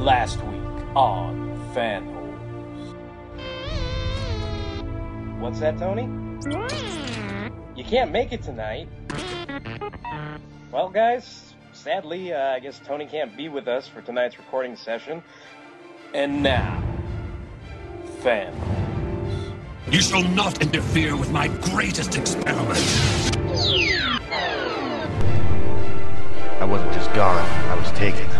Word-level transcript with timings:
Last 0.00 0.38
week 0.44 0.62
on 0.96 1.54
Fanholes. 1.74 2.94
What's 5.38 5.60
that, 5.60 5.78
Tony? 5.78 6.08
You 7.76 7.84
can't 7.84 8.10
make 8.10 8.32
it 8.32 8.42
tonight. 8.42 8.88
Well, 10.72 10.88
guys, 10.88 11.52
sadly, 11.74 12.32
uh, 12.32 12.54
I 12.54 12.60
guess 12.60 12.80
Tony 12.82 13.04
can't 13.04 13.36
be 13.36 13.50
with 13.50 13.68
us 13.68 13.88
for 13.88 14.00
tonight's 14.00 14.38
recording 14.38 14.74
session. 14.74 15.22
And 16.14 16.42
now, 16.42 16.82
Fanholes. 18.22 19.52
You 19.90 20.00
shall 20.00 20.22
not 20.22 20.62
interfere 20.62 21.14
with 21.14 21.30
my 21.30 21.48
greatest 21.48 22.16
experiment. 22.16 22.78
I 26.58 26.64
wasn't 26.66 26.94
just 26.94 27.12
gone, 27.12 27.44
I 27.68 27.74
was 27.74 27.92
taken. 27.92 28.39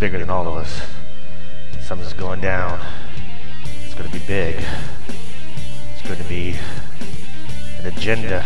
This 0.00 0.06
is 0.06 0.12
bigger 0.12 0.24
than 0.24 0.30
all 0.30 0.48
of 0.48 0.54
us. 0.54 0.80
Something's 1.82 2.14
going 2.14 2.40
down. 2.40 2.80
It's 3.84 3.92
gonna 3.92 4.08
be 4.08 4.20
big. 4.20 4.64
It's 5.92 6.02
going 6.08 6.16
to 6.16 6.24
be 6.24 6.56
an 7.78 7.86
agenda. 7.86 8.42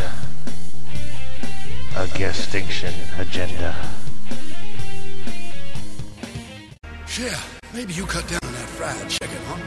A 1.96 2.28
extinction 2.28 2.92
agenda. 3.18 3.72
Yeah, 7.16 7.40
maybe 7.72 7.92
you 7.92 8.04
cut 8.04 8.26
down 8.26 8.40
on 8.42 8.52
that 8.52 8.68
fried 8.70 9.08
chicken, 9.08 9.38
huh? 9.46 9.60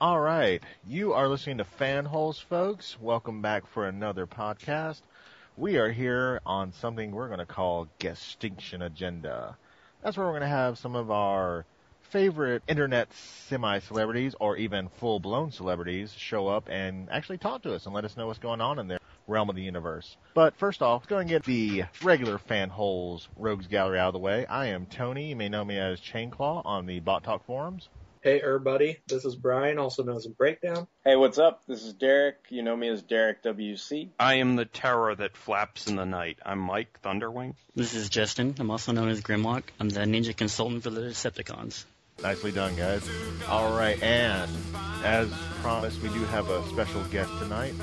All 0.00 0.20
right, 0.20 0.62
you 0.86 1.12
are 1.12 1.28
listening 1.28 1.58
to 1.58 1.64
Fanholes, 1.64 2.42
folks. 2.42 2.98
Welcome 2.98 3.42
back 3.42 3.66
for 3.66 3.86
another 3.86 4.26
podcast. 4.26 5.02
We 5.58 5.76
are 5.76 5.90
here 5.90 6.40
on 6.46 6.72
something 6.72 7.10
we're 7.10 7.26
going 7.28 7.38
to 7.38 7.44
call 7.44 7.86
Extinction 8.00 8.80
Agenda. 8.80 9.58
That's 10.02 10.16
where 10.16 10.26
we're 10.26 10.32
going 10.32 10.42
to 10.42 10.48
have 10.48 10.78
some 10.78 10.96
of 10.96 11.12
our 11.12 11.64
favorite 12.10 12.64
internet 12.66 13.08
semi-celebrities 13.48 14.34
or 14.40 14.56
even 14.56 14.88
full-blown 14.98 15.52
celebrities 15.52 16.12
show 16.12 16.48
up 16.48 16.68
and 16.68 17.08
actually 17.10 17.38
talk 17.38 17.62
to 17.62 17.72
us 17.72 17.86
and 17.86 17.94
let 17.94 18.04
us 18.04 18.16
know 18.16 18.26
what's 18.26 18.40
going 18.40 18.60
on 18.60 18.80
in 18.80 18.88
their 18.88 18.98
realm 19.28 19.48
of 19.48 19.54
the 19.54 19.62
universe. 19.62 20.16
But 20.34 20.56
first 20.56 20.82
off, 20.82 21.02
let's 21.02 21.08
go 21.08 21.18
and 21.18 21.28
get 21.28 21.44
the 21.44 21.84
regular 22.02 22.38
Fanholes 22.38 23.28
Rogues 23.36 23.68
Gallery 23.68 24.00
out 24.00 24.08
of 24.08 24.14
the 24.14 24.18
way. 24.18 24.44
I 24.46 24.66
am 24.66 24.86
Tony. 24.86 25.28
You 25.28 25.36
may 25.36 25.48
know 25.48 25.64
me 25.64 25.78
as 25.78 26.00
Chainclaw 26.00 26.62
on 26.64 26.86
the 26.86 26.98
Bot 26.98 27.22
Talk 27.22 27.46
forums. 27.46 27.88
Hey 28.22 28.40
everybody, 28.40 28.98
this 29.08 29.24
is 29.24 29.34
Brian, 29.34 29.80
also 29.80 30.04
known 30.04 30.14
as 30.14 30.28
Breakdown. 30.28 30.86
Hey, 31.04 31.16
what's 31.16 31.38
up? 31.38 31.66
This 31.66 31.82
is 31.82 31.92
Derek. 31.92 32.36
You 32.50 32.62
know 32.62 32.76
me 32.76 32.86
as 32.86 33.02
Derek 33.02 33.42
WC. 33.42 34.10
I 34.20 34.34
am 34.34 34.54
the 34.54 34.64
terror 34.64 35.12
that 35.12 35.36
flaps 35.36 35.88
in 35.88 35.96
the 35.96 36.06
night. 36.06 36.38
I'm 36.46 36.60
Mike 36.60 37.00
Thunderwing. 37.02 37.56
This 37.74 37.94
is 37.94 38.08
Justin. 38.08 38.54
I'm 38.60 38.70
also 38.70 38.92
known 38.92 39.08
as 39.08 39.22
Grimlock. 39.22 39.64
I'm 39.80 39.88
the 39.88 40.02
ninja 40.02 40.36
consultant 40.36 40.84
for 40.84 40.90
the 40.90 41.00
Decepticons. 41.00 41.84
Nicely 42.22 42.52
done, 42.52 42.76
guys. 42.76 43.04
All 43.48 43.76
right, 43.76 44.00
and 44.00 44.48
as 45.02 45.28
promised, 45.60 46.00
we 46.00 46.08
do 46.10 46.24
have 46.26 46.48
a 46.48 46.64
special 46.68 47.02
guest 47.06 47.36
tonight. 47.40 47.74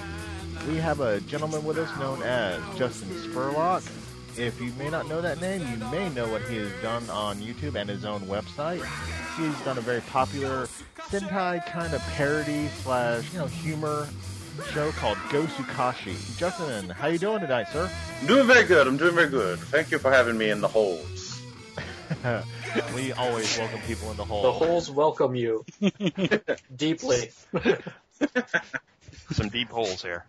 We 0.69 0.77
have 0.77 1.01
a 1.01 1.19
gentleman 1.19 1.65
with 1.65 1.77
us 1.77 1.99
known 1.99 2.23
as 2.23 2.61
Justin 2.77 3.09
Spurlock. 3.09 3.85
If 4.39 4.61
you 4.61 4.71
may 4.79 4.89
not 4.89 5.09
know 5.09 5.19
that 5.19 5.41
name, 5.41 5.67
you 5.69 5.85
may 5.89 6.07
know 6.11 6.31
what 6.31 6.41
he 6.43 6.55
has 6.55 6.71
done 6.81 7.09
on 7.09 7.39
YouTube 7.39 7.75
and 7.75 7.89
his 7.89 8.05
own 8.05 8.21
website. 8.21 8.81
He's 9.35 9.65
done 9.65 9.77
a 9.77 9.81
very 9.81 9.99
popular 9.99 10.67
Sentai 11.09 11.65
kind 11.65 11.93
of 11.93 12.01
parody 12.13 12.69
slash, 12.69 13.33
you 13.33 13.39
know, 13.39 13.47
humor 13.47 14.07
show 14.71 14.91
called 14.91 15.17
Gosukashi. 15.27 16.37
Justin, 16.37 16.89
how 16.89 17.07
are 17.07 17.11
you 17.11 17.19
doing 17.19 17.41
tonight, 17.41 17.67
sir? 17.73 17.91
I'm 18.21 18.27
doing 18.27 18.47
very 18.47 18.63
good. 18.63 18.87
I'm 18.87 18.95
doing 18.95 19.13
very 19.13 19.27
good. 19.27 19.59
Thank 19.59 19.91
you 19.91 19.99
for 19.99 20.09
having 20.09 20.37
me 20.37 20.49
in 20.49 20.61
the 20.61 20.69
holes. 20.69 21.41
we 22.95 23.11
always 23.11 23.57
welcome 23.57 23.81
people 23.87 24.09
in 24.11 24.15
the 24.15 24.23
hole. 24.23 24.43
The 24.43 24.53
holes 24.53 24.89
welcome 24.89 25.35
you 25.35 25.65
deeply. 26.77 27.31
Some 29.31 29.49
deep 29.49 29.67
holes 29.67 30.01
here. 30.01 30.23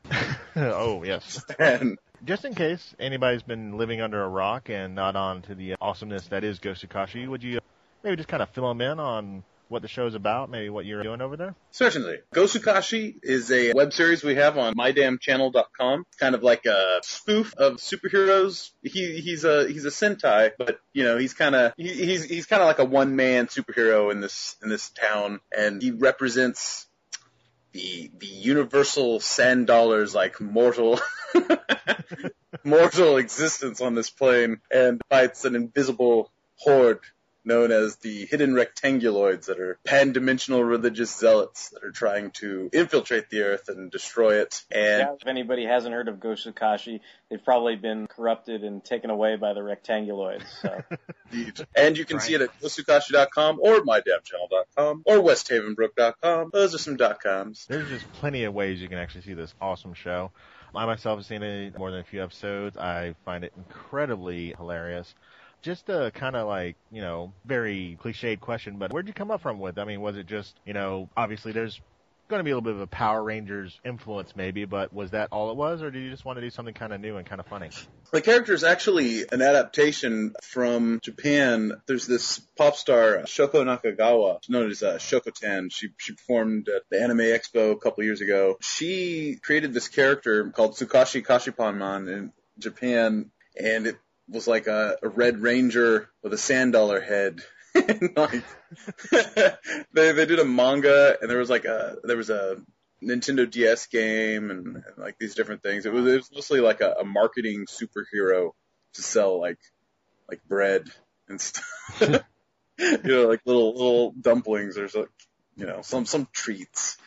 oh 0.56 1.04
yes. 1.04 1.44
And 1.60 1.96
Just 2.24 2.44
in 2.44 2.54
case 2.54 2.94
anybody's 2.98 3.42
been 3.42 3.78
living 3.78 4.00
under 4.00 4.22
a 4.22 4.28
rock 4.28 4.68
and 4.68 4.94
not 4.94 5.16
on 5.16 5.42
to 5.42 5.54
the 5.54 5.74
awesomeness 5.80 6.26
that 6.28 6.44
is 6.44 6.58
Gosukashi, 6.58 7.26
would 7.26 7.42
you 7.42 7.60
maybe 8.02 8.16
just 8.16 8.28
kind 8.28 8.42
of 8.42 8.50
fill 8.50 8.68
them 8.68 8.80
in 8.82 9.00
on 9.00 9.42
what 9.68 9.82
the 9.82 9.88
show's 9.88 10.14
about, 10.14 10.50
maybe 10.50 10.68
what 10.68 10.84
you're 10.84 11.02
doing 11.02 11.22
over 11.22 11.36
there? 11.36 11.54
certainly, 11.70 12.18
Gosukashi 12.34 13.14
is 13.22 13.50
a 13.50 13.72
web 13.72 13.92
series 13.92 14.22
we 14.22 14.34
have 14.34 14.58
on 14.58 14.74
mydamnchannel.com. 14.74 16.04
Kind 16.18 16.34
of 16.34 16.42
like 16.42 16.66
a 16.66 17.00
spoof 17.02 17.54
of 17.54 17.76
superheroes. 17.76 18.70
He 18.82 19.20
he's 19.20 19.44
a 19.44 19.68
he's 19.68 19.84
a 19.84 19.90
Sentai, 19.90 20.50
but 20.58 20.80
you 20.92 21.04
know 21.04 21.16
he's 21.16 21.34
kind 21.34 21.54
of 21.54 21.72
he, 21.76 21.88
he's 21.88 22.24
he's 22.24 22.46
kind 22.46 22.60
of 22.60 22.66
like 22.66 22.80
a 22.80 22.84
one 22.84 23.16
man 23.16 23.46
superhero 23.46 24.10
in 24.10 24.20
this 24.20 24.56
in 24.62 24.68
this 24.68 24.90
town, 24.90 25.40
and 25.56 25.80
he 25.80 25.92
represents 25.92 26.86
the 27.72 28.10
the 28.18 28.26
universal 28.26 29.20
sand 29.20 29.66
dollars 29.66 30.14
like 30.14 30.40
mortal 30.40 31.00
mortal 32.64 33.16
existence 33.16 33.80
on 33.80 33.94
this 33.94 34.10
plane 34.10 34.60
and 34.70 35.00
fights 35.08 35.44
an 35.44 35.54
invisible 35.54 36.32
horde 36.58 37.00
known 37.50 37.72
as 37.72 37.96
the 37.96 38.26
hidden 38.26 38.54
rectanguloids 38.54 39.46
that 39.46 39.58
are 39.58 39.76
pan-dimensional 39.84 40.62
religious 40.62 41.12
zealots 41.18 41.70
that 41.70 41.82
are 41.82 41.90
trying 41.90 42.30
to 42.30 42.70
infiltrate 42.72 43.28
the 43.28 43.42
earth 43.42 43.68
and 43.68 43.90
destroy 43.90 44.40
it 44.40 44.64
and 44.70 45.00
Yeah, 45.00 45.14
if 45.20 45.26
anybody 45.26 45.66
hasn't 45.66 45.92
heard 45.92 46.06
of 46.06 46.16
Gosukashi, 46.16 47.00
they've 47.28 47.44
probably 47.44 47.74
been 47.74 48.06
corrupted 48.06 48.62
and 48.62 48.84
taken 48.84 49.10
away 49.10 49.34
by 49.34 49.52
the 49.52 49.60
rectanguloids. 49.60 50.46
So. 50.62 50.80
Indeed. 51.32 51.66
And 51.74 51.98
you 51.98 52.04
can 52.04 52.20
see 52.20 52.34
it 52.34 52.40
at 52.40 52.60
gosukashi.com 52.60 53.58
or 53.60 53.80
mydamnchannel.com 53.80 55.02
or 55.04 55.16
westhavenbrook.com. 55.16 56.50
Those 56.52 56.74
are 56.76 56.78
some 56.78 56.96
dot 56.96 57.20
coms. 57.20 57.66
There's 57.68 57.88
just 57.88 58.10
plenty 58.12 58.44
of 58.44 58.54
ways 58.54 58.80
you 58.80 58.88
can 58.88 58.98
actually 58.98 59.22
see 59.22 59.34
this 59.34 59.52
awesome 59.60 59.94
show. 59.94 60.30
I 60.72 60.86
myself 60.86 61.18
have 61.18 61.26
seen 61.26 61.42
it 61.42 61.76
more 61.76 61.90
than 61.90 61.98
a 61.98 62.04
few 62.04 62.22
episodes. 62.22 62.76
I 62.76 63.16
find 63.24 63.42
it 63.42 63.52
incredibly 63.56 64.54
hilarious. 64.56 65.12
Just 65.62 65.88
a 65.88 66.10
kind 66.14 66.36
of 66.36 66.46
like, 66.46 66.76
you 66.90 67.02
know, 67.02 67.32
very 67.44 67.98
cliched 68.02 68.40
question, 68.40 68.76
but 68.78 68.92
where'd 68.92 69.06
you 69.06 69.12
come 69.12 69.30
up 69.30 69.42
from 69.42 69.58
with? 69.58 69.78
I 69.78 69.84
mean, 69.84 70.00
was 70.00 70.16
it 70.16 70.26
just, 70.26 70.58
you 70.64 70.72
know, 70.72 71.08
obviously 71.16 71.52
there's 71.52 71.80
going 72.30 72.40
to 72.40 72.44
be 72.44 72.50
a 72.52 72.54
little 72.54 72.64
bit 72.64 72.74
of 72.74 72.80
a 72.80 72.86
Power 72.86 73.22
Rangers 73.22 73.78
influence 73.84 74.34
maybe, 74.36 74.64
but 74.64 74.92
was 74.92 75.10
that 75.10 75.28
all 75.32 75.50
it 75.50 75.56
was, 75.56 75.82
or 75.82 75.90
did 75.90 76.02
you 76.02 76.10
just 76.10 76.24
want 76.24 76.36
to 76.36 76.40
do 76.40 76.48
something 76.48 76.72
kind 76.72 76.92
of 76.92 77.00
new 77.00 77.16
and 77.16 77.26
kind 77.26 77.40
of 77.40 77.46
funny? 77.46 77.68
The 78.12 78.22
character 78.22 78.54
is 78.54 78.64
actually 78.64 79.24
an 79.30 79.42
adaptation 79.42 80.34
from 80.42 81.00
Japan. 81.02 81.72
There's 81.86 82.06
this 82.06 82.38
pop 82.56 82.76
star, 82.76 83.18
Shoko 83.24 83.64
Nakagawa, 83.64 84.48
known 84.48 84.70
as 84.70 84.82
uh, 84.82 84.94
Shokotan. 84.94 85.70
She, 85.72 85.88
she 85.98 86.14
performed 86.14 86.68
at 86.68 86.82
the 86.88 87.02
Anime 87.02 87.18
Expo 87.18 87.72
a 87.72 87.76
couple 87.76 88.04
years 88.04 88.20
ago. 88.20 88.56
She 88.60 89.38
created 89.42 89.74
this 89.74 89.88
character 89.88 90.50
called 90.50 90.76
Sukashi 90.76 91.24
Kashipanman 91.24 92.08
in 92.08 92.32
Japan, 92.58 93.30
and 93.60 93.86
it 93.86 93.96
was 94.30 94.46
like 94.46 94.66
a, 94.66 94.96
a 95.02 95.08
red 95.08 95.38
ranger 95.38 96.08
with 96.22 96.32
a 96.32 96.38
sand 96.38 96.72
dollar 96.72 97.00
head. 97.00 97.40
and 97.74 98.12
like, 98.16 98.44
they, 99.92 100.12
they 100.12 100.26
did 100.26 100.38
a 100.38 100.44
manga, 100.44 101.16
and 101.20 101.30
there 101.30 101.38
was 101.38 101.50
like 101.50 101.64
a, 101.64 101.96
there 102.02 102.16
was 102.16 102.30
a 102.30 102.56
Nintendo 103.02 103.50
DS 103.50 103.86
game 103.86 104.50
and, 104.50 104.76
and 104.76 104.84
like 104.98 105.18
these 105.18 105.34
different 105.34 105.62
things. 105.62 105.86
It 105.86 105.92
was, 105.92 106.06
it 106.06 106.16
was 106.16 106.30
mostly 106.32 106.60
like 106.60 106.80
a, 106.80 106.96
a 107.00 107.04
marketing 107.04 107.66
superhero 107.66 108.50
to 108.94 109.02
sell 109.02 109.40
like 109.40 109.58
like 110.28 110.42
bread 110.48 110.88
and 111.28 111.40
stuff. 111.40 111.64
you 112.00 112.98
know, 113.04 113.28
like 113.28 113.40
little 113.44 113.72
little 113.72 114.12
dumplings 114.12 114.78
or 114.78 114.88
so, 114.88 115.06
you 115.56 115.66
know, 115.66 115.80
some 115.82 116.06
some 116.06 116.28
treats, 116.32 116.98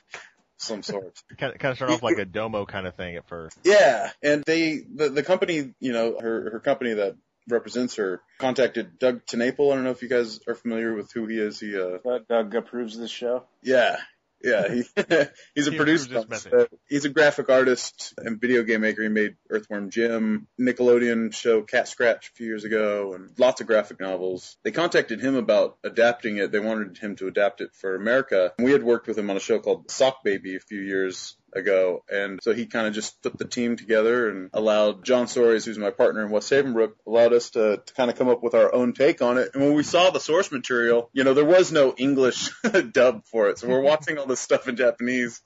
some 0.63 0.83
sort. 0.83 1.21
Kind 1.37 1.53
of, 1.53 1.59
kind 1.59 1.71
of 1.71 1.77
start 1.77 1.91
off 1.91 2.03
like 2.03 2.17
a 2.17 2.25
domo 2.25 2.65
kind 2.65 2.87
of 2.87 2.95
thing 2.95 3.15
at 3.15 3.27
first. 3.27 3.57
Yeah, 3.63 4.11
and 4.21 4.43
they 4.45 4.79
the 4.79 5.09
the 5.09 5.23
company, 5.23 5.73
you 5.79 5.91
know, 5.93 6.17
her 6.19 6.51
her 6.51 6.59
company 6.59 6.93
that 6.95 7.15
represents 7.49 7.95
her 7.95 8.21
contacted 8.39 8.97
Doug 8.99 9.25
TenNapel. 9.25 9.71
I 9.71 9.75
don't 9.75 9.83
know 9.83 9.91
if 9.91 10.01
you 10.01 10.09
guys 10.09 10.39
are 10.47 10.55
familiar 10.55 10.93
with 10.93 11.11
who 11.11 11.27
he 11.27 11.37
is. 11.37 11.59
He 11.59 11.75
uh 11.77 11.97
Doug, 12.03 12.27
Doug 12.27 12.55
approves 12.55 12.97
this 12.97 13.11
show. 13.11 13.43
yeah. 13.61 13.97
Yeah, 14.43 14.67
he, 14.73 14.83
he's 15.55 15.67
a 15.67 15.71
He 15.71 15.77
producer. 15.77 16.23
this. 16.25 16.47
He's 16.89 17.05
a 17.05 17.09
graphic 17.09 17.49
artist 17.49 18.13
and 18.17 18.39
video 18.41 18.63
game 18.63 18.81
maker. 18.81 19.01
He 19.01 19.07
made 19.07 19.35
Earthworm 19.49 19.89
Jim, 19.89 20.47
Nickelodeon 20.59 21.33
show 21.33 21.61
Cat 21.61 21.87
Scratch 21.87 22.29
a 22.29 22.31
few 22.33 22.47
years 22.47 22.65
ago, 22.65 23.13
and 23.13 23.31
lots 23.37 23.61
of 23.61 23.67
graphic 23.67 23.99
novels. 23.99 24.57
They 24.63 24.71
contacted 24.71 25.21
him 25.21 25.35
about 25.35 25.77
adapting 25.83 26.37
it. 26.37 26.51
They 26.51 26.59
wanted 26.59 26.97
him 26.97 27.15
to 27.17 27.27
adapt 27.27 27.61
it 27.61 27.69
for 27.73 27.95
America. 27.95 28.53
We 28.59 28.71
had 28.71 28.83
worked 28.83 29.07
with 29.07 29.17
him 29.17 29.29
on 29.29 29.37
a 29.37 29.41
show 29.41 29.59
called 29.59 29.89
Sock 29.89 30.23
Baby 30.23 30.55
a 30.55 30.59
few 30.59 30.79
years 30.81 31.35
ago. 31.55 32.03
And 32.09 32.39
so 32.41 32.53
he 32.53 32.65
kind 32.65 32.87
of 32.87 32.93
just 32.93 33.21
put 33.21 33.37
the 33.37 33.47
team 33.47 33.75
together 33.75 34.29
and 34.29 34.49
allowed 34.53 35.03
John 35.03 35.25
Soares, 35.25 35.65
who's 35.65 35.77
my 35.77 35.91
partner 35.91 36.25
in 36.25 36.31
West 36.31 36.51
Havenbrook, 36.51 36.93
allowed 37.07 37.33
us 37.33 37.51
to, 37.51 37.81
to 37.85 37.93
kind 37.93 38.09
of 38.09 38.17
come 38.17 38.29
up 38.29 38.43
with 38.43 38.53
our 38.53 38.73
own 38.73 38.93
take 38.93 39.21
on 39.21 39.37
it. 39.37 39.51
And 39.53 39.63
when 39.63 39.73
we 39.73 39.83
saw 39.83 40.09
the 40.09 40.19
source 40.19 40.51
material, 40.51 41.09
you 41.13 41.23
know, 41.23 41.33
there 41.33 41.45
was 41.45 41.71
no 41.71 41.93
English 41.97 42.49
dub 42.91 43.25
for 43.25 43.49
it. 43.49 43.59
So 43.59 43.67
we're 43.67 43.81
watching 43.81 44.17
all 44.17 44.25
this 44.25 44.39
stuff 44.39 44.67
in 44.67 44.75
Japanese. 44.75 45.41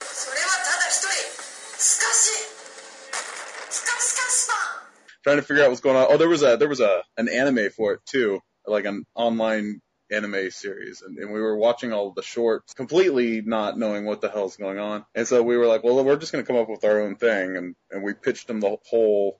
Trying 5.23 5.37
to 5.37 5.43
figure 5.43 5.63
out 5.63 5.69
what's 5.69 5.81
going 5.81 5.97
on. 5.97 6.07
Oh, 6.09 6.17
there 6.17 6.29
was 6.29 6.41
a 6.41 6.55
there 6.55 6.69
was 6.69 6.79
a 6.79 7.03
an 7.17 7.27
anime 7.27 7.69
for 7.75 7.91
it 7.93 7.99
too, 8.05 8.39
like 8.65 8.85
an 8.85 9.03
online 9.13 9.81
anime 10.11 10.51
series, 10.51 11.01
and, 11.01 11.17
and 11.17 11.31
we 11.31 11.39
were 11.39 11.57
watching 11.57 11.93
all 11.93 12.11
the 12.11 12.21
shorts, 12.21 12.73
completely 12.73 13.41
not 13.41 13.77
knowing 13.77 14.05
what 14.05 14.21
the 14.21 14.29
hell's 14.29 14.57
going 14.57 14.79
on. 14.79 15.05
And 15.15 15.27
so 15.27 15.43
we 15.43 15.57
were 15.57 15.67
like, 15.67 15.83
well, 15.83 16.03
we're 16.03 16.17
just 16.17 16.31
going 16.31 16.43
to 16.43 16.47
come 16.47 16.59
up 16.59 16.69
with 16.69 16.83
our 16.83 17.01
own 17.01 17.15
thing, 17.15 17.57
and 17.57 17.75
and 17.91 18.03
we 18.03 18.13
pitched 18.13 18.47
them 18.47 18.59
the 18.59 18.77
whole 18.89 19.39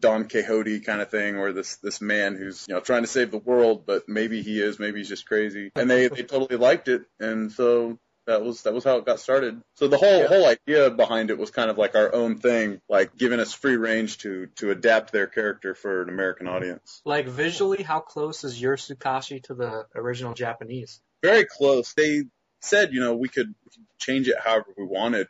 Don 0.00 0.28
Quixote 0.28 0.80
kind 0.80 1.00
of 1.00 1.10
thing, 1.10 1.38
where 1.38 1.52
this 1.52 1.76
this 1.76 2.00
man 2.00 2.36
who's 2.36 2.66
you 2.68 2.74
know 2.74 2.80
trying 2.80 3.02
to 3.02 3.08
save 3.08 3.30
the 3.30 3.38
world, 3.38 3.84
but 3.86 4.08
maybe 4.08 4.42
he 4.42 4.60
is, 4.60 4.78
maybe 4.78 4.98
he's 4.98 5.08
just 5.08 5.26
crazy, 5.26 5.70
and 5.74 5.90
they 5.90 6.08
they 6.08 6.22
totally 6.22 6.56
liked 6.56 6.88
it, 6.88 7.02
and 7.18 7.52
so 7.52 7.98
that 8.26 8.42
was 8.42 8.62
that 8.62 8.74
was 8.74 8.84
how 8.84 8.96
it 8.96 9.06
got 9.06 9.20
started. 9.20 9.60
So 9.74 9.88
the 9.88 9.96
whole 9.96 10.26
whole 10.26 10.46
idea 10.46 10.90
behind 10.90 11.30
it 11.30 11.38
was 11.38 11.50
kind 11.50 11.70
of 11.70 11.78
like 11.78 11.94
our 11.94 12.12
own 12.14 12.38
thing, 12.38 12.80
like 12.88 13.16
giving 13.16 13.40
us 13.40 13.52
free 13.52 13.76
range 13.76 14.18
to 14.18 14.46
to 14.56 14.70
adapt 14.70 15.12
their 15.12 15.26
character 15.26 15.74
for 15.74 16.02
an 16.02 16.08
American 16.08 16.48
audience. 16.48 17.00
Like 17.04 17.28
visually, 17.28 17.82
how 17.82 18.00
close 18.00 18.44
is 18.44 18.60
your 18.60 18.76
Sukashi 18.76 19.42
to 19.44 19.54
the 19.54 19.86
original 19.94 20.34
Japanese? 20.34 21.00
Very 21.22 21.44
close. 21.44 21.94
They 21.94 22.24
said 22.60 22.92
you 22.92 23.00
know 23.00 23.14
we 23.14 23.28
could, 23.28 23.48
we 23.48 23.70
could 23.70 23.86
change 23.98 24.28
it 24.28 24.36
however 24.42 24.74
we 24.76 24.84
wanted, 24.84 25.28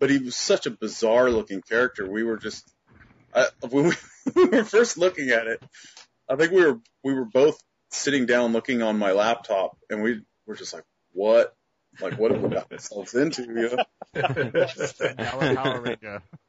but 0.00 0.10
he 0.10 0.18
was 0.18 0.36
such 0.36 0.66
a 0.66 0.70
bizarre 0.70 1.30
looking 1.30 1.62
character. 1.62 2.10
We 2.10 2.24
were 2.24 2.36
just 2.36 2.68
I, 3.32 3.46
when 3.68 3.84
we, 3.88 3.94
we 4.34 4.44
were 4.46 4.64
first 4.64 4.98
looking 4.98 5.30
at 5.30 5.46
it, 5.46 5.62
I 6.28 6.36
think 6.36 6.52
we 6.52 6.64
were 6.64 6.80
we 7.04 7.14
were 7.14 7.26
both 7.26 7.62
sitting 7.90 8.26
down 8.26 8.52
looking 8.52 8.82
on 8.82 8.98
my 8.98 9.12
laptop, 9.12 9.78
and 9.88 10.02
we 10.02 10.22
were 10.46 10.56
just 10.56 10.74
like, 10.74 10.84
what 11.12 11.54
like, 12.00 12.18
what 12.18 12.30
have 12.30 12.42
we 12.42 12.48
got 12.50 12.70
ourselves 12.70 13.14
into? 13.14 13.42
You 13.42 13.76
know? 13.76 13.84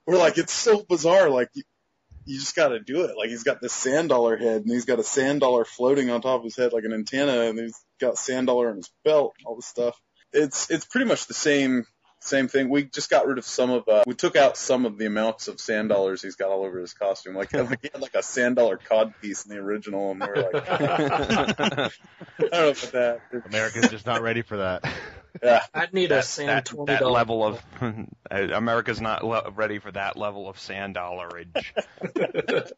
We're 0.05 0.17
like, 0.17 0.37
it's 0.37 0.53
so 0.53 0.83
bizarre. 0.87 1.29
Like, 1.29 1.49
you, 1.53 1.63
you 2.25 2.39
just 2.39 2.55
got 2.55 2.69
to 2.69 2.79
do 2.79 3.05
it. 3.05 3.17
Like, 3.17 3.29
he's 3.29 3.43
got 3.43 3.61
this 3.61 3.73
sand 3.73 4.09
dollar 4.09 4.37
head, 4.37 4.61
and 4.61 4.69
he's 4.69 4.85
got 4.85 4.99
a 4.99 5.03
sand 5.03 5.41
dollar 5.41 5.65
floating 5.65 6.09
on 6.09 6.21
top 6.21 6.39
of 6.39 6.43
his 6.43 6.55
head 6.55 6.73
like 6.73 6.83
an 6.83 6.93
antenna, 6.93 7.41
and 7.41 7.59
he's 7.59 7.79
got 7.99 8.17
sand 8.17 8.47
dollar 8.47 8.69
in 8.71 8.77
his 8.77 8.91
belt, 9.03 9.35
all 9.45 9.55
this 9.55 9.65
stuff. 9.65 9.99
It's 10.33 10.69
it's 10.69 10.85
pretty 10.85 11.07
much 11.07 11.27
the 11.27 11.33
same 11.33 11.85
same 12.25 12.47
thing. 12.47 12.69
We 12.69 12.83
just 12.83 13.09
got 13.09 13.27
rid 13.27 13.37
of 13.37 13.45
some 13.45 13.69
of, 13.69 13.87
uh, 13.87 14.03
we 14.07 14.15
took 14.15 14.35
out 14.35 14.57
some 14.57 14.85
of 14.85 14.97
the 14.97 15.05
amounts 15.05 15.47
of 15.47 15.59
sand 15.59 15.89
dollars 15.89 16.21
he's 16.21 16.35
got 16.35 16.49
all 16.49 16.65
over 16.65 16.79
his 16.79 16.93
costume. 16.93 17.35
Like, 17.35 17.53
like 17.53 17.81
he 17.81 17.89
had 17.93 18.01
like 18.01 18.15
a 18.15 18.23
sand 18.23 18.55
dollar 18.55 18.77
cod 18.77 19.13
piece 19.21 19.45
in 19.45 19.55
the 19.55 19.61
original, 19.61 20.11
and 20.11 20.19
we're 20.19 20.35
like, 20.35 20.69
I 20.69 21.89
don't 22.39 22.51
know 22.51 22.69
about 22.69 22.91
that. 22.93 23.19
America's 23.45 23.89
just 23.89 24.05
not 24.05 24.21
ready 24.21 24.41
for 24.41 24.57
that. 24.57 24.83
Yeah. 25.43 25.63
I'd 25.73 25.93
need 25.93 26.11
a 26.11 26.21
sand 26.21 26.49
that, 26.49 26.65
twenty 26.65 26.93
that 26.93 27.05
level 27.05 27.43
of 27.45 27.61
uh, 27.81 27.93
America's 28.31 29.01
not 29.01 29.23
le- 29.23 29.51
ready 29.51 29.79
for 29.79 29.91
that 29.91 30.17
level 30.17 30.49
of 30.49 30.59
sand 30.59 30.95
dollarage. 30.95 31.65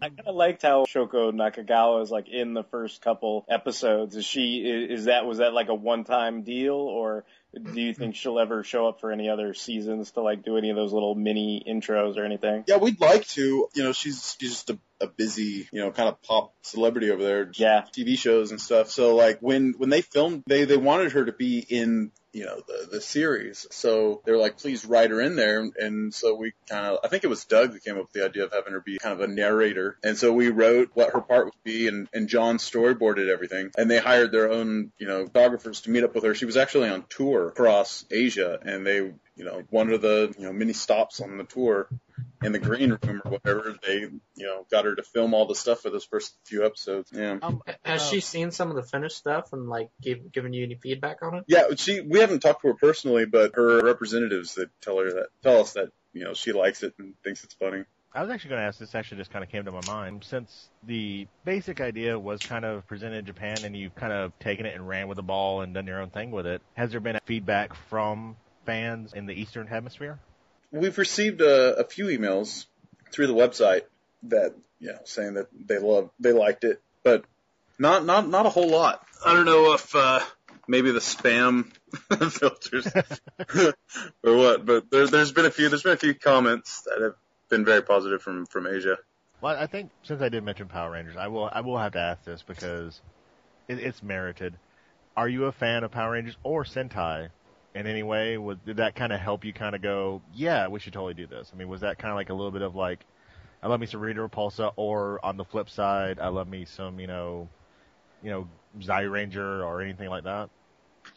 I 0.00 0.08
kind 0.08 0.20
of 0.26 0.34
liked 0.34 0.62
how 0.62 0.84
Shoko 0.84 1.32
Nakagawa 1.32 2.02
is 2.02 2.10
like 2.10 2.28
in 2.28 2.54
the 2.54 2.64
first 2.64 3.02
couple 3.02 3.44
episodes. 3.48 4.16
Is 4.16 4.24
she? 4.24 4.58
Is 4.58 5.04
that 5.06 5.26
was 5.26 5.38
that 5.38 5.52
like 5.52 5.68
a 5.68 5.74
one-time 5.74 6.42
deal, 6.42 6.74
or 6.74 7.24
do 7.54 7.80
you 7.80 7.94
think 7.94 8.14
she'll 8.14 8.38
ever 8.38 8.62
show 8.62 8.88
up 8.88 9.00
for 9.00 9.10
any 9.10 9.28
other 9.28 9.54
seasons 9.54 10.10
to 10.12 10.20
like 10.20 10.44
do 10.44 10.56
any 10.56 10.70
of 10.70 10.76
those 10.76 10.92
little 10.92 11.14
mini 11.14 11.64
intros 11.66 12.16
or 12.16 12.24
anything? 12.24 12.64
Yeah, 12.66 12.76
we'd 12.76 13.00
like 13.00 13.26
to. 13.28 13.68
You 13.74 13.84
know, 13.84 13.92
she's 13.92 14.36
she's 14.38 14.50
just 14.50 14.70
a, 14.70 14.78
a 15.00 15.06
busy, 15.06 15.68
you 15.72 15.80
know, 15.80 15.90
kind 15.90 16.08
of 16.08 16.20
pop 16.22 16.54
celebrity 16.62 17.10
over 17.10 17.22
there. 17.22 17.50
Yeah. 17.54 17.84
TV 17.96 18.18
shows 18.18 18.50
and 18.50 18.60
stuff. 18.60 18.90
So 18.90 19.16
like 19.16 19.38
when 19.40 19.74
when 19.78 19.88
they 19.88 20.02
filmed, 20.02 20.44
they 20.46 20.64
they 20.64 20.76
wanted 20.76 21.12
her 21.12 21.24
to 21.24 21.32
be 21.32 21.58
in 21.58 22.12
you 22.38 22.44
know 22.44 22.62
the 22.68 22.88
the 22.88 23.00
series. 23.00 23.66
So 23.72 24.22
they 24.24 24.30
were 24.30 24.38
like, 24.38 24.58
please 24.58 24.84
write 24.84 25.10
her 25.10 25.20
in 25.20 25.34
there. 25.34 25.68
And 25.76 26.14
so 26.14 26.36
we 26.36 26.52
kind 26.68 26.86
of, 26.86 26.98
I 27.02 27.08
think 27.08 27.24
it 27.24 27.28
was 27.28 27.44
Doug 27.44 27.72
that 27.72 27.82
came 27.82 27.96
up 27.96 28.02
with 28.02 28.12
the 28.12 28.24
idea 28.24 28.44
of 28.44 28.52
having 28.52 28.72
her 28.72 28.80
be 28.80 28.98
kind 28.98 29.20
of 29.20 29.28
a 29.28 29.32
narrator. 29.32 29.98
And 30.04 30.16
so 30.16 30.32
we 30.32 30.48
wrote 30.48 30.90
what 30.94 31.12
her 31.12 31.20
part 31.20 31.46
would 31.46 31.64
be, 31.64 31.88
and 31.88 32.08
and 32.12 32.28
John 32.28 32.58
storyboarded 32.58 33.28
everything. 33.28 33.72
And 33.76 33.90
they 33.90 33.98
hired 33.98 34.30
their 34.30 34.50
own 34.52 34.92
you 34.98 35.08
know 35.08 35.26
photographers 35.26 35.80
to 35.82 35.90
meet 35.90 36.04
up 36.04 36.14
with 36.14 36.22
her. 36.22 36.34
She 36.34 36.46
was 36.46 36.56
actually 36.56 36.88
on 36.88 37.04
tour 37.08 37.48
across 37.48 38.04
Asia, 38.08 38.60
and 38.62 38.86
they 38.86 38.98
you 38.98 39.44
know 39.44 39.64
one 39.70 39.90
of 39.90 40.00
the 40.00 40.32
you 40.38 40.46
know 40.46 40.52
many 40.52 40.72
stops 40.72 41.20
on 41.20 41.38
the 41.38 41.44
tour 41.44 41.88
in 42.42 42.52
the 42.52 42.58
green 42.58 42.90
room 43.02 43.22
or 43.24 43.32
whatever, 43.32 43.76
they, 43.86 44.00
you 44.00 44.20
know, 44.36 44.66
got 44.70 44.84
her 44.84 44.94
to 44.94 45.02
film 45.02 45.34
all 45.34 45.46
the 45.46 45.54
stuff 45.54 45.80
for 45.80 45.90
those 45.90 46.04
first 46.04 46.36
few 46.44 46.64
episodes. 46.64 47.10
Yeah. 47.12 47.38
Um, 47.42 47.62
Has 47.84 48.08
she 48.08 48.20
seen 48.20 48.50
some 48.50 48.70
of 48.70 48.76
the 48.76 48.82
finished 48.82 49.16
stuff 49.16 49.52
and 49.52 49.68
like 49.68 49.90
give, 50.00 50.32
given 50.32 50.52
you 50.52 50.64
any 50.64 50.76
feedback 50.76 51.22
on 51.22 51.36
it? 51.36 51.44
Yeah, 51.48 51.64
she, 51.76 52.00
we 52.00 52.20
haven't 52.20 52.40
talked 52.40 52.62
to 52.62 52.68
her 52.68 52.74
personally, 52.74 53.26
but 53.26 53.52
her 53.54 53.82
representatives 53.82 54.54
that 54.54 54.70
tell 54.80 54.98
her 54.98 55.12
that, 55.12 55.28
tell 55.42 55.60
us 55.60 55.72
that, 55.72 55.90
you 56.12 56.24
know, 56.24 56.34
she 56.34 56.52
likes 56.52 56.82
it 56.82 56.94
and 56.98 57.14
thinks 57.22 57.44
it's 57.44 57.54
funny. 57.54 57.84
I 58.14 58.22
was 58.22 58.30
actually 58.30 58.50
going 58.50 58.62
to 58.62 58.66
ask. 58.66 58.78
This 58.78 58.94
actually 58.94 59.18
just 59.18 59.30
kind 59.30 59.44
of 59.44 59.50
came 59.50 59.66
to 59.66 59.70
my 59.70 59.82
mind 59.86 60.24
since 60.24 60.70
the 60.82 61.28
basic 61.44 61.80
idea 61.80 62.18
was 62.18 62.40
kind 62.40 62.64
of 62.64 62.86
presented 62.86 63.18
in 63.18 63.26
Japan, 63.26 63.58
and 63.64 63.76
you've 63.76 63.94
kind 63.94 64.12
of 64.12 64.36
taken 64.38 64.64
it 64.64 64.74
and 64.74 64.88
ran 64.88 65.08
with 65.08 65.16
the 65.16 65.22
ball 65.22 65.60
and 65.60 65.74
done 65.74 65.86
your 65.86 66.00
own 66.00 66.08
thing 66.08 66.30
with 66.30 66.46
it. 66.46 66.62
Has 66.74 66.90
there 66.90 67.00
been 67.00 67.18
feedback 67.26 67.74
from 67.90 68.36
fans 68.64 69.12
in 69.12 69.26
the 69.26 69.34
Eastern 69.34 69.66
Hemisphere? 69.66 70.18
We've 70.70 70.96
received 70.98 71.40
a, 71.40 71.80
a 71.80 71.84
few 71.84 72.06
emails 72.06 72.66
through 73.10 73.28
the 73.28 73.34
website 73.34 73.82
that, 74.24 74.54
you 74.80 74.92
know, 74.92 74.98
saying 75.04 75.34
that 75.34 75.48
they 75.52 75.78
love, 75.78 76.10
they 76.20 76.32
liked 76.32 76.64
it, 76.64 76.82
but 77.02 77.24
not, 77.78 78.04
not, 78.04 78.28
not 78.28 78.46
a 78.46 78.50
whole 78.50 78.68
lot. 78.68 79.04
I 79.24 79.34
don't 79.34 79.46
know 79.46 79.72
if, 79.72 79.94
uh, 79.94 80.20
maybe 80.66 80.90
the 80.90 80.98
spam 80.98 81.72
filters 82.30 82.86
or 84.22 84.36
what, 84.36 84.66
but 84.66 84.90
there, 84.90 85.06
there's 85.06 85.32
been 85.32 85.46
a 85.46 85.50
few, 85.50 85.68
there's 85.68 85.82
been 85.82 85.92
a 85.92 85.96
few 85.96 86.14
comments 86.14 86.82
that 86.82 87.02
have 87.02 87.14
been 87.48 87.64
very 87.64 87.82
positive 87.82 88.20
from, 88.20 88.46
from 88.46 88.66
Asia. 88.66 88.98
Well, 89.40 89.56
I 89.56 89.66
think 89.66 89.90
since 90.02 90.20
I 90.20 90.28
did 90.28 90.42
mention 90.42 90.66
Power 90.66 90.90
Rangers, 90.90 91.16
I 91.16 91.28
will 91.28 91.48
I 91.50 91.60
will 91.60 91.78
have 91.78 91.92
to 91.92 92.00
ask 92.00 92.24
this 92.24 92.42
because 92.42 93.00
it, 93.68 93.78
it's 93.78 94.02
merited. 94.02 94.58
Are 95.16 95.28
you 95.28 95.44
a 95.44 95.52
fan 95.52 95.84
of 95.84 95.92
Power 95.92 96.12
Rangers 96.12 96.36
or 96.42 96.64
Sentai 96.64 97.28
in 97.74 97.86
any 97.86 98.02
way? 98.02 98.38
Was, 98.38 98.58
did 98.64 98.78
that 98.78 98.94
kind 98.94 99.12
of 99.12 99.20
help 99.20 99.44
you 99.44 99.52
kind 99.52 99.74
of 99.74 99.82
go, 99.82 100.22
yeah, 100.34 100.68
we 100.68 100.80
should 100.80 100.92
totally 100.92 101.14
do 101.14 101.26
this? 101.26 101.50
I 101.52 101.56
mean, 101.56 101.68
was 101.68 101.82
that 101.82 101.98
kind 101.98 102.10
of 102.10 102.16
like 102.16 102.30
a 102.30 102.34
little 102.34 102.50
bit 102.50 102.62
of 102.62 102.74
like, 102.74 103.00
I 103.62 103.68
love 103.68 103.80
me 103.80 103.86
some 103.86 104.00
Rita 104.00 104.20
Repulsa, 104.20 104.72
or 104.76 105.24
on 105.24 105.36
the 105.36 105.44
flip 105.44 105.68
side, 105.68 106.18
I 106.20 106.28
love 106.28 106.48
me 106.48 106.64
some, 106.64 107.00
you 107.00 107.06
know, 107.06 107.48
you 108.22 108.30
know, 108.30 108.48
Zyuranger 108.80 109.64
or 109.64 109.82
anything 109.82 110.08
like 110.08 110.24
that? 110.24 110.50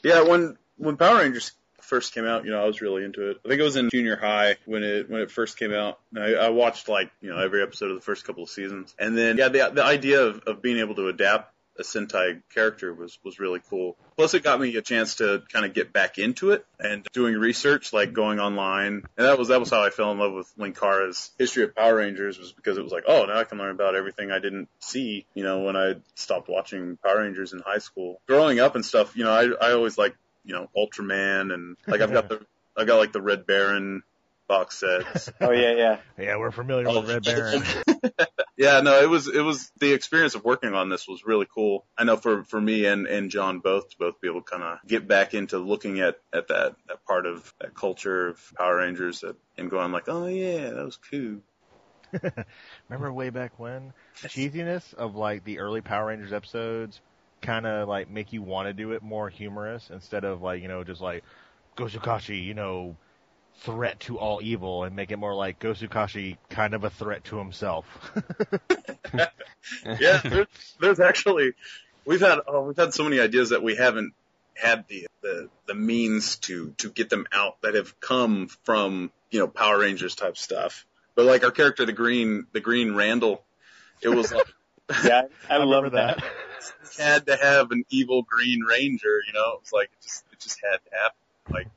Yeah, 0.03 0.21
when 0.21 0.57
when 0.77 0.97
Power 0.97 1.19
Rangers 1.19 1.51
first 1.81 2.13
came 2.13 2.25
out, 2.25 2.45
you 2.45 2.51
know, 2.51 2.61
I 2.61 2.65
was 2.65 2.81
really 2.81 3.03
into 3.03 3.29
it. 3.29 3.37
I 3.45 3.49
think 3.49 3.59
it 3.59 3.63
was 3.63 3.75
in 3.75 3.89
junior 3.89 4.15
high 4.15 4.57
when 4.65 4.83
it 4.83 5.09
when 5.09 5.21
it 5.21 5.31
first 5.31 5.57
came 5.57 5.73
out. 5.73 5.99
I, 6.15 6.33
I 6.35 6.49
watched 6.49 6.89
like 6.89 7.11
you 7.21 7.29
know 7.29 7.37
every 7.37 7.61
episode 7.61 7.89
of 7.91 7.95
the 7.95 8.01
first 8.01 8.25
couple 8.25 8.43
of 8.43 8.49
seasons, 8.49 8.95
and 8.97 9.17
then 9.17 9.37
yeah, 9.37 9.49
the 9.49 9.71
the 9.73 9.83
idea 9.83 10.21
of, 10.21 10.41
of 10.47 10.61
being 10.61 10.77
able 10.77 10.95
to 10.95 11.07
adapt 11.09 11.50
a 11.79 11.83
Sentai 11.83 12.41
character 12.53 12.93
was 12.93 13.17
was 13.23 13.39
really 13.39 13.61
cool. 13.69 13.97
Plus, 14.15 14.33
it 14.33 14.43
got 14.43 14.59
me 14.59 14.75
a 14.75 14.81
chance 14.81 15.15
to 15.15 15.43
kind 15.51 15.65
of 15.65 15.73
get 15.73 15.93
back 15.93 16.17
into 16.17 16.51
it 16.51 16.65
and 16.79 17.07
doing 17.13 17.35
research, 17.35 17.93
like 17.93 18.13
going 18.13 18.39
online, 18.39 19.03
and 19.17 19.27
that 19.27 19.37
was 19.37 19.49
that 19.49 19.59
was 19.59 19.69
how 19.69 19.81
I 19.83 19.89
fell 19.89 20.11
in 20.11 20.19
love 20.19 20.33
with 20.33 20.51
Linkara's 20.57 21.31
history 21.37 21.63
of 21.63 21.75
Power 21.75 21.95
Rangers 21.95 22.37
was 22.37 22.51
because 22.51 22.77
it 22.77 22.83
was 22.83 22.91
like, 22.91 23.03
oh, 23.07 23.25
now 23.25 23.37
I 23.37 23.43
can 23.43 23.57
learn 23.57 23.71
about 23.71 23.95
everything 23.95 24.31
I 24.31 24.39
didn't 24.39 24.69
see, 24.79 25.25
you 25.33 25.43
know, 25.43 25.61
when 25.61 25.75
I 25.75 25.95
stopped 26.15 26.49
watching 26.49 26.97
Power 26.97 27.19
Rangers 27.19 27.53
in 27.53 27.59
high 27.59 27.79
school. 27.79 28.21
Growing 28.27 28.59
up 28.59 28.75
and 28.75 28.85
stuff, 28.85 29.15
you 29.15 29.23
know, 29.23 29.31
I 29.31 29.69
I 29.69 29.71
always 29.73 29.97
like 29.97 30.15
you 30.43 30.53
know 30.53 30.69
Ultraman 30.75 31.53
and 31.53 31.77
like 31.87 32.01
I've 32.01 32.11
got 32.11 32.29
the 32.29 32.45
I 32.77 32.85
got 32.85 32.97
like 32.97 33.11
the 33.11 33.21
Red 33.21 33.45
Baron 33.45 34.03
box 34.47 34.79
sets. 34.79 35.31
Oh 35.39 35.51
yeah, 35.51 35.73
yeah. 35.73 35.97
Yeah, 36.17 36.37
we're 36.37 36.51
familiar 36.51 36.87
with 36.87 37.09
Red 37.09 37.23
Baron. 37.23 37.63
yeah, 38.61 38.81
no, 38.81 39.01
it 39.01 39.09
was 39.09 39.27
it 39.27 39.41
was 39.41 39.71
the 39.79 39.91
experience 39.91 40.35
of 40.35 40.45
working 40.45 40.75
on 40.75 40.87
this 40.87 41.07
was 41.07 41.25
really 41.25 41.47
cool. 41.51 41.87
I 41.97 42.03
know 42.03 42.15
for 42.15 42.43
for 42.43 42.61
me 42.61 42.85
and 42.85 43.07
and 43.07 43.31
John 43.31 43.57
both 43.57 43.89
to 43.89 43.97
both 43.97 44.21
be 44.21 44.27
able 44.27 44.43
to 44.43 44.51
kind 44.51 44.61
of 44.61 44.77
get 44.87 45.07
back 45.07 45.33
into 45.33 45.57
looking 45.57 45.99
at 45.99 46.17
at 46.31 46.47
that 46.49 46.75
that 46.87 47.03
part 47.07 47.25
of 47.25 47.51
that 47.59 47.73
culture 47.73 48.27
of 48.27 48.53
Power 48.55 48.77
Rangers 48.77 49.21
that, 49.21 49.35
and 49.57 49.71
going 49.71 49.91
like, 49.91 50.07
oh 50.07 50.27
yeah, 50.27 50.69
that 50.69 50.85
was 50.85 50.99
cool. 51.09 51.37
Remember 52.87 53.11
way 53.11 53.31
back 53.31 53.57
when 53.57 53.93
the 54.21 54.27
cheesiness 54.27 54.93
of 54.93 55.15
like 55.15 55.43
the 55.43 55.57
early 55.57 55.81
Power 55.81 56.07
Rangers 56.07 56.31
episodes 56.31 57.01
kind 57.41 57.65
of 57.65 57.87
like 57.87 58.11
make 58.11 58.31
you 58.31 58.43
want 58.43 58.67
to 58.67 58.73
do 58.73 58.91
it 58.91 59.01
more 59.01 59.27
humorous 59.27 59.89
instead 59.91 60.23
of 60.23 60.43
like 60.43 60.61
you 60.61 60.67
know 60.67 60.83
just 60.83 61.01
like 61.01 61.23
Gosukashi, 61.77 62.43
you 62.43 62.53
know, 62.53 62.95
threat 63.59 63.99
to 64.01 64.17
all 64.17 64.41
evil, 64.41 64.83
and 64.83 64.95
make 64.95 65.11
it 65.11 65.17
more 65.17 65.35
like 65.35 65.59
Gosukashi 65.59 66.37
kind 66.49 66.73
of 66.73 66.83
a 66.83 66.89
threat 66.89 67.23
to 67.25 67.37
himself. 67.37 67.85
yeah, 69.99 70.21
there's, 70.23 70.47
there's 70.79 70.99
actually 70.99 71.53
we've 72.05 72.21
had 72.21 72.39
oh, 72.47 72.63
we've 72.63 72.77
had 72.77 72.93
so 72.93 73.03
many 73.03 73.19
ideas 73.19 73.49
that 73.49 73.63
we 73.63 73.75
haven't 73.75 74.13
had 74.55 74.85
the, 74.87 75.07
the 75.21 75.49
the 75.67 75.75
means 75.75 76.37
to 76.37 76.73
to 76.77 76.89
get 76.89 77.09
them 77.09 77.25
out 77.31 77.61
that 77.61 77.75
have 77.75 77.99
come 77.99 78.47
from 78.63 79.11
you 79.29 79.39
know 79.39 79.47
Power 79.47 79.79
Rangers 79.79 80.15
type 80.15 80.37
stuff. 80.37 80.85
But 81.15 81.25
like 81.25 81.43
our 81.43 81.51
character, 81.51 81.85
the 81.85 81.93
green 81.93 82.47
the 82.53 82.61
green 82.61 82.95
Randall, 82.95 83.43
it 84.01 84.09
was 84.09 84.31
like 84.31 84.47
Yeah, 85.05 85.23
I, 85.49 85.55
I 85.55 85.57
love 85.63 85.83
remember 85.83 85.89
that. 85.91 86.17
that. 86.17 87.03
had 87.03 87.25
to 87.27 87.37
have 87.37 87.71
an 87.71 87.83
evil 87.89 88.23
green 88.23 88.61
ranger, 88.61 89.21
you 89.25 89.33
know? 89.33 89.53
It 89.53 89.61
was 89.61 89.71
like 89.73 89.89
it 89.93 90.03
just 90.03 90.23
it 90.31 90.39
just 90.39 90.59
had 90.61 90.77
to 90.89 90.97
happen. 90.97 91.17
Like 91.49 91.67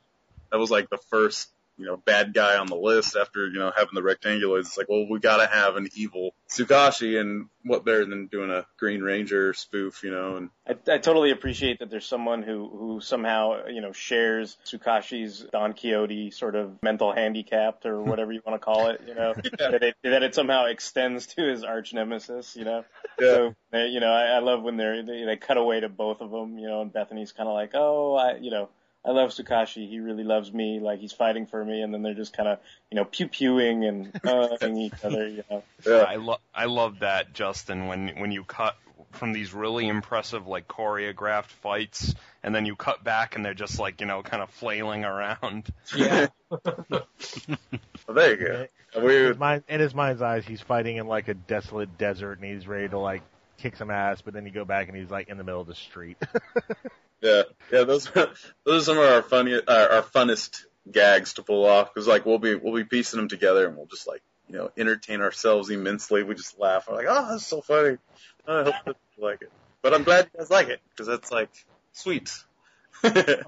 that 0.51 0.59
was 0.59 0.71
like 0.71 0.91
the 0.91 0.99
first 0.99 1.49
you 1.77 1.87
know, 1.87 1.97
bad 1.97 2.35
guy 2.35 2.57
on 2.57 2.67
the 2.67 2.77
list 2.77 3.17
after, 3.17 3.47
you 3.47 3.59
know, 3.59 3.73
having 3.75 3.95
the 3.95 4.03
rectangular. 4.03 4.59
It's 4.59 4.77
like, 4.77 4.89
well, 4.89 5.07
we 5.09 5.19
gotta 5.19 5.47
have 5.47 5.77
an 5.77 5.89
evil 5.95 6.35
Sukashi 6.49 7.21
and 7.21 7.49
what 7.65 7.85
better 7.85 8.05
than 8.05 8.27
doing 8.27 8.51
a 8.51 8.67
Green 8.79 9.01
Ranger 9.01 9.55
spoof, 9.55 10.03
you 10.05 10.11
know, 10.11 10.37
and 10.37 10.51
I, 10.69 10.95
I 10.95 10.99
totally 10.99 11.31
appreciate 11.31 11.81
that 11.81 11.91
there's 11.91 12.07
someone 12.07 12.43
who, 12.43 12.69
who 12.69 13.01
somehow, 13.01 13.67
you 13.67 13.81
know, 13.81 13.93
shares 13.93 14.57
Sukashi's 14.65 15.47
Don 15.51 15.73
Quixote 15.73 16.31
sort 16.31 16.55
of 16.55 16.83
mental 16.83 17.13
handicap 17.13 17.85
or 17.85 18.03
whatever 18.03 18.33
you 18.33 18.43
want 18.47 18.61
to 18.61 18.65
call 18.65 18.89
it, 18.89 19.03
you 19.07 19.15
know, 19.15 19.35
that 19.59 19.83
it, 19.83 19.97
that 20.03 20.23
it 20.23 20.35
somehow 20.35 20.67
extends 20.67 21.27
to 21.29 21.43
his 21.43 21.65
arch 21.65 21.93
nemesis, 21.93 22.57
you 22.57 22.65
know. 22.65 22.85
Yeah. 23.17 23.27
So, 23.29 23.55
they, 23.71 23.87
you 23.87 24.01
know, 24.01 24.11
I, 24.11 24.25
I 24.25 24.39
love 24.41 24.65
when 24.65 24.77
they're, 24.77 25.05
they, 25.05 25.25
they 25.25 25.37
cut 25.37 25.57
away 25.57 25.79
to 25.79 25.89
both 25.89 26.21
of 26.21 26.33
them, 26.33 26.59
you 26.59 26.67
know, 26.67 26.81
and 26.81 26.93
Bethany's 26.93 27.31
kind 27.31 27.49
of 27.49 27.55
like, 27.55 27.71
oh, 27.75 28.17
I, 28.17 28.39
you 28.39 28.51
know, 28.51 28.71
I 29.07 29.11
love 29.11 29.31
Sukashi. 29.31 29.89
He 29.89 30.01
really 30.01 30.25
loves 30.25 30.53
me. 30.53 30.81
Like 30.81 31.01
he's 31.01 31.13
fighting 31.13 31.47
for 31.47 31.65
me. 31.65 31.83
And 31.83 31.93
then 31.93 32.03
they're 32.03 32.15
just 32.15 32.35
kind 32.37 32.49
of, 32.49 32.59
you 32.91 32.97
know, 32.97 33.05
pew 33.05 33.29
pewing 33.29 33.85
and 33.85 34.21
uh, 34.25 34.57
each 34.67 35.05
other, 35.05 35.29
you 35.29 35.45
know. 35.51 35.63
yeah. 35.87 36.05
I 36.09 36.17
love 36.17 36.41
I 36.55 36.65
love 36.67 37.01
that 37.01 37.35
Justin 37.35 37.87
when 37.87 38.09
when 38.19 38.33
you 38.33 38.45
cut 38.45 38.77
from 39.13 39.33
these 39.33 39.55
really 39.55 39.87
impressive 39.87 40.47
like 40.47 40.67
choreographed 40.67 41.47
fights 41.47 42.15
and 42.43 42.53
then 42.55 42.67
you 42.67 42.75
cut 42.75 43.05
back 43.05 43.37
and 43.37 43.45
they're 43.45 43.55
just 43.55 43.79
like 43.79 44.01
you 44.01 44.07
know 44.07 44.23
kind 44.23 44.43
of 44.43 44.51
flailing 44.51 45.05
around. 45.05 45.69
Yeah. 45.97 46.29
Well, 48.07 48.15
there 48.17 48.31
you 48.39 48.47
go. 48.47 48.67
In 48.97 49.05
We, 49.05 49.15
his, 49.15 49.39
mind, 49.39 49.65
in 49.69 49.81
his 49.81 49.95
mind's 49.95 50.21
eyes, 50.21 50.45
he's 50.45 50.61
fighting 50.61 50.99
in 50.99 51.07
like 51.07 51.29
a 51.29 51.35
desolate 51.35 51.97
desert 51.97 52.39
and 52.39 52.45
he's 52.53 52.67
ready 52.67 52.89
to 52.89 52.99
like 52.99 53.23
kick 53.59 53.77
some 53.77 53.91
ass, 53.91 54.21
but 54.21 54.35
then 54.35 54.45
you 54.45 54.53
go 54.53 54.65
back 54.65 54.89
and 54.89 54.97
he's 54.97 55.11
like 55.11 55.29
in 55.29 55.39
the 55.39 55.45
middle 55.45 55.61
of 55.61 55.67
the 55.67 55.75
street. 55.75 56.19
yeah, 57.25 57.43
yeah, 57.73 57.85
those 57.85 58.09
are, 58.15 58.29
those 58.65 58.83
are 58.83 58.85
some 58.85 58.99
of 58.99 59.05
our 59.05 59.23
funniest, 59.23 59.69
uh, 59.69 59.89
our 59.91 60.03
funnest 60.03 60.65
gags 60.93 61.33
to 61.35 61.43
pull 61.43 61.65
off 61.65 61.93
because 61.93 62.07
like 62.07 62.27
we'll 62.27 62.39
be 62.39 62.55
we'll 62.55 62.75
be 62.75 62.85
piecing 62.85 63.19
them 63.19 63.29
together 63.29 63.67
and 63.67 63.77
we'll 63.77 63.87
just 63.87 64.07
like 64.07 64.23
you 64.49 64.57
know 64.57 64.71
entertain 64.77 65.21
ourselves 65.23 65.71
immensely. 65.71 66.23
We 66.23 66.35
just 66.35 66.59
laugh. 66.59 66.87
We're 66.89 66.97
like, 66.97 67.07
oh, 67.09 67.29
that's 67.31 67.47
so 67.47 67.61
funny. 67.63 67.97
I 68.47 68.63
hope 68.65 68.75
that 68.85 68.97
you 69.17 69.25
like 69.25 69.41
it. 69.43 69.51
But 69.83 69.95
I'm 69.95 70.03
glad 70.05 70.29
you 70.35 70.39
guys 70.41 70.51
like 70.51 70.69
it 70.69 70.81
because 70.91 71.07
that's 71.07 71.31
like 71.33 71.51
sweet. 71.93 72.31
oh 73.05 73.11
well, 73.13 73.45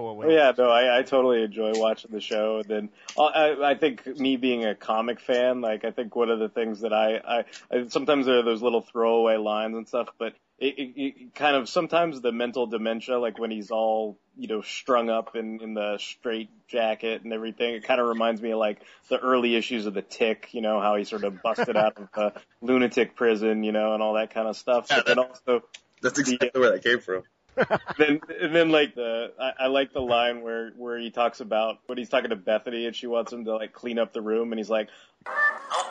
Oh, 0.00 0.12
wait. 0.14 0.32
yeah, 0.32 0.52
no, 0.56 0.68
I, 0.70 0.98
I 0.98 1.02
totally 1.02 1.42
enjoy 1.42 1.72
watching 1.74 2.10
the 2.10 2.20
show. 2.20 2.58
And 2.58 2.64
then 2.68 2.88
uh, 3.16 3.24
I, 3.24 3.70
I 3.70 3.74
think 3.74 4.06
me 4.18 4.36
being 4.36 4.64
a 4.66 4.74
comic 4.74 5.18
fan, 5.20 5.60
like 5.62 5.84
I 5.84 5.90
think 5.92 6.14
one 6.14 6.28
of 6.30 6.38
the 6.38 6.48
things 6.50 6.80
that 6.80 6.92
I, 6.92 7.16
I, 7.16 7.44
I 7.70 7.86
sometimes 7.88 8.26
there 8.26 8.38
are 8.38 8.42
those 8.42 8.60
little 8.62 8.82
throwaway 8.82 9.36
lines 9.36 9.76
and 9.76 9.88
stuff, 9.88 10.08
but 10.18 10.34
it, 10.58 10.78
it, 10.78 11.00
it 11.00 11.34
kind 11.34 11.56
of 11.56 11.68
sometimes 11.68 12.20
the 12.20 12.32
mental 12.32 12.66
dementia, 12.66 13.18
like 13.18 13.38
when 13.38 13.50
he's 13.50 13.70
all 13.70 14.18
you 14.36 14.48
know 14.48 14.62
strung 14.62 15.08
up 15.08 15.36
in 15.36 15.60
in 15.60 15.74
the 15.74 15.98
straight 15.98 16.50
jacket 16.66 17.22
and 17.22 17.32
everything, 17.32 17.74
it 17.74 17.84
kind 17.84 18.00
of 18.00 18.08
reminds 18.08 18.42
me 18.42 18.50
of 18.50 18.58
like 18.58 18.80
the 19.08 19.18
early 19.18 19.54
issues 19.54 19.86
of 19.86 19.94
the 19.94 20.02
Tick, 20.02 20.48
you 20.52 20.60
know, 20.60 20.80
how 20.80 20.96
he 20.96 21.04
sort 21.04 21.24
of 21.24 21.42
busted 21.42 21.76
out 21.76 21.96
of 21.96 22.08
the 22.14 22.32
lunatic 22.60 23.14
prison, 23.14 23.62
you 23.62 23.72
know, 23.72 23.94
and 23.94 24.02
all 24.02 24.14
that 24.14 24.34
kind 24.34 24.48
of 24.48 24.56
stuff. 24.56 24.88
But 24.88 25.06
then 25.06 25.18
also 25.18 25.62
That's 26.02 26.18
exactly 26.18 26.60
where 26.60 26.72
that 26.72 26.82
came 26.82 27.00
from. 27.00 27.22
then 27.98 28.20
and 28.40 28.54
then 28.54 28.70
like 28.70 28.94
the 28.94 29.32
I, 29.40 29.64
I 29.64 29.66
like 29.68 29.92
the 29.92 30.00
line 30.00 30.42
where 30.42 30.70
where 30.76 30.98
he 30.98 31.10
talks 31.10 31.40
about 31.40 31.78
when 31.86 31.98
he's 31.98 32.08
talking 32.08 32.30
to 32.30 32.36
Bethany 32.36 32.86
and 32.86 32.94
she 32.94 33.06
wants 33.06 33.32
him 33.32 33.44
to 33.44 33.54
like 33.54 33.72
clean 33.72 33.98
up 33.98 34.12
the 34.12 34.22
room 34.22 34.52
and 34.52 34.58
he's 34.58 34.70
like 34.70 34.88
oh, 35.26 35.87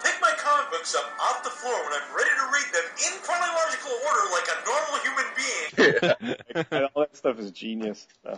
I'll 0.95 1.03
pick 1.03 1.13
my 1.13 1.17
comic 1.17 1.17
books 1.17 1.19
up 1.19 1.19
off 1.19 1.43
the 1.43 1.49
floor 1.49 1.83
when 1.83 1.93
I'm 1.93 2.15
ready 2.15 2.29
to 2.29 2.45
read 2.53 2.67
them 2.73 2.83
in 3.05 3.13
chronological 3.23 3.91
order 4.07 4.23
like 4.31 4.47
a 4.47 4.57
normal 4.65 4.97
human 5.03 5.27
being. 5.35 6.35
like, 6.71 6.91
all 6.95 7.01
that 7.01 7.15
stuff 7.15 7.39
is 7.39 7.51
genius. 7.51 8.07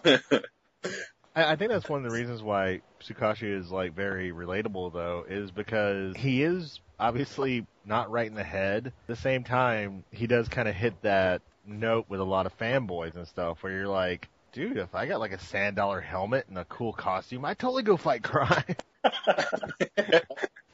I, 1.35 1.53
I 1.53 1.55
think 1.55 1.71
that's 1.71 1.89
one 1.89 2.03
of 2.03 2.11
the 2.11 2.17
reasons 2.17 2.41
why 2.41 2.81
Sukashi 3.01 3.57
is 3.57 3.71
like 3.71 3.93
very 3.93 4.31
relatable 4.31 4.93
though, 4.93 5.25
is 5.27 5.51
because 5.51 6.15
he 6.15 6.43
is 6.43 6.79
obviously 6.99 7.65
not 7.85 8.11
right 8.11 8.27
in 8.27 8.35
the 8.35 8.43
head. 8.43 8.87
At 8.87 9.07
the 9.07 9.15
same 9.15 9.43
time, 9.43 10.03
he 10.11 10.27
does 10.27 10.47
kind 10.47 10.67
of 10.67 10.75
hit 10.75 11.01
that 11.03 11.41
note 11.65 12.05
with 12.09 12.19
a 12.19 12.25
lot 12.25 12.45
of 12.45 12.57
fanboys 12.57 13.15
and 13.15 13.27
stuff 13.27 13.61
where 13.61 13.73
you're 13.73 13.87
like, 13.87 14.27
dude, 14.53 14.77
if 14.77 14.95
I 14.95 15.05
got 15.05 15.19
like 15.19 15.31
a 15.31 15.39
sand 15.39 15.75
dollar 15.75 16.01
helmet 16.01 16.45
and 16.49 16.57
a 16.57 16.65
cool 16.65 16.93
costume, 16.93 17.45
I'd 17.45 17.59
totally 17.59 17.83
go 17.83 17.97
fight 17.97 18.23
crime. 18.23 18.63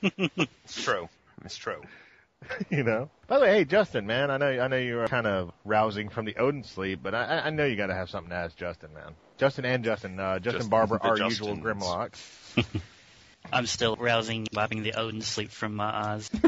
It's 0.01 0.84
true. 0.84 1.10
It's 1.46 1.58
true. 1.58 1.82
you 2.70 2.84
know. 2.84 3.10
By 3.28 3.38
the 3.38 3.46
way, 3.46 3.58
hey 3.58 3.66
Justin, 3.66 4.06
man, 4.06 4.30
I 4.32 4.38
know 4.38 4.48
I 4.48 4.68
know 4.68 4.78
you 4.78 4.98
were 4.98 5.08
kind 5.08 5.28
of 5.28 5.52
rousing 5.64 6.10
from 6.10 6.25
the 6.25 6.36
Odin 6.38 6.64
sleep, 6.64 7.00
but 7.02 7.16
I, 7.16 7.44
I 7.46 7.50
know 7.52 7.66
you 7.66 7.75
got 7.75 7.88
to 7.88 7.96
have 7.96 8.10
something 8.10 8.30
to 8.30 8.36
ask 8.36 8.56
Justin, 8.56 8.94
man. 8.94 9.14
Justin 9.38 9.66
and 9.66 9.84
Justin, 9.84 10.20
uh, 10.20 10.40
Justin 10.40 10.60
Just 10.60 10.70
Barber, 10.70 11.00
the 11.02 11.08
our 11.08 11.18
usual 11.18 11.56
Justins. 11.56 11.64
Grimlock. 11.64 12.82
I'm 13.54 13.68
still 13.68 13.96
rousing, 13.96 14.48
wiping 14.54 14.84
the 14.84 14.94
Odin 14.94 15.22
sleep 15.22 15.52
from 15.52 15.75
my 15.75 15.86
eyes. 15.86 16.30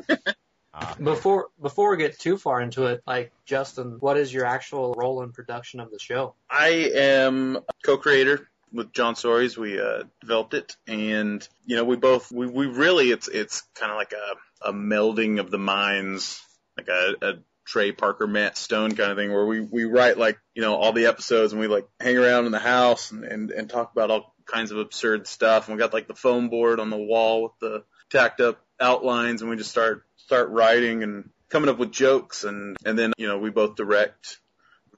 Before 1.01 1.47
before 1.59 1.89
we 1.89 1.97
get 1.97 2.19
too 2.19 2.37
far 2.37 2.61
into 2.61 2.85
it, 2.85 3.01
like 3.07 3.31
Justin, 3.45 3.97
what 3.99 4.15
is 4.15 4.31
your 4.31 4.45
actual 4.45 4.93
role 4.93 5.23
in 5.23 5.31
production 5.31 5.79
of 5.79 5.89
the 5.89 5.97
show? 5.97 6.35
I 6.51 6.91
am 6.93 7.59
co-creator 7.83 8.47
with 8.71 8.93
John 8.93 9.15
Soares. 9.15 9.57
We 9.57 9.79
uh, 9.79 10.03
developed 10.21 10.53
it, 10.53 10.75
and 10.87 11.47
you 11.65 11.75
know, 11.75 11.83
we 11.83 11.95
both 11.95 12.31
we, 12.31 12.47
we 12.47 12.67
really 12.67 13.11
it's 13.11 13.27
it's 13.27 13.61
kind 13.75 13.91
of 13.91 13.97
like 13.97 14.13
a 14.13 14.69
a 14.69 14.73
melding 14.73 15.39
of 15.39 15.51
the 15.51 15.57
minds, 15.57 16.41
like 16.77 16.87
a, 16.87 17.15
a 17.21 17.33
Trey 17.65 17.91
Parker 17.91 18.27
Matt 18.27 18.57
Stone 18.57 18.95
kind 18.95 19.11
of 19.11 19.17
thing, 19.17 19.31
where 19.31 19.45
we 19.45 19.61
we 19.61 19.83
write 19.83 20.17
like 20.17 20.39
you 20.55 20.61
know 20.61 20.75
all 20.75 20.93
the 20.93 21.07
episodes, 21.07 21.53
and 21.53 21.59
we 21.59 21.67
like 21.67 21.87
hang 21.99 22.17
around 22.17 22.45
in 22.45 22.51
the 22.51 22.59
house 22.59 23.11
and 23.11 23.23
and, 23.23 23.51
and 23.51 23.69
talk 23.69 23.91
about 23.91 24.11
all 24.11 24.33
kinds 24.45 24.71
of 24.71 24.77
absurd 24.77 25.27
stuff. 25.27 25.67
And 25.67 25.75
we 25.75 25.79
got 25.79 25.93
like 25.93 26.07
the 26.07 26.15
foam 26.15 26.49
board 26.49 26.79
on 26.79 26.89
the 26.89 26.97
wall 26.97 27.43
with 27.43 27.51
the 27.59 27.83
tacked 28.09 28.41
up 28.41 28.61
outlines, 28.79 29.41
and 29.41 29.49
we 29.49 29.57
just 29.57 29.71
start 29.71 30.03
start 30.15 30.49
writing 30.49 31.03
and 31.03 31.29
coming 31.49 31.69
up 31.69 31.77
with 31.77 31.91
jokes, 31.91 32.43
and 32.43 32.77
and 32.85 32.97
then 32.97 33.13
you 33.17 33.27
know 33.27 33.37
we 33.37 33.49
both 33.49 33.75
direct 33.75 34.39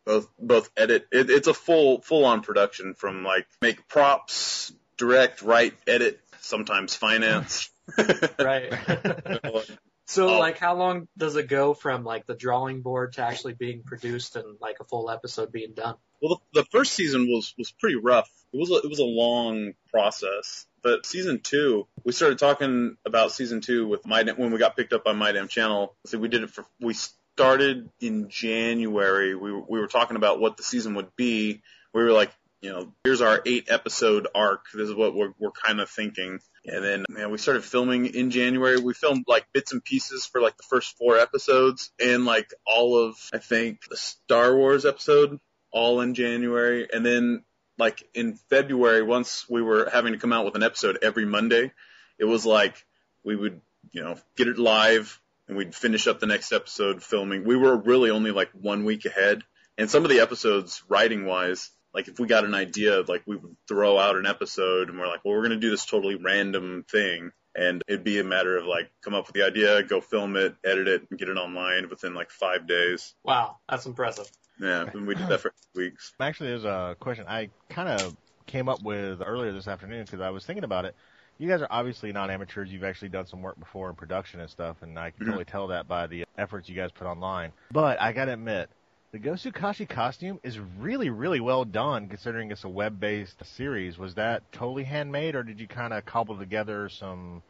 both 0.10 0.28
both 0.40 0.70
edit. 0.76 1.08
It, 1.12 1.30
it's 1.30 1.48
a 1.48 1.54
full 1.54 2.02
full 2.02 2.26
on 2.26 2.42
production 2.42 2.96
from 2.96 3.24
like 3.24 3.46
make 3.62 3.88
props, 3.88 4.74
direct, 4.98 5.44
write, 5.44 5.76
edit, 5.86 6.20
sometimes 6.42 6.96
finance. 6.96 7.70
Right. 8.40 8.72
so 10.06 10.30
Oh. 10.30 10.40
like 10.40 10.58
how 10.58 10.76
long 10.76 11.08
does 11.18 11.36
it 11.36 11.48
go 11.48 11.74
from 11.74 12.04
like 12.04 12.26
the 12.28 12.36
drawing 12.36 12.82
board 12.82 13.14
to 13.14 13.22
actually 13.24 13.54
being 13.54 13.84
produced 13.84 14.36
and 14.36 14.58
like 14.60 14.78
a 14.80 14.84
full 14.84 15.10
episode 15.10 15.52
being 15.52 15.74
done? 15.74 15.96
Well, 16.22 16.40
the, 16.54 16.62
the 16.62 16.68
first 16.72 16.94
season 16.94 17.28
was 17.28 17.54
was 17.58 17.72
pretty 17.72 17.96
rough. 17.96 18.30
It 18.54 18.58
was 18.58 18.72
a, 18.72 18.76
it 18.86 18.90
was 18.90 19.00
a 19.00 19.04
long 19.06 19.74
process. 19.92 20.66
But 20.82 21.06
season 21.06 21.40
two, 21.42 21.88
we 22.04 22.12
started 22.14 22.40
talking 22.40 22.96
about 23.06 23.32
season 23.32 23.60
two 23.62 23.88
with 23.88 24.06
my 24.06 24.24
when 24.24 24.52
we 24.52 24.58
got 24.60 24.76
picked 24.78 24.94
up 24.94 25.04
by 25.04 25.14
My 25.14 25.32
Damn 25.32 25.48
Channel. 25.48 25.96
So 26.06 26.18
we 26.18 26.28
did 26.30 26.44
it 26.44 26.50
for 26.52 26.66
we 26.80 26.94
started 27.40 27.90
in 28.02 28.28
January. 28.28 29.34
We 29.34 29.54
were, 29.54 29.62
we 29.62 29.80
were 29.80 29.88
talking 29.88 30.18
about 30.18 30.42
what 30.42 30.58
the 30.58 30.64
season 30.64 30.96
would 30.96 31.16
be. 31.16 31.62
We 31.94 32.04
were 32.04 32.12
like, 32.12 32.34
you 32.60 32.70
know, 32.70 32.92
here's 33.06 33.22
our 33.22 33.42
eight 33.46 33.70
episode 33.72 34.28
arc. 34.36 34.66
This 34.74 34.90
is 34.90 34.94
what 34.94 35.16
we're 35.16 35.32
we're 35.40 35.52
kind 35.52 35.80
of 35.80 35.90
thinking. 35.90 36.40
And 36.66 36.84
then 36.84 37.06
man, 37.08 37.32
we 37.32 37.38
started 37.38 37.64
filming 37.64 38.08
in 38.08 38.30
January. 38.30 38.78
We 38.78 38.94
filmed 38.94 39.24
like 39.26 39.46
bits 39.54 39.72
and 39.72 39.82
pieces 39.82 40.26
for 40.26 40.42
like 40.42 40.58
the 40.58 40.68
first 40.70 40.98
four 40.98 41.18
episodes 41.18 41.92
and 41.98 42.26
like 42.26 42.54
all 42.68 42.98
of 42.98 43.16
I 43.34 43.38
think 43.38 43.88
the 43.90 43.96
Star 43.96 44.54
Wars 44.54 44.86
episode 44.86 45.40
all 45.72 46.02
in 46.02 46.16
January. 46.16 46.90
And 46.92 47.06
then 47.06 47.46
like 47.78 48.04
in 48.14 48.38
February, 48.50 49.02
once 49.02 49.50
we 49.50 49.62
were 49.62 49.90
having 49.90 50.12
to 50.12 50.20
come 50.20 50.34
out 50.34 50.44
with 50.44 50.56
an 50.56 50.64
episode 50.64 51.00
every 51.02 51.26
Monday, 51.26 51.72
it 52.18 52.26
was 52.26 52.46
like 52.46 52.86
we 53.24 53.38
would, 53.38 53.62
you 53.94 54.04
know, 54.04 54.18
get 54.36 54.50
it 54.50 54.58
live 54.58 55.22
and 55.50 55.58
we'd 55.58 55.76
finish 55.76 56.08
up 56.08 56.20
the 56.20 56.28
next 56.28 56.54
episode 56.54 57.04
filming. 57.04 57.44
We 57.44 57.58
were 57.58 57.76
really 57.76 58.12
only 58.12 58.32
like 58.32 58.52
one 58.54 58.86
week 58.86 59.06
ahead. 59.06 59.42
And 59.78 59.90
some 59.90 60.06
of 60.06 60.12
the 60.12 60.20
episodes, 60.20 60.84
writing 60.88 61.26
wise, 61.26 61.72
like 61.94 62.08
if 62.08 62.20
we 62.20 62.28
got 62.28 62.46
an 62.46 62.54
idea, 62.54 63.02
like 63.08 63.24
we 63.26 63.36
would 63.36 63.58
throw 63.68 63.98
out 63.98 64.16
an 64.16 64.28
episode 64.28 64.90
and 64.90 65.00
we're 65.00 65.08
like, 65.08 65.26
well, 65.26 65.34
we're 65.34 65.48
going 65.48 65.52
to 65.52 65.58
do 65.58 65.72
this 65.72 65.86
totally 65.86 66.16
random 66.16 66.86
thing. 66.90 67.32
And 67.56 67.82
it'd 67.88 68.04
be 68.04 68.20
a 68.20 68.24
matter 68.24 68.58
of 68.58 68.66
like, 68.66 68.92
come 69.04 69.16
up 69.16 69.26
with 69.26 69.34
the 69.34 69.44
idea, 69.44 69.82
go 69.82 70.00
film 70.02 70.36
it, 70.36 70.56
edit 70.64 70.88
it, 70.88 71.08
and 71.10 71.20
get 71.20 71.30
it 71.30 71.38
online 71.38 71.90
within 71.90 72.14
like 72.14 72.30
five 72.30 72.68
days. 72.68 73.16
Wow, 73.24 73.58
that's 73.68 73.88
impressive. 73.88 74.30
Yeah, 74.62 74.86
and 74.94 75.08
we 75.08 75.16
did 75.16 75.30
that 75.30 75.40
for 75.40 75.52
weeks. 75.74 76.14
Actually, 76.20 76.50
there's 76.50 76.66
a 76.66 76.96
question 77.00 77.26
I 77.28 77.50
kind 77.70 77.90
of 77.90 78.16
came 78.46 78.70
up 78.70 78.84
with 78.84 79.22
earlier 79.26 79.52
this 79.52 79.68
afternoon 79.68 80.06
because 80.06 80.22
I 80.22 80.30
was 80.30 80.46
thinking 80.46 80.64
about 80.64 80.86
it. 80.86 80.96
You 81.40 81.48
guys 81.48 81.62
are 81.62 81.68
obviously 81.70 82.12
not 82.12 82.30
amateurs. 82.30 82.72
You've 82.72 82.84
actually 82.84 83.10
done 83.10 83.26
some 83.26 83.42
work 83.42 83.58
before 83.58 83.90
in 83.90 83.96
production 83.96 84.42
and 84.42 84.50
stuff, 84.50 84.78
and 84.82 85.00
I 85.00 85.12
can 85.12 85.26
totally 85.26 85.46
mm-hmm. 85.46 85.52
tell 85.52 85.68
that 85.68 85.88
by 85.88 86.08
the 86.08 86.26
efforts 86.38 86.70
you 86.70 86.76
guys 86.76 86.92
put 86.92 87.08
online. 87.08 87.54
But 87.72 88.02
I 88.02 88.12
gotta 88.12 88.34
admit, 88.34 88.70
the 89.12 89.20
Gosukashi 89.20 89.88
costume 89.88 90.40
is 90.44 90.60
really, 90.60 91.10
really 91.10 91.40
well 91.40 91.66
done 91.66 92.10
considering 92.10 92.52
it's 92.52 92.66
a 92.66 92.70
web-based 92.70 93.44
series. 93.56 93.98
Was 93.98 94.16
that 94.16 94.52
totally 94.52 94.84
handmade, 94.84 95.36
or 95.36 95.44
did 95.44 95.60
you 95.60 95.68
kind 95.68 95.94
of 95.94 96.06
cobble 96.06 96.38
together 96.38 96.90
some 96.90 97.42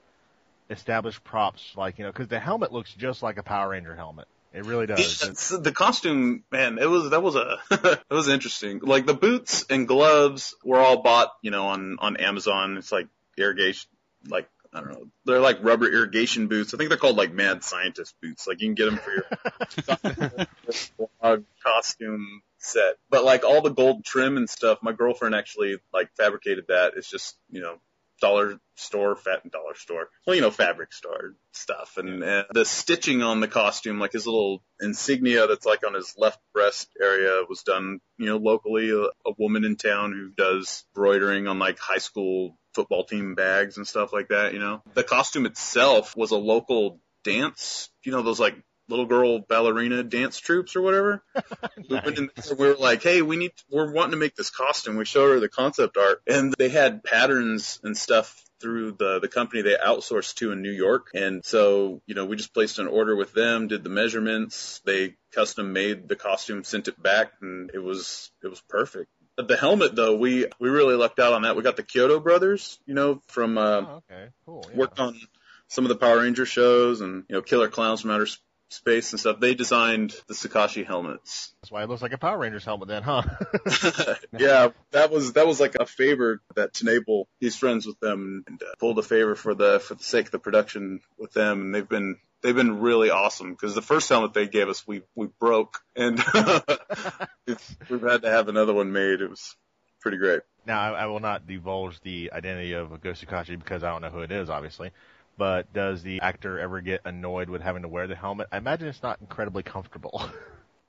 established 0.70 1.24
props, 1.24 1.74
like 1.76 1.98
you 1.98 2.06
know, 2.06 2.12
because 2.12 2.28
the 2.28 2.40
helmet 2.40 2.72
looks 2.72 2.94
just 2.94 3.24
like 3.24 3.38
a 3.38 3.44
Power 3.44 3.70
Ranger 3.70 3.96
helmet. 3.96 4.28
It 4.54 4.66
really 4.66 4.88
does. 4.88 5.22
It's- 5.24 5.50
the 5.50 5.72
costume, 5.72 6.44
man, 6.52 6.80
it 6.80 6.90
was 6.90 7.12
that 7.12 7.22
was 7.22 7.36
a 7.36 7.58
that 7.70 8.04
was 8.10 8.28
interesting. 8.28 8.80
Like 8.80 9.06
the 9.06 9.14
boots 9.14 9.66
and 9.70 9.88
gloves 9.88 10.56
were 10.64 10.80
all 10.80 11.02
bought, 11.02 11.34
you 11.42 11.52
know, 11.52 11.68
on 11.68 11.98
on 12.00 12.18
Amazon. 12.18 12.78
It's 12.78 12.92
like 12.92 13.08
irrigation, 13.40 13.90
like 14.28 14.50
I 14.74 14.82
don't 14.82 14.92
know, 14.92 15.08
they're 15.26 15.40
like 15.40 15.64
rubber 15.64 15.88
irrigation 15.88 16.48
boots. 16.48 16.74
I 16.74 16.78
think 16.78 16.90
they're 16.90 16.98
called 16.98 17.18
like 17.18 17.34
mad 17.34 17.64
scientist 17.64 18.16
boots. 18.22 18.48
Like 18.48 18.62
you 18.62 18.68
can 18.68 18.76
get 18.76 18.86
them 18.86 18.98
for 18.98 19.12
your 19.12 21.08
dog 21.22 21.44
costume 21.64 22.42
set. 22.60 22.98
But 23.10 23.24
like 23.24 23.44
all 23.44 23.62
the 23.62 23.72
gold 23.72 24.06
trim 24.06 24.38
and 24.38 24.50
stuff, 24.50 24.80
my 24.84 24.92
girlfriend 24.92 25.34
actually 25.34 25.78
like 25.94 26.10
fabricated 26.16 26.66
that. 26.68 26.94
It's 26.96 27.10
just 27.10 27.36
you 27.50 27.62
know 27.62 27.78
dollar 28.20 28.60
store, 28.76 29.16
fat 29.16 29.50
dollar 29.50 29.76
store. 29.76 30.10
Well, 30.26 30.36
you 30.36 30.42
know, 30.42 30.52
fabric 30.52 30.94
store 30.94 31.36
stuff. 31.52 31.98
And, 31.98 32.24
and 32.24 32.46
the 32.52 32.66
stitching 32.66 33.24
on 33.24 33.40
the 33.40 33.48
costume, 33.48 34.00
like 34.00 34.12
his 34.12 34.26
little 34.26 34.64
insignia 34.80 35.48
that's 35.48 35.66
like 35.66 35.86
on 35.86 35.94
his 35.94 36.14
left 36.18 36.40
breast 36.54 36.90
area 37.02 37.44
was 37.48 37.64
done, 37.64 38.00
you 38.18 38.28
know, 38.28 38.38
locally. 38.38 38.92
A, 38.92 39.04
a 39.28 39.34
woman 39.38 39.66
in 39.66 39.76
town 39.76 40.12
who 40.12 40.30
does 40.30 40.86
embroidering 40.96 41.48
on 41.48 41.60
like 41.60 41.80
high 41.80 41.98
school 41.98 42.58
football 42.80 43.04
team 43.04 43.36
bags 43.36 43.76
and 43.76 43.86
stuff 43.86 44.14
like 44.14 44.30
that, 44.30 44.54
you 44.54 44.60
know. 44.60 44.82
The 44.94 45.04
costume 45.04 45.46
itself 45.46 46.16
was 46.16 46.32
a 46.32 46.38
local 46.38 47.02
dance, 47.26 47.90
you 48.06 48.14
know, 48.14 48.22
those 48.22 48.40
like 48.40 48.56
little 48.88 49.06
girl 49.06 49.40
ballerina 49.40 50.02
dance 50.02 50.40
troops 50.40 50.78
or 50.78 50.82
whatever. 50.82 51.22
we, 51.90 52.00
went 52.00 52.18
in 52.18 52.30
there, 52.34 52.56
we 52.56 52.68
were 52.68 52.76
like, 52.76 53.04
hey, 53.04 53.22
we 53.22 53.36
need, 53.36 53.52
we're 53.70 53.92
wanting 53.92 54.12
to 54.12 54.18
make 54.18 54.36
this 54.36 54.50
costume. 54.50 54.96
We 54.96 55.04
showed 55.04 55.34
her 55.34 55.40
the 55.42 55.50
concept 55.50 55.98
art 55.98 56.22
and 56.26 56.56
they 56.58 56.70
had 56.70 57.04
patterns 57.04 57.82
and 57.84 57.98
stuff 57.98 58.42
through 58.62 58.94
the, 58.94 59.20
the 59.20 59.28
company 59.28 59.62
they 59.62 59.76
outsourced 59.76 60.36
to 60.36 60.54
in 60.54 60.62
New 60.62 60.72
York. 60.72 61.10
And 61.14 61.44
so, 61.44 62.02
you 62.08 62.16
know, 62.16 62.26
we 62.26 62.38
just 62.38 62.54
placed 62.54 62.80
an 62.80 62.88
order 62.88 63.14
with 63.14 63.34
them, 63.34 63.68
did 63.68 63.84
the 63.84 63.90
measurements. 63.90 64.82
They 64.86 65.16
custom 65.34 65.74
made 65.74 66.08
the 66.08 66.16
costume, 66.16 66.64
sent 66.64 66.88
it 66.88 67.02
back 67.02 67.34
and 67.42 67.72
it 67.74 67.80
was, 67.80 68.32
it 68.42 68.48
was 68.48 68.62
perfect. 68.70 69.10
The 69.48 69.58
helmet 69.58 69.96
though, 69.96 70.16
we, 70.16 70.48
we 70.60 70.70
really 70.70 70.96
lucked 70.96 71.20
out 71.20 71.34
on 71.34 71.44
that. 71.44 71.56
We 71.56 71.64
got 71.64 71.78
the 71.78 71.84
Chiodo 71.84 72.22
brothers, 72.22 72.80
you 72.86 72.94
know, 72.94 73.22
from, 73.28 73.58
uh, 73.58 73.82
Oh, 73.82 74.04
okay, 74.10 74.30
cool. 74.46 74.66
Yeah. 74.70 74.78
worked 74.78 75.00
on 75.00 75.20
some 75.68 75.86
of 75.86 75.90
the 75.90 75.96
Power 75.96 76.20
Ranger 76.20 76.46
shows 76.46 77.02
and, 77.02 77.24
you 77.30 77.36
know, 77.36 77.42
Killer 77.42 77.68
Clowns 77.70 78.02
from 78.02 78.12
Outer 78.12 78.28
Space 78.72 79.14
and 79.14 79.20
stuff. 79.20 79.40
They 79.40 79.56
designed 79.56 80.14
the 80.28 80.36
Sukashi 80.36 80.86
helmets. 80.86 81.54
That's 81.62 81.72
why 81.72 81.82
it 81.84 81.90
looks 81.90 82.04
like 82.04 82.14
a 82.14 82.20
Power 82.20 82.38
Rangers 82.38 82.64
helmet 82.66 82.88
then, 82.88 83.02
huh? 83.02 83.24
yeah, 84.38 84.70
that 84.92 85.10
was 85.10 85.34
that 85.34 85.48
was 85.48 85.60
like 85.60 85.74
a 85.76 85.88
favor 85.88 86.40
that 86.56 86.74
TenNapel. 86.74 87.26
He's 87.40 87.56
friends 87.56 87.88
with 87.88 88.00
them 88.00 88.44
and 88.48 88.62
uh, 88.62 88.76
pulled 88.78 89.00
a 89.00 89.04
favor 89.04 89.34
for 89.34 89.56
the 89.56 89.80
for 89.80 89.96
the 89.96 90.04
sake 90.04 90.28
of 90.28 90.32
the 90.32 90.40
production 90.40 91.00
with 91.18 91.34
them, 91.34 91.62
and 91.62 91.76
they've 91.76 91.90
been 91.90 92.18
they've 92.42 92.56
been 92.56 92.80
really 92.80 93.10
awesome 93.10 93.52
because 93.52 93.76
the 93.76 93.82
first 93.82 94.10
helmet 94.10 94.34
they 94.34 94.48
gave 94.48 94.70
us 94.70 94.88
we 94.88 95.02
we 95.16 95.28
broke, 95.40 95.80
and 95.96 96.24
it's, 97.48 97.76
we've 97.90 98.02
had 98.02 98.24
to 98.24 98.30
have 98.30 98.48
another 98.48 98.74
one 98.74 98.92
made. 98.92 99.22
It 99.22 99.30
was 99.30 99.56
pretty 100.02 100.18
great. 100.18 100.42
Now, 100.66 100.94
I, 100.94 101.04
I 101.04 101.06
will 101.08 101.20
not 101.20 101.48
divulge 101.48 102.00
the 102.02 102.32
identity 102.34 102.74
of 102.74 102.92
a 102.92 102.98
Go 102.98 103.12
Sukashi 103.12 103.58
because 103.58 103.84
I 103.84 103.90
don't 103.90 104.02
know 104.02 104.10
who 104.10 104.22
it 104.22 104.32
is, 104.32 104.50
obviously. 104.50 104.92
But 105.38 105.72
does 105.74 106.04
the 106.04 106.20
actor 106.22 106.60
ever 106.60 106.82
get 106.82 107.02
annoyed 107.06 107.50
with 107.50 107.62
having 107.62 107.84
to 107.84 107.88
wear 107.88 108.08
the 108.08 108.16
helmet? 108.16 108.48
I 108.52 108.58
imagine 108.58 108.90
it's 108.90 109.02
not 109.02 109.22
incredibly 109.22 109.64
comfortable. 109.64 110.22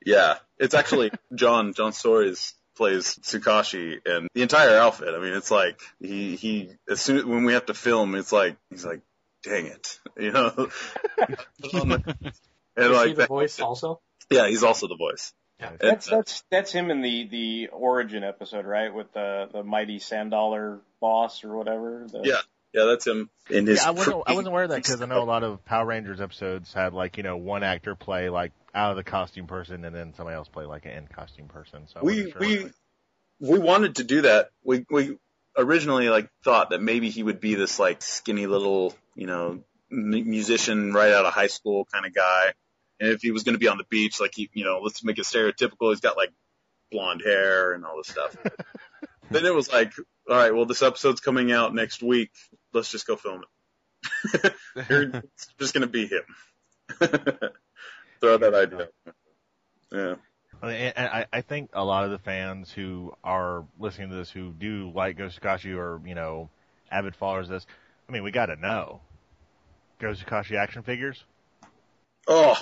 Yeah, 0.02 0.36
it's 0.58 0.74
actually 0.74 1.10
John 1.34 1.74
John 1.74 1.92
Soares 1.92 2.54
plays 2.74 3.18
Sukashi 3.22 3.98
and 4.06 4.30
the 4.32 4.40
entire 4.40 4.78
outfit. 4.78 5.14
I 5.14 5.18
mean, 5.18 5.34
it's 5.34 5.50
like 5.50 5.78
he 6.00 6.36
he 6.36 6.70
as 6.88 7.02
soon 7.02 7.18
as 7.18 7.24
when 7.26 7.44
we 7.44 7.52
have 7.52 7.66
to 7.66 7.74
film, 7.74 8.14
it's 8.14 8.32
like 8.32 8.56
he's 8.70 8.84
like, 8.84 9.02
dang 9.42 9.66
it, 9.66 9.98
you 10.18 10.32
know. 10.32 10.52
and 11.22 11.36
Is 12.22 12.34
he 12.76 12.88
like 12.88 13.08
the 13.10 13.14
that, 13.16 13.28
voice 13.28 13.60
also? 13.60 14.00
yeah, 14.30 14.48
he's 14.48 14.62
also 14.62 14.88
the 14.88 14.96
voice. 14.96 15.32
Yeah. 15.58 15.72
That's 15.78 16.06
It's, 16.06 16.12
uh, 16.12 16.16
that's 16.16 16.44
that's 16.50 16.72
him 16.72 16.90
in 16.90 17.02
the 17.02 17.28
the 17.30 17.68
origin 17.72 18.24
episode, 18.24 18.64
right? 18.64 18.92
With 18.94 19.12
the 19.12 19.48
the 19.52 19.62
mighty 19.62 19.98
sand 19.98 20.30
dollar 20.30 20.80
boss 21.00 21.44
or 21.44 21.54
whatever. 21.56 22.06
The, 22.10 22.22
Yeah. 22.24 22.40
yeah, 22.72 22.84
that's 22.84 23.06
him 23.06 23.28
in 23.50 23.66
his. 23.66 23.80
yeah, 23.80 23.88
I 23.88 23.90
wasn't, 23.90 24.22
I 24.26 24.32
wasn't 24.32 24.48
aware 24.48 24.62
of 24.64 24.70
that 24.70 24.76
because 24.76 25.02
I 25.02 25.06
know 25.06 25.22
a 25.22 25.24
lot 25.24 25.42
of 25.42 25.64
Power 25.64 25.84
Rangers 25.86 26.20
episodes 26.20 26.72
had 26.72 26.94
like, 26.94 27.16
you 27.18 27.22
know, 27.22 27.36
one 27.36 27.62
actor 27.62 27.94
play 27.94 28.30
like 28.30 28.52
out 28.74 28.92
of 28.92 28.96
the 28.96 29.04
costume 29.04 29.46
person 29.46 29.84
and 29.84 29.94
then 29.94 30.14
somebody 30.14 30.36
else 30.36 30.48
play 30.48 30.64
like 30.64 30.86
an 30.86 30.92
in 30.92 31.06
costume 31.08 31.48
person. 31.48 31.86
So 31.88 32.00
we 32.02 32.30
sure. 32.30 32.40
we 32.40 32.66
we 33.40 33.58
wanted 33.58 33.96
to 33.96 34.04
do 34.04 34.22
that. 34.22 34.50
We 34.64 34.86
we 34.90 35.18
originally 35.56 36.08
like 36.08 36.28
thought 36.44 36.70
that 36.70 36.82
maybe 36.82 37.10
he 37.10 37.22
would 37.22 37.40
be 37.40 37.54
this 37.54 37.78
like 37.78 38.02
skinny 38.02 38.46
little 38.46 38.94
you 39.14 39.26
know 39.26 39.62
m- 39.90 40.30
musician 40.30 40.92
right 40.92 41.12
out 41.12 41.26
of 41.26 41.32
high 41.32 41.48
school 41.48 41.86
kind 41.92 42.06
of 42.06 42.14
guy, 42.14 42.52
and 43.00 43.10
if 43.10 43.22
he 43.22 43.30
was 43.30 43.42
going 43.42 43.54
to 43.54 43.58
be 43.58 43.68
on 43.68 43.78
the 43.78 43.84
beach, 43.90 44.20
like 44.20 44.32
he 44.34 44.50
you 44.52 44.64
know 44.64 44.80
let's 44.82 45.02
make 45.04 45.18
it 45.18 45.24
stereotypical. 45.24 45.90
He's 45.90 46.00
got 46.00 46.16
like 46.16 46.30
blonde 46.90 47.22
hair 47.24 47.72
and 47.72 47.84
all 47.84 47.96
this 47.98 48.08
stuff. 48.08 48.36
then 49.30 49.46
it 49.46 49.54
was 49.54 49.72
like, 49.72 49.92
all 50.28 50.36
right, 50.36 50.54
well 50.54 50.66
this 50.66 50.82
episode's 50.82 51.20
coming 51.20 51.52
out 51.52 51.74
next 51.74 52.02
week. 52.02 52.30
Let's 52.72 52.90
just 52.90 53.06
go 53.06 53.16
film 53.16 53.42
it. 53.42 54.54
You're- 54.90 55.10
it's 55.14 55.46
just 55.58 55.74
going 55.74 55.82
to 55.82 55.86
be 55.88 56.06
him. 56.06 56.22
Throw 58.20 58.36
that 58.38 58.54
idea. 58.54 58.88
Yeah. 59.92 60.14
I, 60.62 61.26
I 61.32 61.40
think 61.40 61.70
a 61.72 61.84
lot 61.84 62.04
of 62.04 62.10
the 62.10 62.18
fans 62.18 62.70
who 62.70 63.14
are 63.24 63.64
listening 63.78 64.10
to 64.10 64.16
this 64.16 64.30
who 64.30 64.52
do 64.52 64.92
like 64.94 65.16
Go 65.16 65.26
Sukashi 65.26 65.76
or, 65.76 66.00
you 66.06 66.14
know, 66.14 66.50
avid 66.90 67.16
followers 67.16 67.46
of 67.46 67.54
this, 67.54 67.66
I 68.08 68.12
mean, 68.12 68.22
we 68.22 68.30
gotta 68.30 68.56
know. 68.56 69.00
Go 70.00 70.12
Sukashi 70.12 70.56
action 70.56 70.82
figures? 70.82 71.22
Oh, 72.26 72.56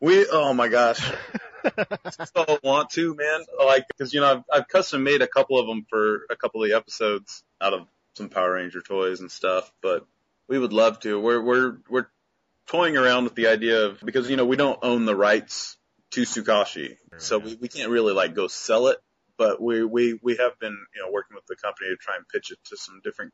we, 0.00 0.26
oh 0.30 0.54
my 0.54 0.68
gosh. 0.68 1.00
so 2.34 2.58
want 2.62 2.90
to, 2.90 3.14
man. 3.14 3.44
Like, 3.58 3.84
cause 3.98 4.14
you 4.14 4.20
know, 4.20 4.32
I've, 4.32 4.60
I've 4.60 4.68
custom 4.68 5.02
made 5.02 5.22
a 5.22 5.26
couple 5.26 5.58
of 5.58 5.66
them 5.66 5.86
for 5.88 6.26
a 6.30 6.36
couple 6.36 6.62
of 6.62 6.70
the 6.70 6.76
episodes 6.76 7.42
out 7.60 7.74
of 7.74 7.86
some 8.14 8.28
Power 8.28 8.54
Ranger 8.54 8.80
toys 8.80 9.20
and 9.20 9.30
stuff, 9.30 9.70
but 9.82 10.06
we 10.48 10.58
would 10.58 10.72
love 10.72 11.00
to. 11.00 11.20
We're, 11.20 11.42
we're, 11.42 11.76
we're 11.88 12.06
toying 12.66 12.96
around 12.96 13.24
with 13.24 13.34
the 13.34 13.48
idea 13.48 13.86
of, 13.86 14.00
because, 14.00 14.30
you 14.30 14.36
know, 14.36 14.46
we 14.46 14.56
don't 14.56 14.78
own 14.82 15.04
the 15.04 15.14
rights 15.14 15.76
to 16.12 16.22
Sukashi, 16.22 16.96
so 17.18 17.38
we, 17.38 17.56
we 17.60 17.68
can't 17.68 17.90
really 17.90 18.12
like 18.12 18.34
go 18.34 18.48
sell 18.48 18.88
it, 18.88 18.98
but 19.36 19.60
we, 19.60 19.84
we, 19.84 20.18
we 20.22 20.36
have 20.36 20.58
been, 20.58 20.76
you 20.94 21.02
know, 21.02 21.10
working 21.10 21.34
with 21.34 21.46
the 21.46 21.56
company 21.56 21.90
to 21.90 21.96
try 21.96 22.16
and 22.16 22.24
pitch 22.28 22.50
it 22.50 22.58
to 22.70 22.76
some 22.76 23.00
different 23.02 23.32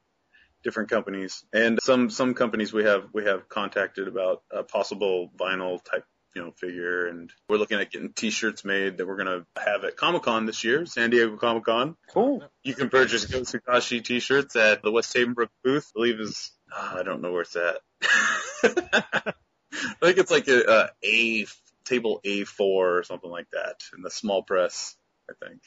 different 0.63 0.91
companies. 0.91 1.45
And 1.53 1.79
some 1.83 2.11
some 2.11 2.35
companies 2.35 2.73
we 2.73 2.85
have 2.85 3.09
we 3.13 3.25
have 3.25 3.49
contacted 3.49 4.09
about 4.09 4.43
a 4.51 4.63
possible 4.63 5.31
vinyl 5.37 5.83
type 5.85 6.05
you 6.35 6.43
know 6.43 6.53
figure. 6.53 7.07
And 7.07 7.31
we're 7.49 7.59
looking 7.59 7.81
at 7.81 7.91
getting 7.91 8.13
t-shirts 8.13 8.65
made 8.65 8.99
that 8.99 9.07
we're 9.07 9.23
going 9.23 9.41
to 9.41 9.61
have 9.61 9.85
at 9.85 9.97
Comic-Con 9.97 10.47
this 10.47 10.65
year 10.65 10.87
San 10.87 11.11
Diego 11.11 11.37
Comic-Con. 11.37 11.97
Cool. 12.13 12.45
you 12.63 12.75
can 12.75 12.89
purchase 12.89 13.27
Go 13.27 13.41
Sukashi 13.41 14.05
t-shirts 14.05 14.57
at 14.57 14.83
the 14.83 14.91
West 14.91 15.15
Havenbrook 15.15 15.49
booth. 15.65 15.91
I 15.95 15.99
believe 15.99 16.21
is 16.21 16.53
ah, 16.73 16.99
I 16.99 17.03
don't 17.03 17.23
know 17.23 17.33
where 17.33 17.43
it's 17.43 17.57
at. 17.57 17.79
I 19.75 20.07
think 20.07 20.19
it's 20.19 20.31
like 20.31 20.49
a, 20.49 20.71
a 20.71 20.91
A 21.03 21.47
table 21.85 22.21
A4 22.25 22.61
or 22.61 23.03
something 23.05 23.31
like 23.31 23.51
that 23.53 23.77
in 23.97 24.03
the 24.03 24.11
small 24.11 24.43
press 24.43 24.97
I 25.31 25.47
think 25.47 25.61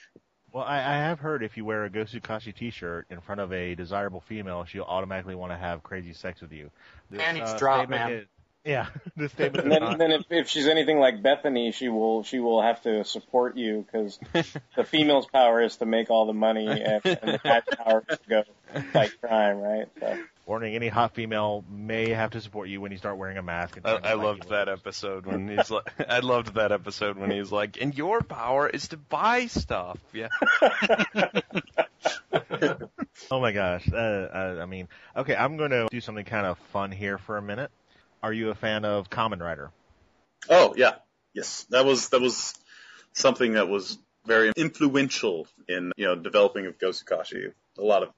Well, 0.51 0.63
I, 0.63 0.77
I 0.77 0.97
have 0.97 1.19
heard 1.19 1.43
if 1.43 1.57
you 1.57 1.65
wear 1.65 1.85
a 1.85 1.89
Go 1.89 2.01
Sukashi 2.05 2.55
t-shirt 2.55 3.07
in 3.09 3.21
front 3.21 3.41
of 3.41 3.51
a 3.51 3.75
desirable 3.75 4.21
female, 4.21 4.65
she'll 4.65 4.83
automatically 4.83 5.35
want 5.35 5.51
to 5.51 5.57
have 5.57 5.83
crazy 5.83 6.13
sex 6.13 6.41
with 6.41 6.51
you. 6.51 6.71
This, 7.09 7.21
Panties 7.21 7.53
drop, 7.59 7.89
man. 7.89 8.11
is- 8.11 8.27
yeah, 8.65 8.87
this 9.15 9.31
statement 9.31 9.63
And 9.63 9.71
then, 9.71 9.81
not. 9.81 9.97
then 9.99 10.11
if, 10.11 10.25
if 10.31 10.49
she's 10.49 10.67
anything 10.67 10.97
like 10.97 11.21
Bethany, 11.21 11.71
she 11.71 11.87
will 11.87 12.23
she 12.23 12.39
will 12.39 12.61
have 12.63 12.81
to 12.81 13.03
support 13.05 13.57
you 13.57 13.85
because 13.85 14.19
the 14.75 14.83
female's 14.83 15.27
power 15.27 15.61
is 15.61 15.77
to 15.77 15.85
make 15.85 16.09
all 16.09 16.25
the 16.25 16.33
money 16.33 16.65
and, 16.67 17.01
and 17.05 17.33
the 17.33 17.39
guy's 17.43 17.61
power 17.77 18.03
is 18.09 18.17
to 18.17 18.29
go 18.29 18.43
fight 18.91 19.11
crime, 19.21 19.57
right? 19.57 19.87
So 19.99 20.17
Warning: 20.45 20.75
Any 20.75 20.89
hot 20.89 21.15
female 21.15 21.65
may 21.69 22.09
have 22.09 22.31
to 22.31 22.41
support 22.41 22.69
you 22.69 22.79
when 22.79 22.91
you 22.91 22.97
start 22.97 23.17
wearing 23.17 23.37
a 23.37 23.43
mask. 23.43 23.77
And 23.77 23.87
I, 23.87 24.11
I 24.11 24.13
loved 24.13 24.45
you. 24.45 24.51
that 24.51 24.69
episode 24.69 25.25
when 25.25 25.47
he's 25.47 25.71
like, 25.71 25.91
I 26.09 26.19
loved 26.19 26.53
that 26.55 26.71
episode 26.71 27.17
when 27.17 27.31
he's 27.31 27.51
like, 27.51 27.81
and 27.81 27.97
your 27.97 28.21
power 28.21 28.69
is 28.69 28.89
to 28.89 28.97
buy 28.97 29.47
stuff. 29.47 29.99
Yeah. 30.13 30.27
Oh 33.31 33.39
my 33.39 33.51
gosh. 33.51 33.87
Uh, 33.91 33.95
uh, 33.95 34.59
I 34.61 34.65
mean, 34.65 34.87
okay, 35.15 35.35
I'm 35.35 35.57
going 35.57 35.71
to 35.71 35.87
do 35.89 36.01
something 36.01 36.25
kind 36.25 36.45
of 36.45 36.57
fun 36.71 36.91
here 36.91 37.17
for 37.17 37.37
a 37.37 37.41
minute. 37.41 37.71
Are 38.21 38.33
you 38.33 38.49
a 38.49 38.55
fan 38.55 38.85
of 38.85 39.09
Kamen 39.09 39.39
Rider? 39.39 39.71
Oh 40.49 40.73
yeah, 40.77 40.95
yes. 41.33 41.65
That 41.69 41.85
was 41.85 42.09
that 42.09 42.21
was 42.21 42.53
something 43.13 43.53
that 43.53 43.67
was 43.67 43.97
very 44.25 44.51
influential 44.55 45.47
in 45.67 45.91
you 45.97 46.05
know 46.05 46.15
developing 46.15 46.65
of 46.65 46.77
Go 46.77 46.89
Sukashi. 46.89 47.53
A 47.77 47.81
lot 47.81 48.03
of 48.03 48.09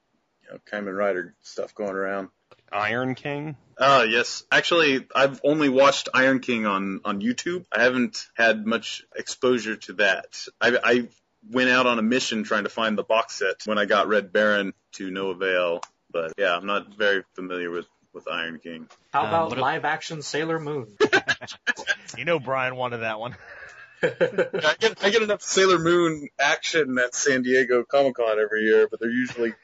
you 0.47 0.53
know 0.53 0.60
Kamen 0.71 0.95
Rider 0.97 1.36
stuff 1.41 1.73
going 1.75 1.91
around. 1.95 2.29
Iron 2.71 3.15
King. 3.15 3.55
Oh 3.77 4.03
yes, 4.03 4.43
actually 4.51 5.05
I've 5.15 5.39
only 5.43 5.69
watched 5.69 6.10
Iron 6.13 6.39
King 6.39 6.65
on 6.65 7.01
on 7.05 7.21
YouTube. 7.21 7.65
I 7.71 7.81
haven't 7.83 8.25
had 8.36 8.65
much 8.65 9.03
exposure 9.15 9.75
to 9.77 9.93
that. 9.93 10.38
I, 10.60 10.77
I 10.83 11.10
went 11.49 11.69
out 11.69 11.86
on 11.88 11.97
a 11.99 12.01
mission 12.01 12.43
trying 12.43 12.63
to 12.63 12.69
find 12.69 12.97
the 12.97 13.03
box 13.03 13.36
set 13.36 13.62
when 13.65 13.77
I 13.77 13.86
got 13.86 14.07
Red 14.07 14.33
Baron 14.33 14.73
to 14.93 15.10
no 15.12 15.29
avail. 15.29 15.81
But 16.12 16.33
yeah, 16.38 16.55
I'm 16.55 16.65
not 16.65 16.95
very 16.97 17.23
familiar 17.36 17.69
with 17.71 17.86
with 18.13 18.27
Iron 18.27 18.60
King. 18.60 18.88
How 19.13 19.21
Um, 19.21 19.27
about 19.27 19.49
what 19.49 19.57
a- 19.60 19.62
live 19.62 19.86
action 19.86 20.21
Sailor 20.21 20.60
Moon? 20.60 20.88
You 22.17 22.25
know, 22.25 22.39
Brian 22.39 22.75
wanted 22.75 22.99
that 22.99 23.19
one. 23.19 23.36
I 24.03 24.75
get 24.79 25.03
I 25.03 25.10
get 25.10 25.21
enough 25.21 25.41
Sailor 25.41 25.77
Moon 25.79 26.29
action 26.39 26.97
at 26.97 27.13
San 27.13 27.41
Diego 27.43 27.83
Comic 27.83 28.15
Con 28.15 28.39
every 28.39 28.62
year, 28.63 28.88
but 28.89 28.99
they're 28.99 29.10
usually 29.10 29.49
you 29.49 29.55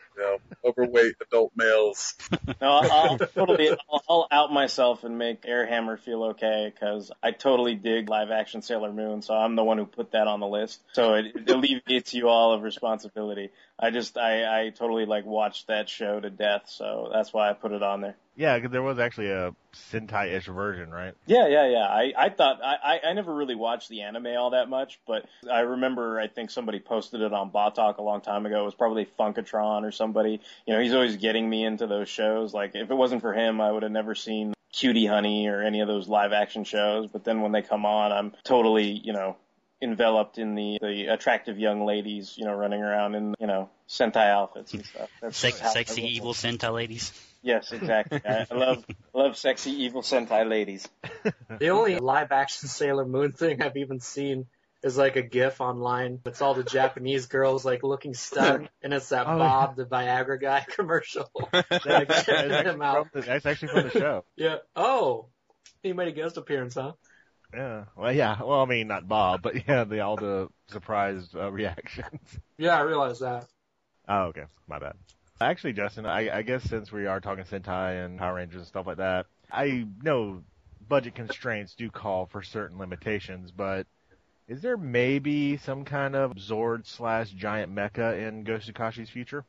overweight 0.63 1.15
adult 1.21 1.51
males. 1.55 2.15
No, 2.61 2.69
I'll, 2.69 2.91
I'll 2.91 3.17
totally, 3.17 3.75
I'll, 4.09 4.27
out 4.31 4.51
myself 4.51 5.03
and 5.03 5.17
make 5.17 5.43
Airhammer 5.43 5.99
feel 5.99 6.23
okay 6.25 6.71
because 6.73 7.11
I 7.21 7.31
totally 7.31 7.75
dig 7.75 8.09
live 8.09 8.31
action 8.31 8.61
Sailor 8.61 8.91
Moon, 8.91 9.21
so 9.21 9.33
I'm 9.33 9.55
the 9.55 9.63
one 9.63 9.77
who 9.77 9.85
put 9.85 10.11
that 10.11 10.27
on 10.27 10.39
the 10.39 10.47
list. 10.47 10.81
So 10.93 11.15
it, 11.15 11.35
it 11.35 11.49
alleviates 11.49 12.13
you 12.13 12.29
all 12.29 12.53
of 12.53 12.61
responsibility. 12.63 13.49
I 13.77 13.91
just, 13.91 14.17
I, 14.17 14.65
I 14.65 14.69
totally 14.69 15.05
like 15.05 15.25
watched 15.25 15.67
that 15.67 15.89
show 15.89 16.19
to 16.19 16.29
death, 16.29 16.63
so 16.67 17.09
that's 17.11 17.33
why 17.33 17.49
I 17.49 17.53
put 17.53 17.71
it 17.71 17.83
on 17.83 18.01
there. 18.01 18.15
Yeah, 18.35 18.59
'cause 18.59 18.71
there 18.71 18.81
was 18.81 18.97
actually 18.97 19.29
a 19.29 19.53
Sentai-ish 19.73 20.47
version, 20.47 20.89
right? 20.89 21.13
Yeah, 21.27 21.47
yeah, 21.47 21.67
yeah. 21.67 21.85
I, 21.87 22.13
I 22.17 22.29
thought 22.29 22.63
I, 22.63 22.77
I 22.83 23.09
I 23.09 23.13
never 23.13 23.33
really 23.33 23.53
watched 23.55 23.89
the 23.89 24.01
anime 24.01 24.27
all 24.37 24.51
that 24.51 24.69
much, 24.69 24.99
but 25.05 25.25
I 25.51 25.59
remember 25.59 26.19
I 26.19 26.27
think 26.27 26.49
somebody 26.49 26.79
posted 26.79 27.21
it 27.21 27.31
on 27.31 27.51
Batalk 27.51 27.97
a 27.97 28.01
long 28.01 28.21
time 28.21 28.45
ago. 28.47 28.61
It 28.61 28.65
was 28.65 28.73
probably 28.75 29.05
Funkatron 29.19 29.83
or 29.83 29.91
somebody. 29.91 30.41
You 30.65 30.73
know, 30.73 30.79
he's 30.79 30.93
always 30.93 31.17
getting 31.17 31.47
me 31.47 31.63
into 31.63 31.85
those 31.85 32.09
shows. 32.09 32.53
Like 32.53 32.71
if 32.75 32.89
it 32.89 32.95
wasn't 32.95 33.21
for 33.21 33.33
him, 33.33 33.61
I 33.61 33.71
would 33.71 33.83
have 33.83 33.91
never 33.91 34.15
seen 34.15 34.53
Cutie 34.71 35.05
Honey 35.05 35.47
or 35.47 35.61
any 35.61 35.81
of 35.81 35.87
those 35.87 36.07
live 36.07 36.33
action 36.33 36.63
shows. 36.63 37.07
But 37.07 37.23
then 37.23 37.41
when 37.41 37.51
they 37.51 37.61
come 37.61 37.85
on, 37.85 38.11
I'm 38.11 38.33
totally, 38.43 38.89
you 38.89 39.13
know, 39.13 39.35
enveloped 39.79 40.39
in 40.39 40.55
the 40.55 40.79
the 40.81 41.07
attractive 41.07 41.59
young 41.59 41.85
ladies, 41.85 42.35
you 42.35 42.45
know, 42.45 42.53
running 42.55 42.81
around 42.81 43.13
in 43.13 43.35
you 43.39 43.45
know 43.45 43.69
Sentai 43.87 44.27
outfits 44.29 44.73
and 44.73 44.83
stuff. 44.85 45.09
That's 45.21 45.37
Sex, 45.37 45.59
how 45.59 45.69
I 45.69 45.73
sexy 45.73 46.01
evil 46.07 46.33
Sentai 46.33 46.73
ladies. 46.73 47.11
Yes, 47.43 47.71
exactly. 47.71 48.21
I 48.25 48.47
I 48.49 48.55
love 48.55 48.85
love 49.13 49.37
sexy 49.37 49.71
evil 49.83 50.01
Sentai 50.01 50.49
ladies. 50.49 50.87
The 51.59 51.69
only 51.69 51.99
live 51.99 52.31
action 52.31 52.67
Sailor 52.69 53.05
Moon 53.05 53.33
thing 53.33 53.61
I've 53.61 53.77
even 53.77 53.99
seen 53.99 54.47
is 54.81 54.97
like 54.97 55.15
a 55.17 55.21
GIF 55.21 55.61
online. 55.61 56.19
It's 56.25 56.41
all 56.41 56.53
the 56.53 56.63
Japanese 56.63 57.25
girls 57.27 57.63
like 57.65 57.83
looking 57.83 58.13
stunned, 58.13 58.69
and 58.81 58.93
it's 58.93 59.09
that 59.09 59.27
Oh, 59.27 59.37
Bob 59.37 59.75
the 59.75 59.85
Viagra 59.85 60.39
guy 60.41 60.65
commercial. 60.75 61.29
That 61.51 61.85
like 61.85 62.07
that's 62.07 62.29
actually 62.29 62.71
him 62.71 62.81
out. 62.81 63.09
from 63.11 63.21
the- 63.21 63.27
that's 63.27 63.45
actually 63.45 63.67
from 63.69 63.83
the 63.83 63.91
show. 63.91 64.25
Yeah. 64.37 64.55
Oh, 64.75 65.27
he 65.83 65.93
made 65.93 66.07
a 66.07 66.11
guest 66.13 66.37
appearance, 66.37 66.75
huh? 66.75 66.93
Yeah. 67.53 67.85
Well, 67.95 68.11
yeah. 68.11 68.41
Well, 68.41 68.61
I 68.61 68.65
mean, 68.65 68.87
not 68.87 69.07
Bob, 69.07 69.41
but 69.43 69.67
yeah, 69.67 69.83
the 69.83 69.99
all 69.99 70.15
the 70.15 70.47
surprised 70.67 71.35
uh, 71.35 71.51
reactions. 71.51 72.39
Yeah, 72.57 72.77
I 72.77 72.81
realized 72.81 73.21
that. 73.21 73.45
Oh, 74.07 74.23
okay. 74.27 74.45
My 74.67 74.79
bad. 74.79 74.93
Actually, 75.43 75.73
Justin, 75.73 76.05
I, 76.05 76.37
I 76.37 76.41
guess 76.41 76.63
since 76.63 76.91
we 76.91 77.05
are 77.05 77.19
talking 77.19 77.43
Sentai 77.43 78.05
and 78.05 78.17
Power 78.17 78.35
Rangers 78.35 78.59
and 78.59 78.67
stuff 78.67 78.87
like 78.87 78.97
that, 78.97 79.25
I 79.51 79.85
know 80.01 80.43
budget 80.87 81.15
constraints 81.15 81.75
do 81.75 81.89
call 81.89 82.25
for 82.25 82.41
certain 82.41 82.77
limitations, 82.77 83.51
but 83.51 83.87
is 84.47 84.61
there 84.61 84.77
maybe 84.77 85.57
some 85.57 85.85
kind 85.85 86.15
of 86.15 86.33
Zord 86.33 86.85
slash 86.85 87.29
giant 87.29 87.73
mecha 87.73 88.27
in 88.27 88.43
Go 88.43 88.57
Sukashi's 88.57 89.09
future? 89.09 89.45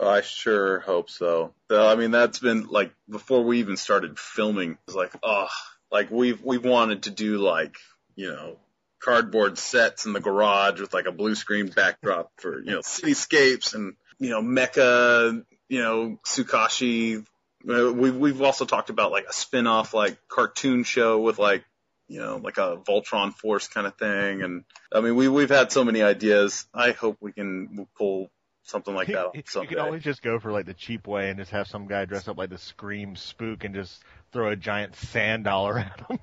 Oh, 0.00 0.08
I 0.08 0.20
sure 0.20 0.80
hope 0.80 1.10
so. 1.10 1.52
I 1.70 1.96
mean, 1.96 2.10
that's 2.10 2.38
been 2.38 2.66
like 2.66 2.92
before 3.08 3.42
we 3.42 3.60
even 3.60 3.76
started 3.76 4.18
filming. 4.18 4.72
It 4.72 4.78
was 4.86 4.94
like, 4.94 5.12
oh, 5.22 5.48
like 5.90 6.10
we've 6.10 6.42
we've 6.42 6.64
wanted 6.64 7.04
to 7.04 7.10
do 7.10 7.38
like 7.38 7.76
you 8.14 8.28
know 8.28 8.56
cardboard 9.00 9.58
sets 9.58 10.06
in 10.06 10.12
the 10.12 10.20
garage 10.20 10.80
with 10.80 10.92
like 10.92 11.06
a 11.06 11.12
blue 11.12 11.34
screen 11.34 11.68
backdrop 11.68 12.30
for 12.36 12.60
you 12.60 12.72
know 12.72 12.80
cityscapes 12.80 13.74
and 13.74 13.94
you 14.18 14.30
know 14.30 14.42
mecha, 14.42 15.44
you 15.68 15.82
know 15.82 16.18
Sukashi. 16.26 17.24
Uh, 17.68 17.92
We've 17.92 18.16
we've 18.16 18.42
also 18.42 18.64
talked 18.64 18.88
about 18.90 19.10
like 19.10 19.26
a 19.28 19.32
spin-off 19.32 19.92
like 19.92 20.16
cartoon 20.28 20.84
show 20.84 21.20
with 21.20 21.38
like 21.38 21.64
you 22.06 22.20
know 22.20 22.36
like 22.36 22.56
a 22.56 22.76
Voltron 22.88 23.34
Force 23.34 23.68
kind 23.68 23.86
of 23.86 23.96
thing. 23.96 24.42
And 24.42 24.64
I 24.92 25.00
mean, 25.00 25.16
we 25.16 25.28
we've 25.28 25.50
had 25.50 25.72
so 25.72 25.84
many 25.84 26.02
ideas. 26.02 26.66
I 26.72 26.92
hope 26.92 27.18
we 27.20 27.32
can 27.32 27.86
pull 27.96 28.30
something 28.62 28.94
like 28.94 29.08
that 29.08 29.26
off 29.26 29.34
you 29.36 29.42
someday. 29.46 29.70
could 29.70 29.78
always 29.78 30.02
just 30.02 30.22
go 30.22 30.38
for 30.38 30.52
like 30.52 30.66
the 30.66 30.74
cheap 30.74 31.06
way 31.06 31.30
and 31.30 31.38
just 31.38 31.50
have 31.50 31.66
some 31.66 31.88
guy 31.88 32.04
dress 32.04 32.28
up 32.28 32.38
like 32.38 32.50
the 32.50 32.58
Scream 32.58 33.16
spook 33.16 33.64
and 33.64 33.74
just 33.74 34.02
throw 34.32 34.50
a 34.50 34.56
giant 34.56 34.94
sand 34.94 35.44
dollar 35.44 35.78
at 35.78 36.00
him. 36.08 36.18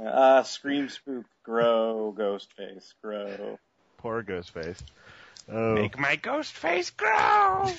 Ah, 0.00 0.42
scream 0.46 0.88
spook, 0.88 1.26
grow, 1.42 2.12
ghost 2.16 2.52
face, 2.54 2.94
grow. 3.02 3.58
Poor 3.98 4.22
Ghostface. 4.22 4.80
Oh. 5.50 5.74
Make 5.74 5.98
my 5.98 6.16
ghost 6.16 6.52
face 6.52 6.90
grow. 6.90 7.72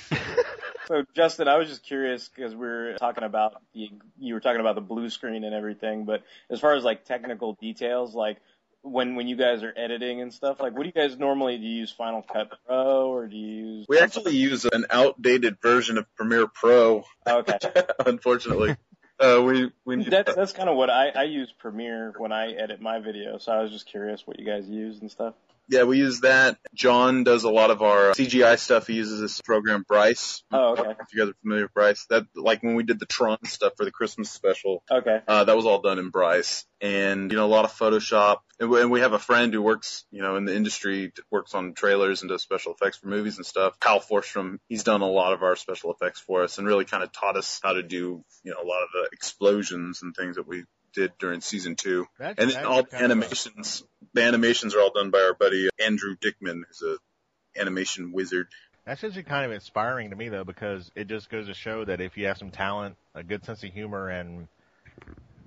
So 0.90 1.04
Justin, 1.14 1.46
I 1.46 1.56
was 1.56 1.68
just 1.68 1.84
curious 1.84 2.28
because 2.28 2.52
we 2.52 2.66
were 2.66 2.96
talking 2.98 3.22
about 3.22 3.62
the 3.74 3.90
you 4.18 4.34
were 4.34 4.40
talking 4.40 4.60
about 4.60 4.74
the 4.74 4.80
blue 4.80 5.08
screen 5.08 5.44
and 5.44 5.54
everything, 5.54 6.04
but 6.04 6.24
as 6.50 6.58
far 6.58 6.74
as 6.74 6.82
like 6.82 7.04
technical 7.04 7.52
details, 7.52 8.12
like 8.12 8.38
when 8.82 9.14
when 9.14 9.28
you 9.28 9.36
guys 9.36 9.62
are 9.62 9.72
editing 9.76 10.20
and 10.20 10.34
stuff, 10.34 10.58
like 10.58 10.72
what 10.72 10.82
do 10.82 10.86
you 10.88 10.92
guys 10.92 11.16
normally 11.16 11.58
do? 11.58 11.62
You 11.62 11.76
use 11.76 11.92
Final 11.92 12.22
Cut 12.22 12.50
Pro 12.66 13.08
or 13.08 13.28
do 13.28 13.36
you 13.36 13.66
use? 13.66 13.86
We 13.88 14.00
actually 14.00 14.34
use 14.34 14.64
an 14.64 14.86
outdated 14.90 15.58
version 15.62 15.96
of 15.96 16.12
Premiere 16.16 16.48
Pro, 16.48 17.04
Okay, 17.24 17.58
unfortunately. 18.04 18.76
Uh, 19.20 19.42
we 19.44 19.70
we 19.84 20.02
that's 20.02 20.34
that's 20.34 20.52
kind 20.52 20.68
of 20.68 20.76
what 20.76 20.90
I 20.90 21.10
I 21.10 21.22
use 21.22 21.52
Premiere 21.56 22.14
when 22.18 22.32
I 22.32 22.50
edit 22.50 22.80
my 22.80 22.98
video. 22.98 23.38
So 23.38 23.52
I 23.52 23.62
was 23.62 23.70
just 23.70 23.86
curious 23.86 24.26
what 24.26 24.40
you 24.40 24.44
guys 24.44 24.68
use 24.68 24.98
and 25.00 25.08
stuff. 25.08 25.34
Yeah 25.70 25.84
we 25.84 25.98
use 25.98 26.20
that. 26.20 26.58
John 26.74 27.24
does 27.24 27.44
a 27.44 27.50
lot 27.50 27.70
of 27.70 27.82
our 27.82 28.12
CGI 28.12 28.58
stuff. 28.58 28.86
He 28.86 28.94
uses 28.94 29.20
this 29.20 29.40
program 29.40 29.84
Bryce. 29.86 30.42
Oh, 30.52 30.72
okay. 30.72 30.90
If 31.00 31.14
you 31.14 31.20
guys 31.20 31.30
are 31.30 31.36
familiar 31.42 31.64
with 31.64 31.74
Bryce, 31.74 32.06
that 32.10 32.26
like 32.34 32.62
when 32.62 32.74
we 32.74 32.82
did 32.82 32.98
the 32.98 33.06
Tron 33.06 33.38
stuff 33.44 33.72
for 33.76 33.84
the 33.84 33.90
Christmas 33.90 34.30
special, 34.30 34.82
Okay. 34.90 35.20
uh, 35.26 35.44
that 35.44 35.56
was 35.56 35.66
all 35.66 35.80
done 35.80 35.98
in 35.98 36.10
Bryce. 36.10 36.66
And 36.80 37.30
you 37.30 37.36
know 37.36 37.46
a 37.46 37.48
lot 37.48 37.64
of 37.64 37.72
Photoshop. 37.72 38.38
And 38.58 38.68
we, 38.68 38.80
and 38.82 38.90
we 38.90 39.00
have 39.00 39.14
a 39.14 39.18
friend 39.18 39.52
who 39.54 39.62
works 39.62 40.04
you 40.10 40.22
know 40.22 40.36
in 40.36 40.44
the 40.44 40.54
industry, 40.54 41.12
works 41.30 41.54
on 41.54 41.74
trailers 41.74 42.22
and 42.22 42.28
does 42.28 42.42
special 42.42 42.72
effects 42.72 42.98
for 42.98 43.08
movies 43.08 43.36
and 43.36 43.46
stuff. 43.46 43.78
Kyle 43.80 44.00
Forstrom, 44.00 44.58
he's 44.68 44.84
done 44.84 45.00
a 45.02 45.08
lot 45.08 45.32
of 45.32 45.42
our 45.42 45.56
special 45.56 45.92
effects 45.92 46.20
for 46.20 46.42
us 46.42 46.58
and 46.58 46.66
really 46.66 46.84
kind 46.84 47.02
of 47.02 47.12
taught 47.12 47.36
us 47.36 47.60
how 47.62 47.72
to 47.74 47.82
do 47.82 48.24
you 48.44 48.52
know 48.52 48.62
a 48.62 48.66
lot 48.66 48.82
of 48.82 48.88
the 48.92 49.08
explosions 49.12 50.02
and 50.02 50.14
things 50.14 50.36
that 50.36 50.46
we 50.46 50.64
did 50.92 51.12
during 51.18 51.40
season 51.40 51.76
two. 51.76 52.06
That's- 52.18 52.36
And 52.38 52.50
then 52.50 52.64
all 52.64 52.82
the 52.82 52.96
animations, 52.96 53.84
the 54.14 54.22
animations 54.22 54.74
are 54.74 54.80
all 54.80 54.92
done 54.92 55.10
by 55.10 55.20
our 55.20 55.34
buddy 55.34 55.68
uh, 55.68 55.84
Andrew 55.84 56.16
Dickman, 56.16 56.62
who's 56.66 56.82
a 56.82 57.60
animation 57.60 58.12
wizard. 58.12 58.48
That's 58.86 59.04
actually 59.04 59.24
kind 59.24 59.44
of 59.44 59.52
inspiring 59.52 60.10
to 60.10 60.16
me 60.16 60.28
though, 60.28 60.44
because 60.44 60.90
it 60.94 61.06
just 61.06 61.30
goes 61.30 61.46
to 61.46 61.54
show 61.54 61.84
that 61.84 62.00
if 62.00 62.16
you 62.16 62.26
have 62.26 62.38
some 62.38 62.50
talent, 62.50 62.96
a 63.14 63.22
good 63.22 63.44
sense 63.44 63.62
of 63.62 63.72
humor, 63.72 64.08
and 64.08 64.48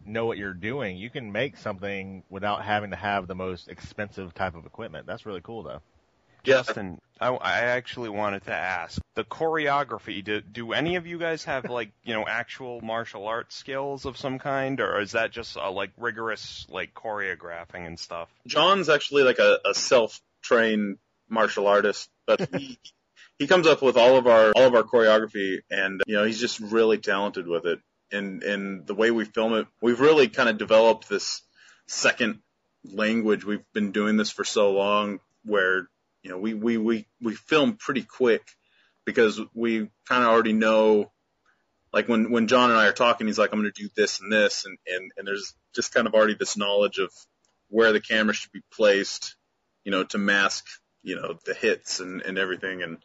know 0.05 0.25
what 0.25 0.37
you're 0.37 0.53
doing, 0.53 0.97
you 0.97 1.09
can 1.09 1.31
make 1.31 1.57
something 1.57 2.23
without 2.29 2.63
having 2.63 2.89
to 2.91 2.95
have 2.95 3.27
the 3.27 3.35
most 3.35 3.69
expensive 3.69 4.33
type 4.33 4.55
of 4.55 4.65
equipment. 4.65 5.05
That's 5.07 5.25
really 5.25 5.41
cool 5.41 5.63
though. 5.63 5.81
Justin, 6.43 6.99
I, 7.19 7.29
I 7.29 7.59
actually 7.61 8.09
wanted 8.09 8.43
to 8.45 8.53
ask 8.53 9.01
the 9.15 9.23
choreography. 9.23 10.23
Do, 10.23 10.41
do 10.41 10.73
any 10.73 10.97
of 10.97 11.07
you 11.07 11.17
guys 11.17 11.45
have 11.45 11.69
like 11.69 11.91
you 12.03 12.13
know 12.13 12.25
actual 12.27 12.81
martial 12.81 13.27
arts 13.27 13.55
skills 13.55 14.05
of 14.05 14.17
some 14.17 14.39
kind, 14.39 14.79
or 14.79 14.99
is 14.99 15.13
that 15.13 15.31
just 15.31 15.57
uh, 15.57 15.71
like 15.71 15.91
rigorous 15.97 16.65
like 16.69 16.93
choreographing 16.93 17.87
and 17.87 17.99
stuff? 17.99 18.29
John's 18.45 18.89
actually 18.89 19.23
like 19.23 19.39
a, 19.39 19.59
a 19.65 19.73
self-trained 19.73 20.97
martial 21.29 21.67
artist, 21.67 22.09
but 22.25 22.49
he 22.55 22.77
he 23.39 23.47
comes 23.47 23.67
up 23.67 23.81
with 23.81 23.97
all 23.97 24.17
of 24.17 24.27
our 24.27 24.51
all 24.55 24.67
of 24.67 24.75
our 24.75 24.83
choreography, 24.83 25.59
and 25.69 26.01
you 26.07 26.15
know 26.15 26.25
he's 26.25 26.39
just 26.39 26.59
really 26.59 26.97
talented 26.97 27.47
with 27.47 27.65
it. 27.65 27.79
And 28.11 28.43
and 28.43 28.85
the 28.85 28.93
way 28.93 29.11
we 29.11 29.25
film 29.25 29.53
it, 29.53 29.67
we've 29.81 29.99
really 29.99 30.27
kind 30.27 30.49
of 30.49 30.57
developed 30.57 31.09
this 31.09 31.41
second 31.87 32.39
language. 32.83 33.45
We've 33.45 33.63
been 33.73 33.91
doing 33.91 34.17
this 34.17 34.29
for 34.29 34.43
so 34.43 34.71
long, 34.71 35.19
where 35.45 35.87
you 36.23 36.29
know 36.31 36.37
we 36.37 36.53
we 36.53 36.77
we 36.77 37.05
we 37.21 37.35
film 37.35 37.77
pretty 37.77 38.03
quick 38.03 38.41
because 39.05 39.39
we 39.53 39.89
kind 40.07 40.23
of 40.23 40.29
already 40.29 40.53
know. 40.53 41.11
Like 41.91 42.07
when 42.09 42.31
when 42.31 42.47
John 42.47 42.71
and 42.71 42.79
I 42.79 42.87
are 42.87 42.93
talking, 42.93 43.27
he's 43.27 43.37
like, 43.37 43.51
"I'm 43.53 43.59
going 43.59 43.71
to 43.71 43.83
do 43.83 43.89
this 43.95 44.19
and 44.19 44.31
this," 44.31 44.65
and 44.65 44.77
and 44.87 45.11
and 45.17 45.27
there's 45.27 45.53
just 45.75 45.93
kind 45.93 46.07
of 46.07 46.15
already 46.15 46.35
this 46.35 46.57
knowledge 46.57 46.97
of 46.97 47.11
where 47.69 47.91
the 47.91 48.01
camera 48.01 48.33
should 48.33 48.51
be 48.51 48.61
placed, 48.71 49.35
you 49.83 49.91
know, 49.91 50.03
to 50.03 50.17
mask, 50.17 50.65
you 51.01 51.15
know, 51.15 51.37
the 51.45 51.53
hits 51.53 51.99
and, 51.99 52.21
and 52.21 52.37
everything. 52.37 52.83
And 52.83 52.97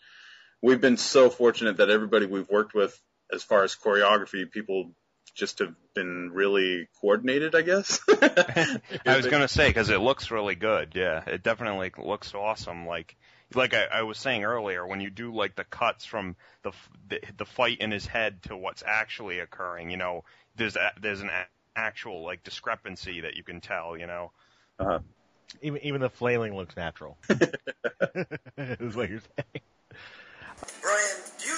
we've 0.63 0.81
been 0.81 0.97
so 0.97 1.31
fortunate 1.31 1.79
that 1.79 1.91
everybody 1.91 2.27
we've 2.27 2.49
worked 2.49 2.75
with, 2.75 2.99
as 3.33 3.43
far 3.43 3.65
as 3.65 3.75
choreography, 3.77 4.51
people 4.51 4.93
just 5.39 5.61
have 5.61 5.75
been 5.95 6.31
really 6.33 6.89
coordinated, 7.01 7.55
I 7.55 7.63
guess. 7.63 8.01
I 8.09 9.17
was 9.17 9.27
gonna 9.27 9.49
say 9.49 9.69
because 9.69 9.89
it 9.89 10.01
looks 10.01 10.31
really 10.31 10.57
good. 10.57 10.93
Yeah, 10.95 11.23
it 11.27 11.43
definitely 11.43 11.93
looks 11.97 12.35
awesome. 12.35 12.87
Like 12.87 13.17
like 13.55 13.73
I, 13.73 13.85
I 13.85 14.03
was 14.03 14.19
saying 14.19 14.45
earlier, 14.45 14.87
when 14.87 15.01
you 15.01 15.11
do 15.11 15.33
like 15.33 15.55
the 15.55 15.65
cuts 15.65 16.05
from 16.05 16.37
the 16.63 16.73
the, 17.09 17.21
the 17.37 17.45
fight 17.47 17.79
in 17.81 17.91
his 17.91 18.05
head 18.05 18.43
to 18.45 18.57
what's 18.57 18.83
actually 18.85 19.39
occurring, 19.39 19.91
you 19.91 19.97
know, 19.97 20.25
there's 20.57 20.77
a, 20.77 20.93
there's 21.01 21.21
an 21.21 21.31
a, 21.31 21.47
actual 21.77 22.25
like 22.25 22.43
discrepancy 22.43 23.21
that 23.21 23.37
you 23.37 23.45
can 23.45 23.61
tell. 23.61 23.97
You 23.97 24.09
know. 24.09 24.33
Uh-huh. 24.79 24.99
Even 25.63 25.83
even 25.83 26.01
the 26.01 26.11
flailing 26.11 26.57
looks 26.57 26.77
natural. 26.77 27.17
is 27.31 28.97
what 28.97 29.09
you're 29.09 29.21
saying. 29.21 29.63
Brian, 30.83 31.17
do 31.39 31.47
you 31.47 31.55
think 31.55 31.58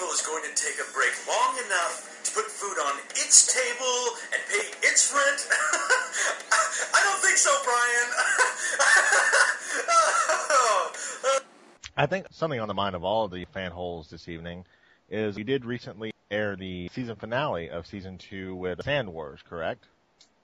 evil 0.00 0.12
is 0.12 0.22
going 0.22 0.42
to 0.42 0.54
take 0.54 0.76
a 0.76 0.92
break 0.92 1.12
long 1.28 1.56
enough 1.66 2.20
to 2.24 2.32
put 2.32 2.44
food 2.46 2.76
on 2.86 2.98
its 3.10 3.52
table 3.52 4.16
and 4.32 4.40
pay 4.48 4.70
its 4.86 5.12
rent? 5.12 5.46
I 6.94 7.02
don't 7.04 7.20
think 7.20 7.36
so, 7.36 7.54
Brian. 7.64 8.08
I 11.96 12.06
think 12.06 12.26
something 12.30 12.60
on 12.60 12.68
the 12.68 12.74
mind 12.74 12.94
of 12.94 13.04
all 13.04 13.26
of 13.26 13.30
the 13.30 13.44
fan 13.46 13.72
holes 13.72 14.08
this 14.08 14.28
evening 14.28 14.64
is 15.10 15.36
we 15.36 15.44
did 15.44 15.66
recently 15.66 16.12
air 16.30 16.56
the 16.56 16.88
season 16.94 17.16
finale 17.16 17.68
of 17.68 17.86
season 17.86 18.16
two 18.16 18.54
with 18.56 18.82
Sand 18.82 19.12
Wars, 19.12 19.40
correct? 19.46 19.84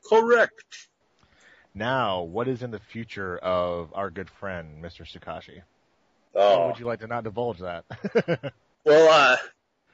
Correct. 0.07 0.89
Now, 1.75 2.23
what 2.23 2.47
is 2.49 2.63
in 2.63 2.73
the 2.73 2.81
future 2.81 3.39
of 3.39 3.91
our 3.95 4.11
good 4.11 4.29
friend, 4.29 4.85
Mr. 4.85 5.07
Sukashi? 5.11 5.63
Oh. 6.35 6.59
Or 6.59 6.67
would 6.69 6.79
you 6.79 6.85
like 6.85 7.01
to 7.01 7.07
not 7.07 7.25
divulge 7.25 7.61
that? 7.61 7.85
Well, 8.87 9.09
uh, 9.09 9.37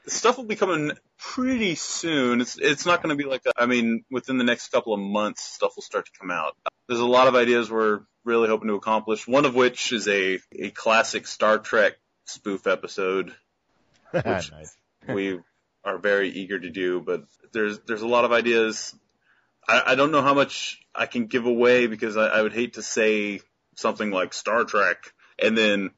the 0.05 0.11
stuff 0.11 0.37
will 0.37 0.45
be 0.45 0.55
coming 0.55 0.93
pretty 1.19 1.77
soon. 1.77 2.43
It's 2.43 2.59
it's 2.59 2.85
not 2.85 3.03
going 3.03 3.17
to 3.17 3.23
be 3.23 3.29
like 3.29 3.41
a, 3.47 3.53
I 3.57 3.65
mean, 3.65 4.05
within 4.11 4.37
the 4.37 4.45
next 4.45 4.69
couple 4.69 4.93
of 4.93 5.01
months, 5.01 5.43
stuff 5.43 5.73
will 5.77 5.83
start 5.83 6.05
to 6.05 6.13
come 6.21 6.31
out. 6.31 6.55
There's 6.89 7.01
a 7.01 7.07
lot 7.07 7.27
of 7.27 7.35
ideas 7.35 7.71
we're 7.71 8.01
really 8.27 8.49
hoping 8.49 8.69
to 8.69 8.75
accomplish. 8.75 9.27
One 9.27 9.47
of 9.47 9.55
which 9.55 9.93
is 9.93 10.07
a 10.09 10.41
a 10.59 10.71
classic 10.71 11.27
Star 11.27 11.59
Trek 11.59 11.95
spoof 12.27 12.67
episode 12.67 13.35
which 14.11 14.53
we 15.09 15.41
are 15.85 15.97
very 15.97 16.29
eager 16.29 16.61
to 16.61 16.69
do. 16.69 17.01
But 17.01 17.25
there's 17.55 17.79
there's 17.87 18.03
a 18.03 18.07
lot 18.07 18.27
of 18.27 18.33
ideas. 18.33 18.95
I, 19.67 19.83
I 19.87 19.95
don't 19.95 20.13
know 20.13 20.23
how 20.23 20.35
much 20.35 20.79
I 20.95 21.07
can 21.07 21.29
give 21.29 21.47
away 21.47 21.87
because 21.87 22.19
I, 22.19 22.27
I 22.27 22.43
would 22.43 22.53
hate 22.53 22.75
to 22.75 22.83
say 22.83 23.41
something 23.77 24.11
like 24.11 24.35
Star 24.35 24.65
Trek 24.65 25.15
and 25.39 25.57
then 25.57 25.93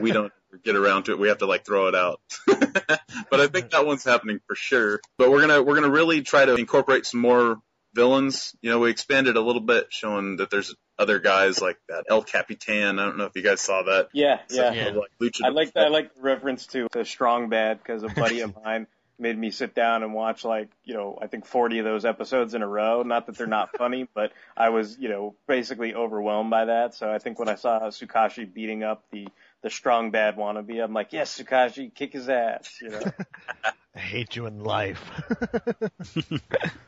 we 0.00 0.10
don't 0.10 0.32
get 0.58 0.76
around 0.76 1.04
to 1.04 1.12
it. 1.12 1.18
We 1.18 1.28
have 1.28 1.38
to 1.38 1.46
like 1.46 1.64
throw 1.64 1.88
it 1.88 1.94
out. 1.94 2.20
but 2.46 3.40
I 3.40 3.46
think 3.48 3.70
that 3.70 3.86
one's 3.86 4.04
happening 4.04 4.40
for 4.46 4.54
sure. 4.54 5.00
But 5.18 5.30
we're 5.30 5.40
gonna 5.40 5.62
we're 5.62 5.74
gonna 5.74 5.90
really 5.90 6.22
try 6.22 6.44
to 6.44 6.54
incorporate 6.54 7.06
some 7.06 7.20
more 7.20 7.60
villains. 7.94 8.54
You 8.60 8.70
know, 8.70 8.80
we 8.80 8.90
expanded 8.90 9.36
a 9.36 9.40
little 9.40 9.62
bit, 9.62 9.86
showing 9.90 10.36
that 10.36 10.50
there's 10.50 10.74
other 10.98 11.18
guys 11.18 11.60
like 11.60 11.78
that 11.88 12.04
El 12.08 12.22
Capitan. 12.22 12.98
I 12.98 13.04
don't 13.04 13.16
know 13.16 13.24
if 13.24 13.32
you 13.34 13.42
guys 13.42 13.60
saw 13.60 13.82
that. 13.84 14.08
Yeah, 14.12 14.40
yeah. 14.50 14.72
Yeah. 14.72 14.90
Like 14.90 15.34
I 15.42 15.48
like 15.48 15.72
that. 15.74 15.86
I 15.86 15.88
like 15.88 16.14
the 16.14 16.22
reference 16.22 16.66
to 16.68 16.88
the 16.92 17.04
strong 17.04 17.48
bad 17.48 17.78
because 17.78 18.02
a 18.02 18.08
buddy 18.08 18.40
of 18.40 18.54
mine 18.64 18.86
made 19.18 19.38
me 19.38 19.50
sit 19.50 19.74
down 19.74 20.02
and 20.02 20.12
watch 20.12 20.44
like 20.44 20.68
you 20.82 20.94
know 20.94 21.16
I 21.20 21.28
think 21.28 21.46
40 21.46 21.78
of 21.78 21.84
those 21.84 22.04
episodes 22.04 22.54
in 22.54 22.62
a 22.62 22.68
row. 22.68 23.02
Not 23.02 23.26
that 23.26 23.36
they're 23.36 23.46
not 23.46 23.76
funny, 23.76 24.08
but 24.14 24.32
I 24.56 24.70
was 24.70 24.98
you 24.98 25.08
know 25.08 25.34
basically 25.46 25.94
overwhelmed 25.94 26.50
by 26.50 26.66
that. 26.66 26.94
So 26.94 27.10
I 27.10 27.18
think 27.18 27.38
when 27.38 27.48
I 27.48 27.54
saw 27.54 27.80
Sukashi 27.88 28.52
beating 28.52 28.82
up 28.82 29.04
the 29.10 29.28
the 29.64 29.70
strong 29.70 30.10
bad 30.10 30.36
wannabe, 30.36 30.84
I'm 30.84 30.92
like, 30.92 31.14
yes, 31.14 31.40
Sukashi, 31.40 31.92
kick 31.92 32.12
his 32.12 32.28
ass. 32.28 32.76
You 32.82 32.90
know. 32.90 33.00
I 33.96 33.98
hate 33.98 34.36
you 34.36 34.46
in 34.46 34.62
life. 34.62 35.02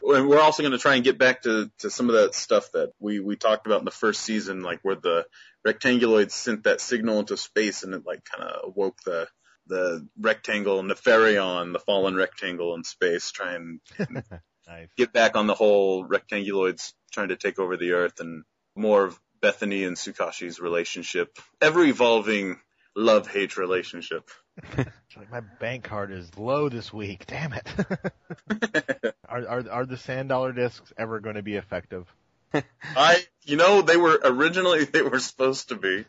And 0.08 0.28
we're 0.28 0.40
also 0.40 0.62
going 0.62 0.72
to 0.72 0.78
try 0.78 0.94
and 0.94 1.02
get 1.02 1.18
back 1.18 1.42
to, 1.42 1.68
to 1.80 1.90
some 1.90 2.08
of 2.08 2.14
that 2.14 2.32
stuff 2.32 2.70
that 2.72 2.92
we, 3.00 3.18
we 3.18 3.34
talked 3.34 3.66
about 3.66 3.80
in 3.80 3.84
the 3.84 3.90
first 3.90 4.20
season, 4.20 4.62
like 4.62 4.78
where 4.82 4.94
the 4.94 5.26
rectanguloids 5.66 6.30
sent 6.30 6.62
that 6.62 6.80
signal 6.80 7.18
into 7.18 7.36
space 7.36 7.82
and 7.82 7.92
it 7.92 8.06
like 8.06 8.24
kind 8.24 8.48
of 8.48 8.70
awoke 8.70 8.96
the 9.04 9.26
the 9.66 10.06
rectangle 10.20 10.80
Nefarion, 10.80 11.72
the 11.72 11.80
fallen 11.80 12.14
rectangle 12.14 12.76
in 12.76 12.84
space, 12.84 13.32
try 13.32 13.54
and 13.54 13.80
nice. 14.68 14.88
get 14.96 15.12
back 15.12 15.36
on 15.36 15.48
the 15.48 15.54
whole 15.54 16.06
rectanguloids 16.06 16.92
trying 17.10 17.28
to 17.28 17.36
take 17.36 17.58
over 17.58 17.76
the 17.76 17.90
Earth 17.90 18.20
and 18.20 18.44
more 18.76 19.06
of 19.06 19.20
Bethany 19.40 19.82
and 19.82 19.96
Sukashi's 19.96 20.60
relationship, 20.60 21.36
ever 21.60 21.84
evolving 21.84 22.60
love 22.96 23.28
hate 23.28 23.56
relationship. 23.56 24.28
Like 25.16 25.30
my 25.30 25.40
bank 25.40 25.84
card 25.84 26.12
is 26.12 26.36
low 26.36 26.68
this 26.68 26.92
week. 26.92 27.24
Damn 27.26 27.54
it. 27.54 27.66
are, 29.26 29.48
are 29.48 29.70
are 29.70 29.86
the 29.86 29.96
sand 29.96 30.28
dollar 30.28 30.52
discs 30.52 30.92
ever 30.98 31.20
going 31.20 31.36
to 31.36 31.42
be 31.42 31.54
effective? 31.54 32.06
I, 32.94 33.24
you 33.46 33.56
know, 33.56 33.80
they 33.80 33.96
were 33.96 34.20
originally 34.22 34.84
they 34.84 35.00
were 35.00 35.18
supposed 35.18 35.70
to 35.70 35.76
be. 35.76 36.04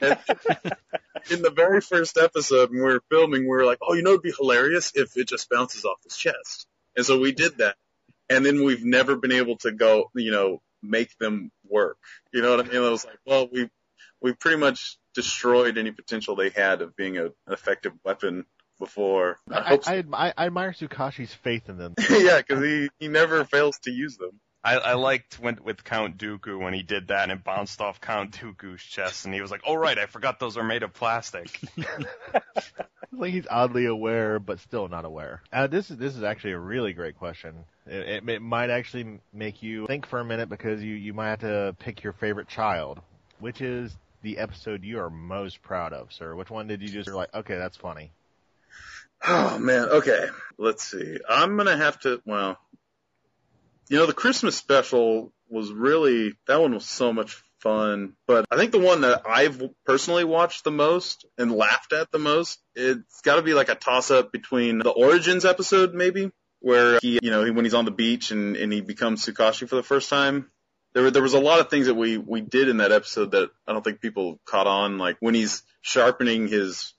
In 0.00 1.42
the 1.42 1.52
very 1.54 1.80
first 1.80 2.18
episode 2.18 2.70
when 2.70 2.78
we 2.78 2.84
were 2.84 3.02
filming, 3.08 3.42
we 3.42 3.50
were 3.50 3.64
like, 3.64 3.78
"Oh, 3.82 3.94
you 3.94 4.02
know, 4.02 4.10
it'd 4.10 4.22
be 4.22 4.34
hilarious 4.36 4.90
if 4.96 5.16
it 5.16 5.28
just 5.28 5.48
bounces 5.48 5.84
off 5.84 6.02
his 6.02 6.16
chest." 6.16 6.66
And 6.96 7.06
so 7.06 7.20
we 7.20 7.30
did 7.30 7.58
that, 7.58 7.76
and 8.28 8.44
then 8.44 8.64
we've 8.64 8.84
never 8.84 9.14
been 9.14 9.30
able 9.30 9.58
to 9.58 9.70
go, 9.70 10.10
you 10.16 10.32
know, 10.32 10.60
make 10.82 11.16
them 11.18 11.52
work. 11.68 11.98
You 12.32 12.42
know 12.42 12.56
what 12.56 12.66
I 12.66 12.68
mean? 12.68 12.82
I 12.82 12.90
was 12.90 13.04
like, 13.04 13.18
"Well, 13.24 13.48
we 13.52 13.70
we 14.20 14.32
pretty 14.32 14.58
much 14.58 14.98
destroyed 15.14 15.78
any 15.78 15.90
potential 15.90 16.36
they 16.36 16.50
had 16.50 16.82
of 16.82 16.96
being 16.96 17.18
a, 17.18 17.26
an 17.26 17.32
effective 17.48 17.92
weapon 18.04 18.44
before." 18.78 19.38
I 19.50 19.74
I, 19.74 19.78
so. 19.78 19.90
I, 19.90 20.04
I, 20.12 20.32
I 20.36 20.46
admire 20.46 20.72
Sukashi's 20.72 21.34
faith 21.34 21.68
in 21.68 21.78
them. 21.78 21.94
yeah, 22.10 22.38
because 22.38 22.62
he 22.62 22.90
he 22.98 23.08
never 23.08 23.44
fails 23.44 23.78
to 23.80 23.90
use 23.90 24.16
them. 24.16 24.40
I, 24.62 24.76
I 24.76 24.94
liked 24.94 25.40
when 25.40 25.58
with 25.64 25.84
Count 25.84 26.18
Dooku 26.18 26.58
when 26.58 26.74
he 26.74 26.82
did 26.82 27.08
that 27.08 27.24
and 27.24 27.32
it 27.32 27.44
bounced 27.44 27.80
off 27.80 28.00
Count 28.00 28.32
Dooku's 28.32 28.82
chest 28.82 29.24
and 29.24 29.34
he 29.34 29.40
was 29.40 29.50
like, 29.50 29.62
"Oh 29.66 29.74
right, 29.74 29.98
I 29.98 30.06
forgot 30.06 30.38
those 30.38 30.56
are 30.58 30.64
made 30.64 30.82
of 30.82 30.92
plastic." 30.92 31.58
like 33.12 33.32
he's 33.32 33.46
oddly 33.50 33.86
aware, 33.86 34.38
but 34.38 34.60
still 34.60 34.88
not 34.88 35.06
aware. 35.06 35.42
Uh, 35.50 35.66
this 35.66 35.90
is 35.90 35.96
this 35.96 36.14
is 36.14 36.22
actually 36.22 36.52
a 36.52 36.58
really 36.58 36.92
great 36.92 37.16
question. 37.18 37.64
It, 37.86 38.22
it, 38.22 38.28
it 38.28 38.42
might 38.42 38.68
actually 38.68 39.20
make 39.32 39.62
you 39.62 39.86
think 39.86 40.06
for 40.06 40.20
a 40.20 40.24
minute 40.24 40.50
because 40.50 40.82
you 40.82 40.94
you 40.94 41.14
might 41.14 41.30
have 41.30 41.40
to 41.40 41.76
pick 41.78 42.02
your 42.02 42.12
favorite 42.12 42.48
child. 42.48 43.00
Which 43.38 43.62
is 43.62 43.96
the 44.22 44.38
episode 44.38 44.84
you 44.84 45.00
are 45.00 45.10
most 45.10 45.62
proud 45.62 45.92
of, 45.92 46.12
sir? 46.12 46.34
Which 46.34 46.50
one 46.50 46.66
did 46.66 46.82
you 46.82 46.88
just 46.88 47.08
like, 47.08 47.34
okay, 47.34 47.56
that's 47.56 47.76
funny? 47.76 48.12
Oh 49.26 49.58
man, 49.58 49.88
okay. 49.88 50.28
Let's 50.58 50.84
see. 50.84 51.18
I'm 51.28 51.56
gonna 51.56 51.76
have 51.76 51.98
to. 52.00 52.22
Well, 52.24 52.58
you 53.88 53.98
know, 53.98 54.06
the 54.06 54.12
Christmas 54.12 54.56
special 54.56 55.32
was 55.48 55.72
really 55.72 56.34
that 56.46 56.60
one 56.60 56.74
was 56.74 56.86
so 56.86 57.12
much 57.12 57.42
fun. 57.58 58.14
But 58.26 58.46
I 58.50 58.56
think 58.56 58.72
the 58.72 58.78
one 58.78 59.02
that 59.02 59.22
I've 59.26 59.62
personally 59.84 60.24
watched 60.24 60.64
the 60.64 60.70
most 60.70 61.26
and 61.36 61.52
laughed 61.52 61.92
at 61.92 62.10
the 62.10 62.18
most, 62.18 62.58
it's 62.74 63.20
got 63.20 63.36
to 63.36 63.42
be 63.42 63.54
like 63.54 63.68
a 63.68 63.74
toss 63.74 64.10
up 64.10 64.32
between 64.32 64.78
the 64.78 64.90
Origins 64.90 65.44
episode 65.44 65.92
maybe, 65.92 66.30
where 66.60 66.98
he, 67.02 67.18
you 67.22 67.30
know, 67.30 67.50
when 67.52 67.64
he's 67.64 67.74
on 67.74 67.84
the 67.84 67.90
beach 67.90 68.30
and 68.30 68.56
and 68.56 68.72
he 68.72 68.80
becomes 68.80 69.24
Sukashi 69.24 69.68
for 69.68 69.76
the 69.76 69.82
first 69.82 70.08
time. 70.08 70.50
There, 70.92 71.04
were, 71.04 71.10
there 71.10 71.22
was 71.22 71.34
a 71.34 71.40
lot 71.40 71.60
of 71.60 71.70
things 71.70 71.86
that 71.86 71.94
we, 71.94 72.18
we 72.18 72.40
did 72.40 72.68
in 72.68 72.78
that 72.78 72.90
episode 72.92 73.30
that 73.32 73.50
I 73.66 73.72
don't 73.72 73.82
think 73.84 74.00
people 74.00 74.40
caught 74.44 74.66
on. 74.66 74.98
Like 74.98 75.16
when 75.20 75.34
he's 75.34 75.62
sharpening 75.82 76.48
his 76.48 76.92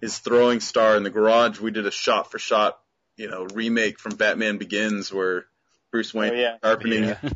his 0.00 0.18
throwing 0.18 0.60
star 0.60 0.96
in 0.96 1.02
the 1.02 1.10
garage, 1.10 1.60
we 1.60 1.70
did 1.70 1.86
a 1.86 1.90
shot 1.90 2.30
for 2.30 2.38
shot, 2.38 2.78
you 3.16 3.28
know, 3.30 3.46
remake 3.54 3.98
from 3.98 4.16
Batman 4.16 4.58
Begins 4.58 5.12
where 5.12 5.46
Bruce 5.92 6.12
Wayne 6.12 6.32
Oh, 6.32 6.34
yeah. 6.36 6.56
sharpening. 6.62 7.04
Yeah. 7.04 7.18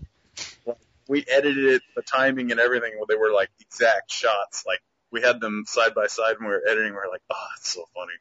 We 1.09 1.25
edited 1.27 1.65
it, 1.65 1.83
the 1.97 2.03
timing 2.03 2.51
and 2.51 2.61
everything. 2.61 2.93
Where 2.99 3.07
they 3.09 3.15
were 3.17 3.33
like 3.33 3.49
exact 3.61 4.13
shots. 4.13 4.65
Like 4.67 4.81
we 5.11 5.23
had 5.23 5.41
them 5.41 5.65
side 5.67 5.95
by 5.95 6.07
side 6.07 6.35
when 6.39 6.49
we 6.49 6.55
were 6.55 6.63
editing. 6.69 6.91
We 6.93 6.97
were 6.99 7.09
like, 7.11 7.23
oh, 7.31 7.47
it's 7.57 7.73
so 7.73 7.85
funny. 7.95 8.13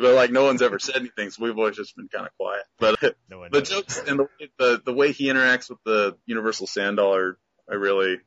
But 0.00 0.14
like 0.14 0.30
no 0.30 0.44
one's 0.44 0.62
ever 0.62 0.78
said 0.78 0.96
anything, 0.96 1.30
so 1.30 1.44
we've 1.44 1.56
always 1.58 1.76
just 1.76 1.94
been 1.96 2.08
kind 2.08 2.26
of 2.26 2.32
quiet. 2.36 2.64
But 2.78 2.98
No 3.30 3.38
one 3.40 3.50
the 3.52 3.58
knows. 3.60 3.68
jokes 3.68 3.98
and 4.06 4.18
the, 4.20 4.28
the 4.58 4.82
the 4.86 4.92
way 4.94 5.12
he 5.12 5.26
interacts 5.26 5.68
with 5.68 5.78
the 5.84 6.16
Universal 6.26 6.66
Sand 6.68 6.96
Dollar, 6.96 7.38
I 7.70 7.74
really 7.74 8.18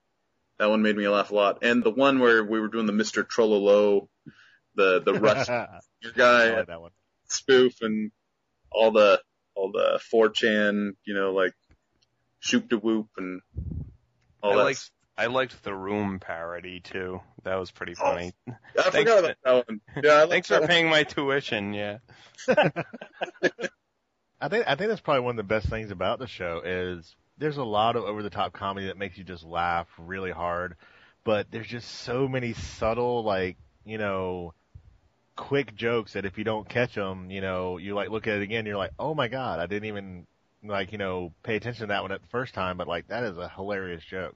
that 0.60 0.70
one 0.70 0.82
made 0.84 0.96
me 0.96 1.08
laugh 1.10 1.32
a 1.32 1.36
lot. 1.36 1.60
And 1.64 1.84
the 1.84 1.90
one 1.90 2.20
where 2.20 2.44
we 2.44 2.60
were 2.60 2.68
doing 2.68 2.86
the 2.86 2.94
Mister 2.94 3.24
Trololo, 3.24 4.08
the 4.76 5.02
the 5.02 5.14
Rush 5.20 5.50
I 5.50 5.68
guy 6.16 6.56
like 6.58 6.68
that 6.68 6.82
one. 6.82 6.92
spoof 7.28 7.82
and 7.82 8.12
all 8.72 8.92
the 8.92 9.22
all 9.56 9.72
the 9.72 10.00
4chan, 10.14 10.92
you 11.06 11.14
know, 11.14 11.32
like 11.34 11.54
shoop 12.40 12.70
de 12.70 12.78
whoop 12.78 13.08
and 13.18 13.42
all 14.42 14.54
I 14.54 14.56
that. 14.58 14.64
liked 14.64 14.92
I 15.18 15.28
liked 15.28 15.64
the 15.64 15.74
Room 15.76 16.20
parody 16.20 16.80
too. 16.80 17.22
That 17.44 17.56
was 17.56 17.72
pretty 17.72 17.96
Oh, 18.00 18.04
funny. 18.06 18.34
I 18.78 18.90
thanks 18.90 19.14
forgot 19.14 19.20
about 19.20 19.38
that 19.44 19.68
one. 19.68 19.82
Yeah, 20.04 20.24
I 20.24 20.28
Thanks 20.28 20.48
for 20.48 20.60
that. 20.60 20.68
paying 20.68 20.90
my 20.90 21.04
tuition. 21.04 21.74
Yeah. 21.74 22.00
I 24.42 24.50
think 24.50 24.66
I 24.68 24.76
think 24.76 24.90
that's 24.90 25.02
probably 25.02 25.22
one 25.22 25.32
of 25.32 25.38
the 25.38 25.44
best 25.44 25.70
things 25.70 25.92
about 25.92 26.20
the 26.20 26.28
show 26.28 26.62
is 26.66 27.16
there's 27.38 27.58
a 27.58 27.64
lot 27.64 27.96
of 27.96 28.04
over 28.04 28.22
the 28.22 28.30
top 28.30 28.54
comedy 28.54 28.88
that 28.88 28.98
makes 28.98 29.18
you 29.18 29.24
just 29.24 29.44
laugh 29.44 29.88
really 29.98 30.32
hard, 30.32 30.76
but 31.24 31.50
there's 31.52 31.68
just 31.68 31.90
so 31.90 32.28
many 32.28 32.54
subtle 32.54 33.24
like 33.24 33.58
you 33.86 33.98
know 33.98 34.54
quick 35.36 35.76
jokes 35.76 36.14
that 36.14 36.26
if 36.26 36.38
you 36.38 36.44
don't 36.44 36.68
catch 36.68 36.96
them, 36.96 37.32
you 37.32 37.42
know 37.42 37.78
you 37.78 37.96
like 37.96 38.10
look 38.10 38.28
at 38.28 38.38
it 38.38 38.42
again, 38.44 38.66
you're 38.66 38.78
like, 38.78 38.92
oh 39.00 39.16
my 39.16 39.28
god, 39.30 39.60
I 39.60 39.68
didn't 39.68 39.88
even 39.88 40.28
like 40.64 40.92
you 40.92 40.98
know 40.98 41.34
pay 41.44 41.56
attention 41.56 41.82
to 41.82 41.88
that 41.88 42.02
one 42.02 42.12
at 42.12 42.22
the 42.22 42.28
first 42.28 42.54
time, 42.54 42.78
but 42.78 42.88
like 42.88 43.08
that 43.08 43.24
is 43.24 43.38
a 43.38 43.50
hilarious 43.50 44.04
joke. 44.04 44.36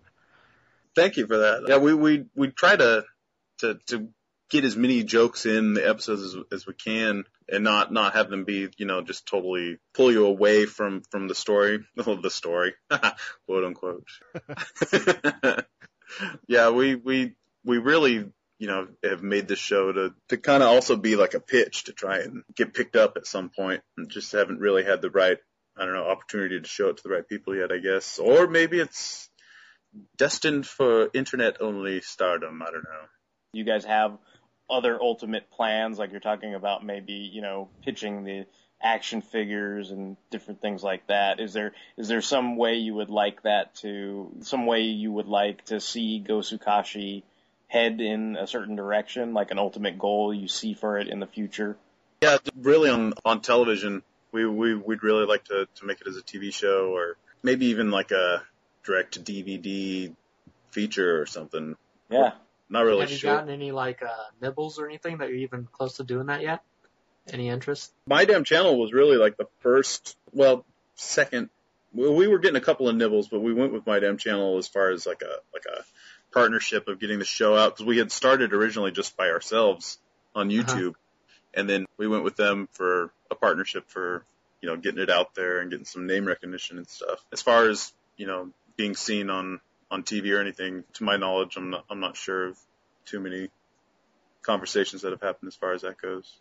Thank 0.97 1.17
you 1.17 1.27
for 1.27 1.38
that. 1.38 1.65
Yeah, 1.67 1.77
we 1.77 1.93
we 1.93 2.25
we 2.36 2.47
try 2.49 2.75
to 2.75 3.05
to 3.60 3.79
to 3.86 4.10
get 4.49 4.63
as 4.63 4.75
many 4.75 5.03
jokes 5.03 5.45
in 5.45 5.75
the 5.75 5.88
episodes 5.88 6.23
as, 6.23 6.36
as 6.51 6.65
we 6.65 6.73
can 6.73 7.23
and 7.47 7.63
not 7.63 7.93
not 7.93 8.13
have 8.13 8.31
them 8.31 8.45
be 8.45 8.67
you 8.77 8.88
know 8.88 9.01
just 9.03 9.27
totally 9.27 9.77
pull 9.93 10.12
you 10.12 10.25
away 10.25 10.65
from 10.65 11.03
from 11.12 11.27
the 11.27 11.36
story. 11.36 11.86
Of 11.97 12.23
the 12.23 12.31
story. 12.31 12.73
Quote 13.45 13.63
unquote. 13.63 14.07
Yeah 16.47 16.69
we 16.69 16.95
we 16.95 17.36
we 17.63 17.77
really 17.77 18.31
you 18.57 18.67
know 18.67 18.88
have 19.03 19.21
made 19.21 19.47
this 19.47 19.60
show 19.60 19.91
to 19.91 20.15
to 20.29 20.38
kind 20.38 20.63
of 20.63 20.69
also 20.69 20.95
be 20.95 21.15
like 21.15 21.36
a 21.36 21.39
pitch 21.39 21.83
to 21.83 21.93
try 21.93 22.19
and 22.19 22.43
get 22.55 22.73
picked 22.73 22.95
up 22.95 23.17
at 23.17 23.27
some 23.27 23.49
point. 23.49 23.83
And 23.97 24.10
just 24.10 24.31
haven't 24.31 24.62
really 24.62 24.83
had 24.83 25.03
the 25.03 25.12
right 25.12 25.38
I 25.77 25.86
don't 25.86 25.93
know 25.93 26.07
opportunity 26.07 26.60
to 26.60 26.67
show 26.67 26.88
it 26.89 26.97
to 26.97 27.03
the 27.03 27.10
right 27.10 27.27
people 27.27 27.55
yet 27.55 27.71
I 27.71 27.77
guess. 27.77 28.17
Or 28.17 28.47
maybe 28.47 28.79
it's 28.79 29.29
destined 30.17 30.65
for 30.65 31.10
internet 31.13 31.62
only 31.62 32.02
stardom 32.02 32.62
I 32.62 32.65
don't 32.65 32.84
know 32.84 33.08
you 33.54 33.63
guys 33.63 33.86
have 33.86 34.17
other 34.69 35.02
ultimate 35.02 35.50
plans, 35.52 35.97
like 35.97 36.12
you're 36.12 36.19
talking 36.19 36.54
about 36.54 36.86
maybe, 36.86 37.13
you 37.13 37.41
know, 37.41 37.69
pitching 37.84 38.23
the 38.23 38.45
action 38.82 39.21
figures 39.21 39.91
and 39.91 40.17
different 40.30 40.62
things 40.62 40.84
like 40.84 41.08
that. 41.08 41.39
Is 41.39 41.54
there 41.54 41.73
is 41.97 42.08
there 42.08 42.21
some 42.21 42.58
way 42.58 42.76
you 42.76 42.93
would 42.93 43.10
like 43.10 43.43
that 43.43 43.76
to 43.76 44.32
some 44.41 44.65
way 44.65 44.82
you 44.82 45.12
would 45.12 45.28
like 45.28 45.65
to 45.65 45.80
see 45.80 46.23
Gosukashi 46.26 47.23
head 47.67 48.00
in 48.00 48.36
a 48.36 48.47
certain 48.47 48.76
direction, 48.76 49.34
like 49.34 49.52
an 49.52 49.60
ultimate 49.60 49.97
goal 49.97 50.34
you 50.34 50.47
see 50.47 50.73
for 50.73 51.00
it 51.00 51.08
in 51.08 51.19
the 51.19 51.28
future? 51.28 51.78
Yeah, 52.21 52.38
really 52.60 52.89
on 52.89 53.13
on 53.26 53.41
television, 53.41 54.04
we 54.32 54.45
we 54.45 54.76
we'd 54.76 55.04
really 55.04 55.26
like 55.26 55.45
to 55.45 55.67
to 55.76 55.86
make 55.86 56.02
it 56.02 56.08
as 56.08 56.17
a 56.17 56.21
TV 56.21 56.54
show 56.54 56.91
or 56.93 57.15
maybe 57.41 57.67
even 57.67 57.89
like 57.89 58.12
a 58.12 58.43
direct 58.88 59.13
to 59.13 59.19
DVD 59.19 60.15
feature 60.71 61.21
or 61.21 61.26
something. 61.26 61.76
Yeah. 62.10 62.32
Not 62.69 62.86
really 62.86 63.02
Have 63.02 63.12
you 63.12 63.17
sure. 63.17 63.36
gotten 63.36 63.50
any 63.50 63.71
like 63.71 64.02
uh, 64.02 64.23
nibbles 64.41 64.80
or 64.80 64.88
anything 64.88 65.19
that 65.19 65.30
you're 65.30 65.38
even 65.39 65.67
close 65.71 65.97
to 65.97 66.04
doing 66.04 66.28
that 66.28 66.41
yet? 66.41 66.63
Any 67.32 67.50
interest? 67.50 67.91
My 68.08 68.26
damn 68.26 68.45
channel 68.45 68.80
was 68.80 68.93
really 68.93 69.17
like 69.17 69.38
the 69.38 69.47
first, 69.60 70.17
well, 70.34 70.65
second. 70.95 71.50
We 71.93 72.10
we 72.10 72.28
were 72.28 72.39
getting 72.39 72.56
a 72.56 72.62
couple 72.62 72.88
of 72.88 72.95
nibbles, 72.95 73.28
but 73.28 73.41
we 73.41 73.54
went 73.54 73.73
with 73.73 73.86
my 73.86 74.00
damn 74.00 74.17
channel 74.17 74.58
as 74.58 74.67
far 74.67 74.91
as 74.91 75.06
like 75.06 75.21
a 75.21 75.36
like 75.54 75.65
a 75.65 75.84
partnership 76.34 76.88
of 76.88 77.00
getting 77.00 77.19
the 77.19 77.26
show 77.26 77.56
out 77.56 77.76
because 77.76 77.86
we 77.86 77.97
had 77.97 78.12
started 78.12 78.54
originally 78.54 78.91
just 78.91 79.17
by 79.17 79.30
ourselves 79.30 79.97
on 80.36 80.50
YouTube, 80.50 80.95
and 81.54 81.69
then 81.69 81.86
we 81.97 82.08
went 82.08 82.23
with 82.23 82.38
them 82.38 82.69
for 82.73 83.12
a 83.30 83.36
partnership 83.36 83.89
for 83.89 84.23
you 84.62 84.69
know 84.69 84.78
getting 84.78 85.02
it 85.02 85.10
out 85.10 85.36
there 85.36 85.60
and 85.60 85.69
getting 85.69 85.86
some 85.86 86.08
name 86.08 86.26
recognition 86.26 86.78
and 86.78 86.88
stuff. 86.88 87.23
As 87.34 87.41
far 87.41 87.67
as 87.67 87.91
you 88.15 88.28
know 88.28 88.52
being 88.77 88.95
seen 88.95 89.29
on 89.29 89.59
on 89.89 90.03
TV 90.03 90.33
or 90.35 90.41
anything, 90.41 90.83
to 90.93 91.03
my 91.03 91.17
knowledge, 91.17 91.57
I'm 91.57 91.69
not 91.69 91.85
I'm 91.89 91.99
not 91.99 92.15
sure 92.15 92.47
of 92.47 92.57
too 93.05 93.19
many 93.19 93.49
conversations 94.41 95.01
that 95.01 95.11
have 95.11 95.21
happened 95.21 95.47
as 95.49 95.55
far 95.55 95.73
as 95.73 95.81
that 95.81 96.01
goes. 96.01 96.33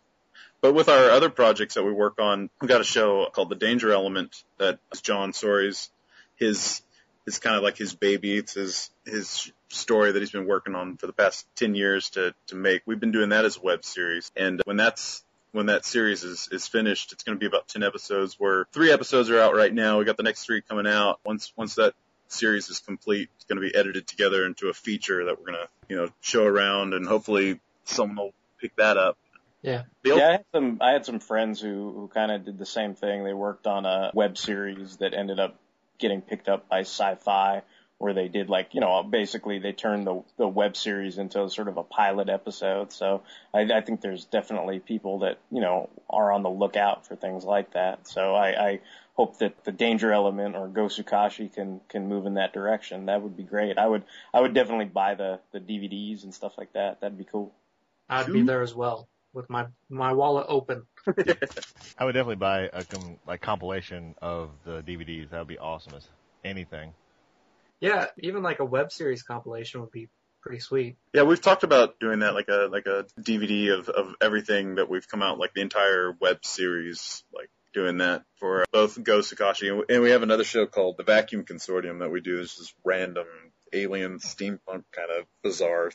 But 0.61 0.73
with 0.73 0.87
our 0.87 1.09
other 1.11 1.29
projects 1.29 1.73
that 1.73 1.83
we 1.83 1.91
work 1.91 2.19
on, 2.19 2.49
we've 2.61 2.69
got 2.69 2.81
a 2.81 2.85
show 2.85 3.27
called 3.31 3.49
The 3.49 3.55
Danger 3.55 3.91
Element 3.91 4.43
that 4.59 4.79
is 4.93 5.01
John 5.01 5.31
Soares' 5.31 5.89
his 6.35 6.81
is 7.25 7.39
kind 7.39 7.57
of 7.57 7.63
like 7.63 7.77
his 7.77 7.93
baby. 7.93 8.37
It's 8.37 8.53
his 8.53 8.89
his 9.05 9.51
story 9.69 10.11
that 10.11 10.19
he's 10.19 10.31
been 10.31 10.47
working 10.47 10.75
on 10.75 10.97
for 10.97 11.07
the 11.07 11.13
past 11.13 11.45
ten 11.55 11.75
years 11.75 12.09
to 12.11 12.33
to 12.47 12.55
make. 12.55 12.83
We've 12.85 12.99
been 12.99 13.11
doing 13.11 13.29
that 13.29 13.45
as 13.45 13.57
a 13.57 13.61
web 13.61 13.83
series, 13.83 14.31
and 14.35 14.61
when 14.65 14.77
that's 14.77 15.23
when 15.51 15.67
that 15.67 15.85
series 15.85 16.23
is 16.23 16.47
is 16.51 16.67
finished, 16.67 17.11
it's 17.11 17.23
going 17.23 17.35
to 17.35 17.39
be 17.39 17.45
about 17.45 17.67
ten 17.67 17.83
episodes. 17.83 18.35
Where 18.39 18.65
three 18.71 18.91
episodes 18.91 19.29
are 19.29 19.39
out 19.39 19.55
right 19.55 19.73
now. 19.73 19.99
We 19.99 20.05
got 20.05 20.17
the 20.17 20.23
next 20.23 20.45
three 20.45 20.61
coming 20.61 20.87
out. 20.87 21.19
Once 21.25 21.51
once 21.57 21.75
that 21.75 21.93
series 22.31 22.69
is 22.69 22.79
complete, 22.79 23.29
it's 23.35 23.45
going 23.45 23.61
to 23.61 23.67
be 23.67 23.75
edited 23.75 24.07
together 24.07 24.45
into 24.45 24.69
a 24.69 24.73
feature 24.73 25.25
that 25.25 25.39
we're 25.39 25.51
going 25.51 25.59
to 25.59 25.69
you 25.89 25.95
know 25.97 26.09
show 26.21 26.43
around, 26.43 26.93
and 26.93 27.07
hopefully 27.07 27.59
someone 27.85 28.17
will 28.17 28.33
pick 28.59 28.75
that 28.75 28.97
up. 28.97 29.17
Yeah. 29.61 29.83
The 30.03 30.15
Yeah, 30.15 30.27
I 30.27 30.31
had 30.31 30.45
some 30.53 30.77
I 30.81 30.91
had 30.91 31.05
some 31.05 31.19
friends 31.19 31.59
who 31.61 31.91
who 31.91 32.07
kind 32.13 32.31
of 32.31 32.45
did 32.45 32.57
the 32.57 32.65
same 32.65 32.95
thing. 32.95 33.23
They 33.23 33.33
worked 33.33 33.67
on 33.67 33.85
a 33.85 34.11
web 34.13 34.37
series 34.37 34.97
that 34.97 35.13
ended 35.13 35.39
up 35.39 35.59
getting 35.99 36.21
picked 36.21 36.47
up 36.47 36.69
by 36.69 36.81
Sci-Fi, 36.81 37.63
where 37.97 38.13
they 38.13 38.27
did 38.27 38.49
like 38.49 38.73
you 38.73 38.81
know 38.81 39.01
basically 39.03 39.59
they 39.59 39.73
turned 39.73 40.05
the 40.05 40.23
the 40.37 40.47
web 40.47 40.77
series 40.77 41.17
into 41.17 41.49
sort 41.49 41.67
of 41.67 41.77
a 41.77 41.83
pilot 41.83 42.29
episode. 42.29 42.91
So 42.91 43.23
I, 43.53 43.61
I 43.61 43.81
think 43.81 44.01
there's 44.01 44.25
definitely 44.25 44.79
people 44.79 45.19
that 45.19 45.39
you 45.51 45.61
know 45.61 45.89
are 46.09 46.31
on 46.31 46.43
the 46.43 46.49
lookout 46.49 47.07
for 47.07 47.15
things 47.15 47.43
like 47.43 47.73
that. 47.73 48.07
So 48.07 48.35
I, 48.35 48.69
I 48.69 48.79
hope 49.17 49.39
that 49.39 49.63
the 49.63 49.71
danger 49.71 50.13
element 50.13 50.55
or 50.55 50.67
Gosukashi 50.67 51.53
can 51.53 51.81
can 51.89 52.07
move 52.07 52.25
in 52.25 52.35
that 52.35 52.53
direction. 52.53 53.07
That 53.07 53.21
would 53.21 53.35
be 53.35 53.43
great. 53.43 53.77
I 53.77 53.87
would 53.87 54.03
I 54.33 54.39
would 54.39 54.53
definitely 54.53 54.85
buy 54.85 55.15
the 55.15 55.39
the 55.51 55.59
DVDs 55.59 56.23
and 56.23 56.33
stuff 56.33 56.57
like 56.57 56.73
that. 56.73 57.01
That'd 57.01 57.17
be 57.17 57.25
cool. 57.25 57.53
I'd 58.09 58.31
be 58.31 58.43
there 58.43 58.61
as 58.61 58.73
well 58.73 59.09
with 59.33 59.49
my 59.49 59.65
my 59.89 60.13
wallet 60.13 60.45
open. 60.47 60.83
I 61.07 62.05
would 62.05 62.13
definitely 62.13 62.35
buy 62.35 62.69
a 62.71 62.83
com- 62.83 63.17
like 63.25 63.41
compilation 63.41 64.15
of 64.21 64.51
the 64.65 64.81
DVDs. 64.81 65.31
That 65.31 65.39
would 65.39 65.47
be 65.47 65.57
awesome 65.57 65.93
as 65.95 66.07
anything. 66.45 66.93
Yeah, 67.79 68.07
even 68.19 68.43
like 68.43 68.59
a 68.59 68.65
web 68.65 68.91
series 68.91 69.23
compilation 69.23 69.81
would 69.81 69.91
be 69.91 70.09
pretty 70.41 70.59
sweet. 70.59 70.97
Yeah, 71.13 71.23
we've 71.23 71.41
talked 71.41 71.63
about 71.63 71.99
doing 71.99 72.19
that, 72.19 72.33
like 72.33 72.49
a 72.49 72.69
like 72.71 72.85
a 72.85 73.05
DVD 73.19 73.77
of 73.77 73.89
of 73.89 74.15
everything 74.21 74.75
that 74.75 74.89
we've 74.89 75.07
come 75.07 75.21
out, 75.21 75.39
like 75.39 75.53
the 75.53 75.61
entire 75.61 76.15
web 76.19 76.45
series, 76.45 77.23
like 77.33 77.49
doing 77.77 77.97
that 77.99 78.23
for 78.39 78.65
both 78.71 79.01
Go 79.03 79.19
Sukashi 79.19 79.71
and, 79.71 79.83
and 79.87 80.01
we 80.01 80.09
have 80.09 80.23
another 80.23 80.43
show 80.43 80.65
called 80.65 80.97
the 80.97 81.03
Vacuum 81.03 81.43
Consortium 81.43 81.99
that 81.99 82.09
we 82.09 82.21
do. 82.21 82.37
This 82.41 82.57
is 82.57 82.73
random 82.83 83.27
alien 83.71 84.17
steampunk 84.17 84.83
kind 84.91 85.11
of 85.19 85.25
bizarre 85.43 85.91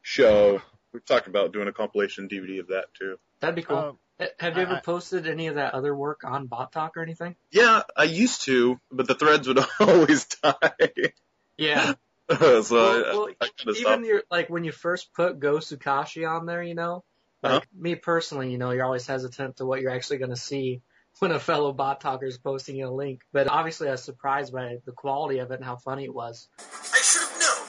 show. 0.00 0.62
We've 0.92 1.04
talked 1.04 1.26
about 1.26 1.52
doing 1.52 1.66
a 1.66 1.72
compilation 1.72 2.28
DVD 2.28 2.60
of 2.60 2.68
that 2.68 2.84
too. 2.96 3.16
That'd 3.40 3.56
be 3.56 3.62
cool. 3.62 3.98
Um, 4.20 4.28
Have 4.38 4.56
you 4.56 4.62
ever 4.62 4.80
posted 4.84 5.26
any 5.26 5.48
of 5.48 5.56
that 5.56 5.74
other 5.74 5.92
work 5.94 6.22
on 6.22 6.46
Bot 6.46 6.70
Talk 6.70 6.96
or 6.96 7.02
anything? 7.02 7.34
Yeah, 7.50 7.82
I 7.96 8.04
used 8.04 8.42
to, 8.42 8.78
but 8.92 9.08
the 9.08 9.16
threads 9.16 9.48
would 9.48 9.58
always 9.80 10.26
die. 10.26 11.12
Yeah. 11.56 11.94
so 12.30 12.36
well, 12.38 12.60
I, 12.70 13.12
well, 13.12 13.28
I 13.40 13.48
even 13.66 13.74
stopped. 13.74 14.04
your 14.04 14.22
like 14.30 14.48
when 14.50 14.62
you 14.62 14.70
first 14.70 15.12
put 15.14 15.40
Go 15.40 15.56
Sukashi 15.56 16.30
on 16.30 16.46
there, 16.46 16.62
you 16.62 16.76
know, 16.76 17.02
like 17.42 17.52
Uh-huh. 17.54 17.60
me 17.76 17.96
personally, 17.96 18.52
you 18.52 18.58
know, 18.58 18.70
you're 18.70 18.84
always 18.84 19.06
hesitant 19.06 19.56
to 19.56 19.66
what 19.66 19.80
you're 19.80 19.90
actually 19.90 20.18
going 20.18 20.30
to 20.30 20.36
see 20.36 20.80
when 21.20 21.30
a 21.32 21.38
fellow 21.38 21.72
bot 21.72 22.00
talker 22.00 22.26
is 22.26 22.38
posting 22.38 22.82
a 22.82 22.90
link. 22.90 23.22
But 23.32 23.48
obviously, 23.48 23.88
I 23.88 23.92
was 23.92 24.02
surprised 24.02 24.52
by 24.52 24.78
the 24.84 24.92
quality 24.92 25.38
of 25.38 25.50
it 25.50 25.56
and 25.56 25.64
how 25.64 25.76
funny 25.76 26.04
it 26.04 26.14
was. 26.14 26.48
I 26.58 27.00
should 27.02 27.22
have 27.22 27.38
known. 27.40 27.66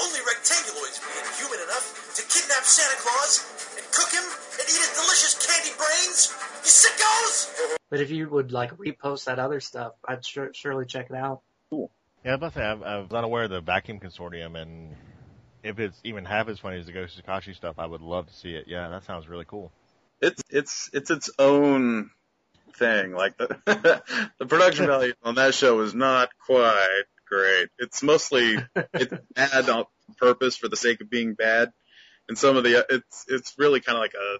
Only 0.00 0.20
rectanguloids 0.20 1.00
were 1.00 1.18
inhuman 1.18 1.60
enough 1.64 2.12
to 2.16 2.22
kidnap 2.22 2.64
Santa 2.64 2.96
Claus 3.00 3.76
and 3.76 3.86
cook 3.92 4.10
him 4.12 4.24
and 4.24 4.68
eat 4.68 4.80
his 4.82 4.92
delicious 4.94 5.46
candy 5.46 5.72
brains. 5.76 6.34
You 6.64 6.70
sickos! 6.70 7.76
But 7.90 8.00
if 8.00 8.10
you 8.10 8.28
would 8.28 8.52
like 8.52 8.76
repost 8.76 9.24
that 9.24 9.38
other 9.38 9.60
stuff, 9.60 9.92
I'd 10.06 10.24
sure, 10.24 10.50
surely 10.52 10.84
check 10.86 11.06
it 11.10 11.16
out. 11.16 11.42
Cool. 11.70 11.90
Yeah, 12.24 12.32
I 12.32 12.34
was 12.34 12.38
about 12.38 12.52
to 12.54 12.58
say, 12.58 12.64
I'm, 12.64 12.82
I 12.82 12.98
was 12.98 13.12
unaware 13.12 13.44
of 13.44 13.50
the 13.50 13.60
Vacuum 13.60 14.00
Consortium, 14.00 14.60
and 14.60 14.94
if 15.62 15.78
it's 15.78 15.98
even 16.04 16.24
half 16.24 16.48
as 16.48 16.58
funny 16.58 16.78
as 16.78 16.86
the 16.86 16.92
Go 16.92 17.04
Sukashi 17.04 17.54
stuff, 17.54 17.76
I 17.78 17.86
would 17.86 18.00
love 18.02 18.26
to 18.26 18.34
see 18.34 18.50
it. 18.50 18.66
Yeah, 18.66 18.88
that 18.88 19.04
sounds 19.04 19.28
really 19.28 19.44
cool. 19.46 19.72
it's 20.20 20.42
it's 20.50 20.90
it's 20.92 21.10
its 21.10 21.30
own 21.38 22.10
thing. 22.78 23.12
Like 23.12 23.36
the 23.36 23.58
the 24.38 24.46
production 24.46 24.86
value 24.86 25.12
on 25.22 25.34
that 25.36 25.54
show 25.54 25.80
is 25.80 25.94
not 25.94 26.30
quite 26.46 27.04
great. 27.28 27.68
It's 27.78 28.02
mostly 28.02 28.56
it's 28.94 29.14
bad 29.34 29.68
on 29.68 29.84
purpose 30.16 30.56
for 30.56 30.68
the 30.68 30.76
sake 30.76 31.00
of 31.00 31.10
being 31.10 31.34
bad, 31.34 31.72
and 32.28 32.38
some 32.38 32.56
of 32.56 32.64
the 32.64 32.86
it's 32.88 33.24
it's 33.28 33.54
really 33.58 33.80
kind 33.80 33.96
of 33.96 34.02
like 34.02 34.14
a 34.14 34.38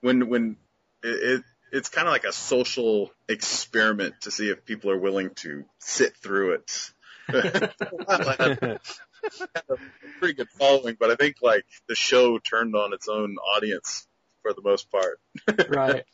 when 0.00 0.28
when 0.28 0.56
it, 1.02 1.38
it 1.38 1.42
it's 1.72 1.88
kind 1.88 2.06
of 2.06 2.12
like 2.12 2.24
a 2.24 2.32
social 2.32 3.10
experiment 3.28 4.14
to 4.22 4.30
see 4.30 4.48
if 4.48 4.64
people 4.64 4.90
are 4.90 4.98
willing 4.98 5.30
to 5.34 5.64
sit 5.80 6.16
through 6.16 6.52
it. 6.52 6.90
had 7.26 7.72
a 9.68 9.76
pretty 10.18 10.34
good 10.34 10.48
following, 10.50 10.96
but 10.98 11.10
I 11.10 11.16
think 11.16 11.36
like 11.42 11.64
the 11.88 11.94
show 11.96 12.38
turned 12.38 12.76
on 12.76 12.92
its 12.92 13.08
own 13.08 13.36
audience 13.56 14.06
for 14.42 14.52
the 14.52 14.62
most 14.62 14.90
part. 14.90 15.20
Right. 15.68 16.04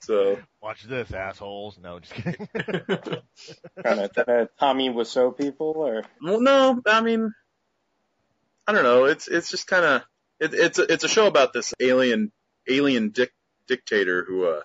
So 0.00 0.38
Watch 0.62 0.84
this, 0.84 1.12
assholes. 1.12 1.78
No, 1.78 2.00
just 2.00 2.14
kidding. 2.14 2.48
Kind 3.82 4.00
of 4.00 4.10
uh, 4.18 4.46
Tommy 4.58 4.90
Wiseau 4.90 5.36
people, 5.36 5.74
or 5.76 6.02
Well, 6.22 6.40
no, 6.40 6.80
I 6.86 7.00
mean, 7.00 7.32
I 8.66 8.72
don't 8.72 8.84
know. 8.84 9.04
It's 9.04 9.28
it's 9.28 9.50
just 9.50 9.66
kind 9.66 9.84
of 9.84 10.02
it, 10.40 10.54
it's 10.54 10.78
a, 10.78 10.92
it's 10.92 11.04
a 11.04 11.08
show 11.08 11.26
about 11.26 11.52
this 11.52 11.72
alien 11.80 12.32
alien 12.68 13.10
dic- 13.10 13.32
dictator 13.68 14.24
who 14.26 14.46
uh 14.46 14.62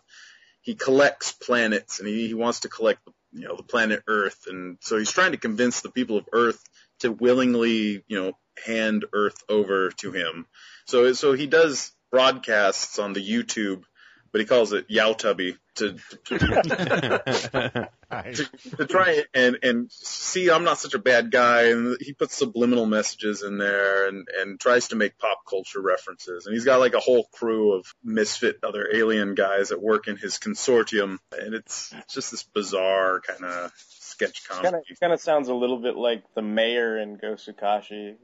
he 0.62 0.76
collects 0.76 1.32
planets 1.32 2.00
and 2.00 2.08
he, 2.08 2.28
he 2.28 2.34
wants 2.34 2.62
to 2.62 2.70
collect 2.70 3.00
you 3.32 3.48
know 3.48 3.56
the 3.56 3.64
planet 3.64 4.04
Earth 4.08 4.46
and 4.48 4.78
so 4.82 4.98
he's 4.98 5.12
trying 5.12 5.32
to 5.32 5.38
convince 5.38 5.82
the 5.82 5.92
people 5.92 6.18
of 6.18 6.26
Earth 6.34 6.62
to 7.00 7.12
willingly 7.12 8.04
you 8.08 8.22
know 8.22 8.34
hand 8.66 9.06
Earth 9.14 9.44
over 9.50 9.92
to 9.92 10.12
him. 10.12 10.46
So 10.86 11.14
so 11.14 11.34
he 11.34 11.48
does 11.48 11.92
broadcasts 12.12 13.00
on 13.00 13.14
the 13.14 13.26
YouTube, 13.26 13.84
but 14.32 14.42
he 14.42 14.48
calls 14.48 14.74
it 14.74 14.88
Yowtubby 14.88 15.58
to, 15.76 15.98
to 16.26 17.90
Nice. 18.12 18.38
to, 18.38 18.76
to 18.78 18.86
try 18.88 19.24
and 19.34 19.58
and 19.64 19.92
see 19.92 20.50
I'm 20.52 20.66
not 20.66 20.80
such 20.80 20.94
a 20.94 21.00
bad 21.00 21.32
guy 21.32 21.70
and 21.70 21.96
he 22.00 22.14
puts 22.14 22.36
subliminal 22.36 22.86
messages 22.86 23.42
in 23.42 23.58
there 23.58 24.08
and 24.08 24.28
and 24.38 24.60
tries 24.60 24.90
to 24.90 24.98
make 24.98 25.18
pop 25.18 25.46
culture 25.50 25.82
references 25.82 26.46
and 26.46 26.54
he's 26.54 26.66
got 26.66 26.82
like 26.82 26.94
a 26.94 27.00
whole 27.00 27.26
crew 27.32 27.74
of 27.74 27.86
misfit 28.04 28.60
other 28.64 28.88
alien 28.94 29.34
guys 29.34 29.70
that 29.70 29.82
work 29.82 30.08
in 30.08 30.18
his 30.18 30.38
consortium 30.40 31.18
and 31.38 31.54
it's, 31.54 31.94
it's 31.94 32.14
just 32.14 32.32
this 32.32 32.44
bizarre 32.44 33.22
kind 33.22 33.46
of 33.46 33.72
sketch 33.78 34.48
kind 34.48 34.66
of 34.66 34.72
comedy. 34.72 34.96
kind 35.00 35.14
of 35.14 35.22
sounds 35.22 35.48
a 35.48 35.54
little 35.54 35.80
bit 35.80 35.96
like 35.96 36.24
the 36.36 36.42
mayor 36.42 36.98
in 37.00 37.18
Gosukashi 37.18 38.16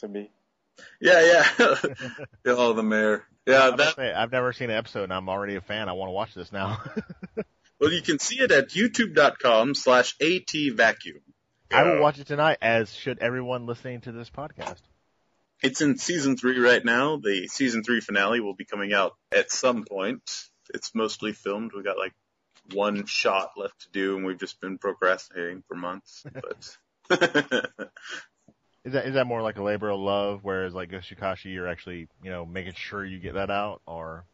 to 0.00 0.08
me. 0.08 0.30
Yeah, 1.00 1.46
yeah. 1.58 1.76
Oh, 2.46 2.72
the 2.72 2.82
mayor. 2.82 3.24
Yeah, 3.46 3.72
that... 3.76 3.96
say, 3.96 4.12
I've 4.12 4.32
never 4.32 4.52
seen 4.52 4.70
an 4.70 4.76
episode, 4.76 5.04
and 5.04 5.12
I'm 5.12 5.28
already 5.28 5.56
a 5.56 5.60
fan. 5.60 5.88
I 5.88 5.92
want 5.92 6.08
to 6.08 6.12
watch 6.12 6.34
this 6.34 6.52
now. 6.52 6.80
Well, 7.82 7.90
you 7.90 8.00
can 8.00 8.20
see 8.20 8.36
it 8.36 8.52
at 8.52 8.68
youtube.com 8.68 9.74
slash 9.74 10.16
atvacuum. 10.18 11.20
I 11.72 11.82
will 11.82 12.00
watch 12.00 12.20
it 12.20 12.28
tonight, 12.28 12.58
as 12.62 12.94
should 12.94 13.18
everyone 13.18 13.66
listening 13.66 14.02
to 14.02 14.12
this 14.12 14.30
podcast. 14.30 14.82
It's 15.64 15.80
in 15.80 15.98
season 15.98 16.36
three 16.36 16.60
right 16.60 16.84
now. 16.84 17.16
The 17.16 17.48
season 17.48 17.82
three 17.82 18.00
finale 18.00 18.38
will 18.38 18.54
be 18.54 18.64
coming 18.64 18.92
out 18.92 19.16
at 19.36 19.50
some 19.50 19.82
point. 19.82 20.22
It's 20.72 20.94
mostly 20.94 21.32
filmed. 21.32 21.72
We 21.74 21.82
got 21.82 21.98
like 21.98 22.12
one 22.72 23.04
shot 23.06 23.50
left 23.56 23.80
to 23.80 23.90
do, 23.90 24.16
and 24.16 24.24
we've 24.24 24.38
just 24.38 24.60
been 24.60 24.78
procrastinating 24.78 25.64
for 25.66 25.74
months. 25.74 26.24
But 26.32 26.76
Is 28.84 28.94
that 28.94 29.06
is 29.06 29.14
that 29.14 29.26
more 29.26 29.42
like 29.42 29.58
a 29.58 29.62
labor 29.62 29.90
of 29.90 30.00
love, 30.00 30.40
whereas 30.42 30.74
like 30.74 30.90
Gosukashi, 30.90 31.52
you're 31.52 31.68
actually 31.68 32.08
you 32.22 32.30
know 32.30 32.44
making 32.44 32.74
sure 32.74 33.04
you 33.04 33.18
get 33.18 33.34
that 33.34 33.50
out, 33.50 33.80
or 33.86 34.24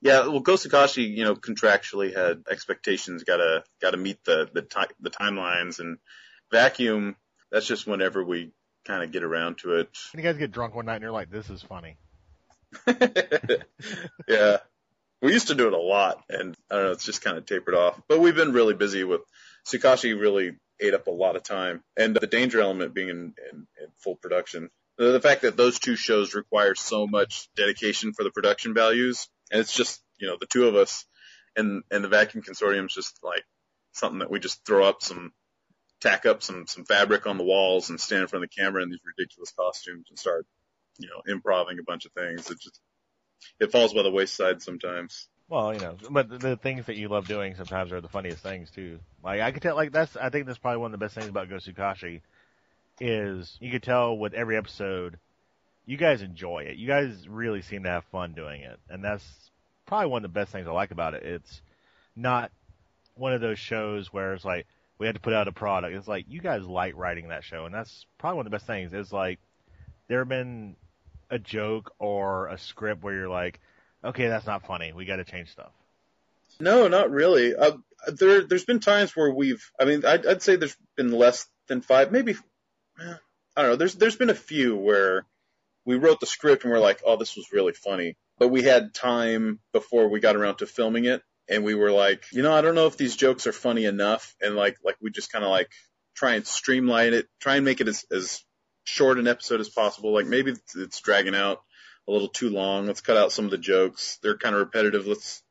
yeah, 0.00 0.26
well, 0.26 0.42
Gosukashi, 0.42 1.08
you 1.16 1.24
know, 1.24 1.34
contractually 1.36 2.14
had 2.14 2.44
expectations. 2.50 3.22
Gotta 3.22 3.64
gotta 3.80 3.96
meet 3.96 4.22
the 4.24 4.48
the 4.52 4.62
ti- 4.62 4.94
the 5.00 5.10
timelines 5.10 5.78
and 5.78 5.98
vacuum. 6.50 7.16
That's 7.50 7.66
just 7.66 7.86
whenever 7.86 8.24
we 8.24 8.50
kind 8.84 9.02
of 9.02 9.12
get 9.12 9.24
around 9.24 9.58
to 9.58 9.76
it. 9.76 9.88
you 10.14 10.22
guys 10.22 10.36
get 10.36 10.52
drunk 10.52 10.74
one 10.74 10.86
night 10.86 10.96
and 10.96 11.02
you're 11.02 11.10
like, 11.10 11.30
this 11.30 11.50
is 11.50 11.62
funny. 11.62 11.96
yeah. 14.28 14.58
We 15.22 15.32
used 15.32 15.48
to 15.48 15.54
do 15.54 15.66
it 15.66 15.72
a 15.72 15.78
lot 15.78 16.22
and 16.28 16.54
I 16.70 16.74
don't 16.74 16.84
know, 16.84 16.92
it's 16.92 17.04
just 17.04 17.22
kind 17.22 17.38
of 17.38 17.46
tapered 17.46 17.74
off. 17.74 18.00
But 18.08 18.20
we've 18.20 18.34
been 18.34 18.52
really 18.52 18.74
busy 18.74 19.04
with 19.04 19.22
Sukashi 19.66 20.18
really 20.18 20.56
ate 20.80 20.94
up 20.94 21.06
a 21.06 21.10
lot 21.10 21.36
of 21.36 21.42
time 21.42 21.82
and 21.96 22.14
the 22.14 22.26
danger 22.26 22.60
element 22.60 22.94
being 22.94 23.08
in, 23.08 23.34
in, 23.52 23.66
in 23.80 23.88
full 23.98 24.16
production. 24.16 24.70
The, 24.96 25.20
fact 25.20 25.42
that 25.42 25.56
those 25.56 25.78
two 25.78 25.96
shows 25.96 26.34
require 26.34 26.74
so 26.74 27.06
much 27.06 27.48
dedication 27.56 28.12
for 28.12 28.22
the 28.22 28.30
production 28.30 28.74
values 28.74 29.28
and 29.50 29.60
it's 29.60 29.74
just, 29.74 30.00
you 30.18 30.28
know, 30.28 30.36
the 30.38 30.46
two 30.46 30.68
of 30.68 30.76
us 30.76 31.04
and, 31.56 31.82
and 31.90 32.04
the 32.04 32.08
vacuum 32.08 32.42
consortium 32.42 32.86
is 32.86 32.94
just 32.94 33.18
like 33.22 33.44
something 33.92 34.20
that 34.20 34.30
we 34.30 34.38
just 34.38 34.64
throw 34.64 34.84
up 34.84 35.02
some, 35.02 35.32
tack 36.00 36.26
up 36.26 36.42
some, 36.42 36.66
some 36.66 36.84
fabric 36.84 37.26
on 37.26 37.38
the 37.38 37.44
walls 37.44 37.90
and 37.90 38.00
stand 38.00 38.22
in 38.22 38.28
front 38.28 38.44
of 38.44 38.50
the 38.50 38.62
camera 38.62 38.82
in 38.82 38.90
these 38.90 39.00
ridiculous 39.04 39.52
costumes 39.52 40.06
and 40.10 40.18
start, 40.18 40.46
you 40.98 41.08
know, 41.08 41.22
improving 41.26 41.78
a 41.78 41.82
bunch 41.82 42.04
of 42.04 42.12
things. 42.12 42.50
It 42.50 42.60
just, 42.60 42.80
it 43.60 43.72
falls 43.72 43.94
by 43.94 44.02
the 44.02 44.10
wayside 44.10 44.62
sometimes. 44.62 45.28
Well, 45.48 45.74
you 45.74 45.80
know, 45.80 45.96
but 46.10 46.28
the, 46.28 46.38
the 46.38 46.56
things 46.56 46.86
that 46.86 46.96
you 46.96 47.08
love 47.08 47.28
doing 47.28 47.54
sometimes 47.54 47.92
are 47.92 48.00
the 48.00 48.08
funniest 48.08 48.42
things 48.42 48.70
too. 48.70 48.98
Like 49.22 49.40
I 49.40 49.52
could 49.52 49.62
tell, 49.62 49.76
like 49.76 49.92
that's 49.92 50.16
I 50.16 50.30
think 50.30 50.46
that's 50.46 50.58
probably 50.58 50.78
one 50.78 50.92
of 50.94 50.98
the 50.98 51.04
best 51.04 51.14
things 51.14 51.28
about 51.28 51.48
Gosukashi 51.48 52.22
is 53.00 53.56
you 53.60 53.70
could 53.70 53.82
tell 53.82 54.16
with 54.16 54.34
every 54.34 54.56
episode, 54.56 55.18
you 55.84 55.96
guys 55.96 56.22
enjoy 56.22 56.60
it. 56.64 56.76
You 56.76 56.86
guys 56.86 57.28
really 57.28 57.62
seem 57.62 57.82
to 57.82 57.90
have 57.90 58.04
fun 58.04 58.32
doing 58.32 58.62
it, 58.62 58.80
and 58.88 59.04
that's 59.04 59.24
probably 59.86 60.08
one 60.08 60.24
of 60.24 60.32
the 60.32 60.40
best 60.40 60.50
things 60.52 60.66
I 60.66 60.72
like 60.72 60.92
about 60.92 61.14
it. 61.14 61.24
It's 61.24 61.60
not 62.16 62.50
one 63.16 63.34
of 63.34 63.40
those 63.40 63.58
shows 63.58 64.12
where 64.12 64.34
it's 64.34 64.44
like 64.44 64.66
we 64.98 65.06
had 65.06 65.14
to 65.14 65.20
put 65.20 65.34
out 65.34 65.48
a 65.48 65.52
product. 65.52 65.94
It's 65.94 66.08
like 66.08 66.24
you 66.28 66.40
guys 66.40 66.64
like 66.64 66.96
writing 66.96 67.28
that 67.28 67.44
show, 67.44 67.66
and 67.66 67.74
that's 67.74 68.06
probably 68.18 68.38
one 68.38 68.46
of 68.46 68.50
the 68.50 68.56
best 68.56 68.66
things. 68.66 68.94
Is 68.94 69.12
like 69.12 69.40
there 70.08 70.20
have 70.20 70.28
been 70.28 70.76
a 71.30 71.38
joke 71.38 71.92
or 71.98 72.48
a 72.48 72.58
script 72.58 73.02
where 73.02 73.14
you're 73.14 73.28
like, 73.28 73.60
okay, 74.04 74.28
that's 74.28 74.46
not 74.46 74.66
funny. 74.66 74.92
We 74.92 75.04
got 75.04 75.16
to 75.16 75.24
change 75.24 75.50
stuff. 75.50 75.72
No, 76.60 76.88
not 76.88 77.10
really. 77.10 77.54
Uh, 77.54 77.78
there, 78.06 78.42
there's 78.42 78.64
been 78.64 78.80
times 78.80 79.16
where 79.16 79.30
we've, 79.30 79.64
I 79.80 79.84
mean, 79.84 80.04
I'd, 80.04 80.26
I'd 80.26 80.42
say 80.42 80.56
there's 80.56 80.76
been 80.96 81.10
less 81.10 81.46
than 81.68 81.80
five, 81.80 82.12
maybe, 82.12 82.32
eh, 83.00 83.14
I 83.56 83.62
don't 83.62 83.70
know. 83.72 83.76
There's, 83.76 83.94
there's 83.94 84.16
been 84.16 84.30
a 84.30 84.34
few 84.34 84.76
where 84.76 85.26
we 85.84 85.96
wrote 85.96 86.20
the 86.20 86.26
script 86.26 86.64
and 86.64 86.72
we're 86.72 86.78
like, 86.78 87.00
oh, 87.04 87.16
this 87.16 87.36
was 87.36 87.52
really 87.52 87.72
funny, 87.72 88.16
but 88.38 88.48
we 88.48 88.62
had 88.62 88.94
time 88.94 89.58
before 89.72 90.08
we 90.08 90.20
got 90.20 90.36
around 90.36 90.56
to 90.56 90.66
filming 90.66 91.06
it, 91.06 91.22
and 91.48 91.62
we 91.62 91.74
were 91.74 91.90
like, 91.90 92.24
you 92.32 92.42
know, 92.42 92.54
I 92.54 92.62
don't 92.62 92.74
know 92.74 92.86
if 92.86 92.96
these 92.96 93.16
jokes 93.16 93.46
are 93.46 93.52
funny 93.52 93.84
enough, 93.84 94.34
and 94.40 94.54
like, 94.56 94.78
like 94.82 94.96
we 95.02 95.10
just 95.10 95.30
kind 95.30 95.44
of 95.44 95.50
like 95.50 95.70
try 96.14 96.34
and 96.34 96.46
streamline 96.46 97.12
it, 97.14 97.26
try 97.40 97.56
and 97.56 97.64
make 97.64 97.80
it 97.80 97.88
as, 97.88 98.04
as 98.10 98.42
short 98.84 99.18
an 99.18 99.28
episode 99.28 99.60
as 99.60 99.68
possible. 99.68 100.14
Like 100.14 100.26
maybe 100.26 100.52
it's, 100.52 100.76
it's 100.76 101.00
dragging 101.00 101.34
out 101.34 101.62
a 102.08 102.12
little 102.12 102.28
too 102.28 102.50
long. 102.50 102.86
Let's 102.86 103.00
cut 103.00 103.16
out 103.16 103.32
some 103.32 103.44
of 103.44 103.50
the 103.50 103.58
jokes. 103.58 104.18
They're 104.22 104.36
kind 104.36 104.54
of 104.54 104.60
repetitive. 104.60 105.06
Let's, 105.06 105.42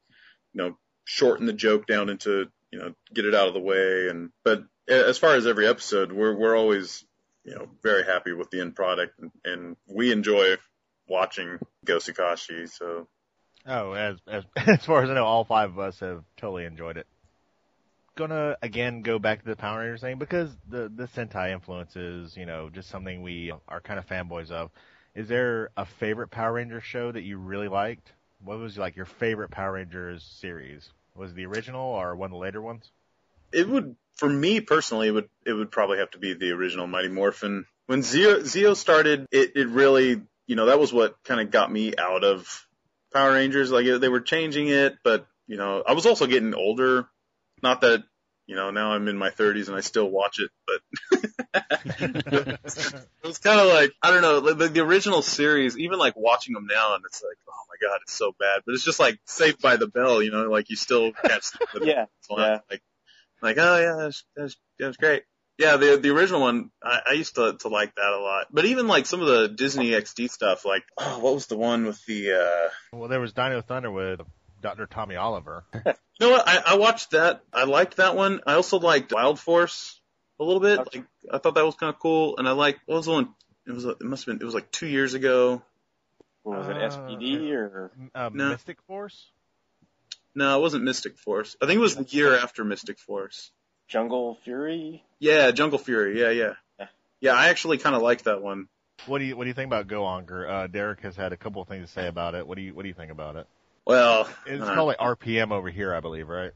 you 0.53 0.61
know, 0.61 0.77
shorten 1.05 1.45
the 1.45 1.53
joke 1.53 1.87
down 1.87 2.09
into, 2.09 2.47
you 2.71 2.79
know, 2.79 2.93
get 3.13 3.25
it 3.25 3.35
out 3.35 3.47
of 3.47 3.53
the 3.53 3.59
way. 3.59 4.07
And, 4.09 4.31
but 4.43 4.63
as 4.87 5.17
far 5.17 5.35
as 5.35 5.47
every 5.47 5.67
episode, 5.67 6.11
we're, 6.11 6.35
we're 6.35 6.57
always, 6.57 7.05
you 7.43 7.55
know, 7.55 7.67
very 7.81 8.03
happy 8.03 8.33
with 8.33 8.49
the 8.49 8.61
end 8.61 8.75
product 8.75 9.19
and, 9.19 9.31
and 9.43 9.77
we 9.87 10.11
enjoy 10.11 10.57
watching 11.07 11.59
Gosukashi. 11.85 12.69
So 12.69 13.07
Oh, 13.65 13.93
as 13.93 14.17
as 14.27 14.43
as 14.67 14.85
far 14.85 15.03
as 15.03 15.09
I 15.09 15.13
know, 15.13 15.25
all 15.25 15.45
five 15.45 15.71
of 15.71 15.79
us 15.79 15.99
have 15.99 16.23
totally 16.37 16.65
enjoyed 16.65 16.97
it. 16.97 17.07
Gonna 18.15 18.57
again 18.61 19.01
go 19.01 19.17
back 19.19 19.41
to 19.41 19.49
the 19.49 19.55
Power 19.55 19.79
Rangers 19.79 20.01
thing 20.01 20.19
because 20.19 20.55
the 20.69 20.91
the 20.93 21.07
Sentai 21.07 21.51
influence 21.51 21.95
is 21.95 22.37
you 22.37 22.45
know 22.45 22.69
just 22.69 22.89
something 22.89 23.21
we 23.21 23.51
are 23.67 23.81
kind 23.81 23.99
of 23.99 24.07
fanboys 24.07 24.51
of. 24.51 24.69
Is 25.15 25.27
there 25.27 25.69
a 25.77 25.85
favorite 25.85 26.29
Power 26.29 26.53
Rangers 26.53 26.83
show 26.83 27.11
that 27.11 27.21
you 27.21 27.37
really 27.37 27.67
liked? 27.67 28.11
What 28.43 28.57
was 28.59 28.77
like 28.77 28.95
your 28.95 29.05
favorite 29.05 29.51
Power 29.51 29.73
Rangers 29.73 30.23
series? 30.23 30.89
Was 31.15 31.33
the 31.33 31.45
original 31.45 31.81
or 31.81 32.15
one 32.15 32.27
of 32.27 32.31
the 32.31 32.37
later 32.37 32.61
ones? 32.61 32.91
it 33.53 33.69
would, 33.69 33.95
for 34.15 34.29
me 34.29 34.59
personally, 34.59 35.07
it 35.07 35.11
would, 35.11 35.29
it 35.45 35.53
would 35.53 35.71
probably 35.71 35.99
have 35.99 36.11
to 36.11 36.17
be 36.17 36.33
the 36.33 36.51
original 36.51 36.87
Mighty 36.87 37.07
Morphin. 37.07 37.65
When 37.85 38.01
Zeo, 38.01 38.39
Zeo 38.41 38.75
started, 38.75 39.27
it, 39.31 39.55
it 39.55 39.67
really, 39.67 40.21
you 40.47 40.55
know, 40.55 40.65
that 40.65 40.79
was 40.79 40.91
what 40.91 41.15
kind 41.23 41.39
of 41.39 41.51
got 41.51 41.71
me 41.71 41.95
out 41.95 42.23
of 42.23 42.67
Power 43.13 43.33
Rangers. 43.33 43.71
Like 43.71 43.85
they 43.85 44.09
were 44.09 44.21
changing 44.21 44.67
it, 44.69 44.97
but 45.03 45.27
you 45.47 45.57
know, 45.57 45.83
I 45.87 45.93
was 45.93 46.05
also 46.05 46.25
getting 46.25 46.53
older. 46.53 47.07
Not 47.61 47.81
that, 47.81 48.03
you 48.53 48.59
know, 48.59 48.69
now 48.69 48.91
I'm 48.91 49.07
in 49.07 49.17
my 49.17 49.31
30s 49.31 49.67
and 49.67 49.75
I 49.75 49.79
still 49.79 50.07
watch 50.07 50.39
it, 50.39 50.51
but 50.67 51.23
it 51.99 52.59
was 53.23 53.39
kind 53.39 53.59
of 53.59 53.65
like 53.67 53.93
I 53.99 54.11
don't 54.11 54.21
know, 54.21 54.53
the, 54.53 54.67
the 54.67 54.81
original 54.81 55.23
series. 55.23 55.75
Even 55.75 55.97
like 55.97 56.15
watching 56.15 56.53
them 56.53 56.67
now, 56.69 56.93
and 56.93 57.03
it's 57.03 57.23
like, 57.23 57.37
oh 57.49 57.63
my 57.67 57.87
god, 57.87 58.01
it's 58.03 58.13
so 58.13 58.31
bad. 58.39 58.61
But 58.63 58.75
it's 58.75 58.83
just 58.83 58.99
like 58.99 59.19
Saved 59.25 59.59
by 59.59 59.77
the 59.77 59.87
Bell, 59.87 60.21
you 60.21 60.29
know, 60.29 60.43
like 60.51 60.69
you 60.69 60.75
still 60.75 61.13
catch 61.13 61.49
the 61.51 61.81
Yeah, 61.83 62.05
yeah. 62.29 62.59
Like, 62.69 62.83
like 63.41 63.57
oh 63.57 63.79
yeah, 63.79 64.03
that's 64.03 64.23
that's 64.35 64.55
that's 64.77 64.97
great. 64.97 65.23
Yeah, 65.57 65.77
the 65.77 65.97
the 65.97 66.11
original 66.11 66.41
one, 66.41 66.69
I, 66.83 67.01
I 67.09 67.13
used 67.13 67.33
to 67.33 67.57
to 67.61 67.69
like 67.69 67.95
that 67.95 68.13
a 68.13 68.19
lot. 68.19 68.49
But 68.51 68.65
even 68.65 68.85
like 68.85 69.07
some 69.07 69.21
of 69.21 69.27
the 69.27 69.47
Disney 69.47 69.89
XD 69.89 70.29
stuff, 70.29 70.63
like 70.63 70.83
oh, 70.99 71.17
what 71.17 71.33
was 71.33 71.47
the 71.47 71.57
one 71.57 71.87
with 71.87 72.05
the 72.05 72.33
uh 72.33 72.69
Well, 72.95 73.09
there 73.09 73.19
was 73.19 73.33
Dino 73.33 73.61
Thunder 73.61 73.89
with 73.89 74.21
Dr. 74.63 74.87
Tommy 74.87 75.15
Oliver. 75.15 75.63
You 76.19 76.27
know 76.27 76.33
what? 76.33 76.47
I, 76.47 76.61
I 76.73 76.77
watched 76.77 77.11
that. 77.11 77.41
I 77.51 77.63
liked 77.63 77.97
that 77.97 78.15
one. 78.15 78.39
I 78.45 78.53
also 78.53 78.77
liked 78.79 79.11
Wild 79.11 79.39
Force 79.39 79.99
a 80.39 80.43
little 80.43 80.59
bit. 80.61 80.77
Like 80.77 81.05
I 81.29 81.39
thought 81.39 81.55
that 81.55 81.65
was 81.65 81.73
kind 81.75 81.91
of 81.91 81.99
cool. 81.99 82.37
And 82.37 82.47
I 82.47 82.51
like 82.51 82.79
what 82.85 82.97
was 82.97 83.07
the 83.07 83.13
one? 83.13 83.29
It 83.65 83.71
was 83.73 83.83
it 83.83 83.99
must 84.03 84.25
have 84.25 84.33
been 84.37 84.41
it 84.41 84.45
was 84.45 84.53
like 84.53 84.71
two 84.71 84.85
years 84.85 85.15
ago. 85.15 85.63
What 86.43 86.59
was 86.59 86.69
it, 86.69 86.77
Uh, 86.77 86.89
SPD 86.91 87.51
or? 87.51 87.91
Uh, 88.13 88.29
No. 88.31 88.49
Mystic 88.49 88.79
Force. 88.83 89.31
No, 90.35 90.57
it 90.57 90.61
wasn't 90.61 90.83
Mystic 90.83 91.17
Force. 91.17 91.57
I 91.61 91.65
think 91.65 91.77
it 91.77 91.81
was 91.81 91.95
the 91.95 92.03
year 92.03 92.37
after 92.37 92.63
Mystic 92.63 92.99
Force. 92.99 93.51
Jungle 93.87 94.37
Fury? 94.43 95.03
Yeah, 95.19 95.49
Jungle 95.51 95.79
Fury. 95.79 96.21
Yeah, 96.21 96.29
yeah, 96.29 96.53
Yeah. 96.79 96.87
yeah. 97.21 97.33
I 97.33 97.49
actually 97.49 97.79
kind 97.79 97.95
of 97.95 98.03
liked 98.03 98.25
that 98.25 98.43
one. 98.43 98.67
What 99.07 99.17
do 99.17 99.25
you 99.25 99.35
what 99.35 99.45
do 99.45 99.47
you 99.47 99.55
think 99.55 99.67
about 99.67 99.87
Go 99.87 100.03
Onger? 100.03 100.47
Uh, 100.47 100.67
Derek 100.67 101.01
has 101.01 101.15
had 101.15 101.33
a 101.33 101.37
couple 101.37 101.61
of 101.63 101.67
things 101.67 101.87
to 101.87 101.91
say 101.91 102.07
about 102.07 102.35
it. 102.35 102.45
What 102.47 102.55
do 102.55 102.61
you 102.61 102.75
what 102.75 102.83
do 102.83 102.87
you 102.87 102.93
think 102.93 103.11
about 103.11 103.35
it? 103.35 103.47
Well, 103.85 104.29
It's 104.45 104.63
uh, 104.63 104.73
called 104.75 104.87
like 104.87 104.97
RPM 104.97 105.51
over 105.51 105.69
here, 105.69 105.93
I 105.93 105.99
believe, 105.99 106.29
right? 106.29 106.51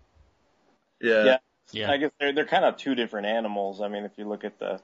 yeah. 1.01 1.23
Yeah. 1.23 1.38
Yeah. 1.71 1.91
I 1.91 1.97
guess 1.97 2.11
they're 2.19 2.34
they're 2.34 2.45
kind 2.45 2.63
of 2.63 2.78
two 2.78 2.95
different 2.95 3.28
animals. 3.28 3.82
I 3.82 3.89
mean, 3.89 4.05
if 4.05 4.11
you 4.17 4.25
look 4.28 4.45
at 4.45 4.57
the 4.59 4.80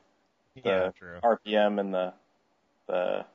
Yeah, 0.56 0.88
The 0.88 0.94
true. 0.98 1.20
RPM 1.24 1.80
and 1.80 1.94
the 1.94 2.14
the 2.88 3.26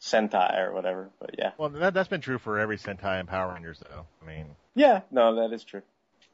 Sentai 0.00 0.58
or 0.58 0.72
whatever, 0.72 1.10
but 1.20 1.34
yeah. 1.38 1.52
Well, 1.58 1.68
that 1.68 1.92
that's 1.92 2.08
been 2.08 2.22
true 2.22 2.38
for 2.38 2.58
every 2.58 2.78
Sentai 2.78 3.20
and 3.20 3.28
Power 3.28 3.52
Rangers, 3.52 3.82
though. 3.90 4.06
I 4.22 4.26
mean, 4.26 4.46
Yeah, 4.74 5.02
no, 5.10 5.34
that 5.36 5.52
is 5.54 5.62
true. 5.64 5.82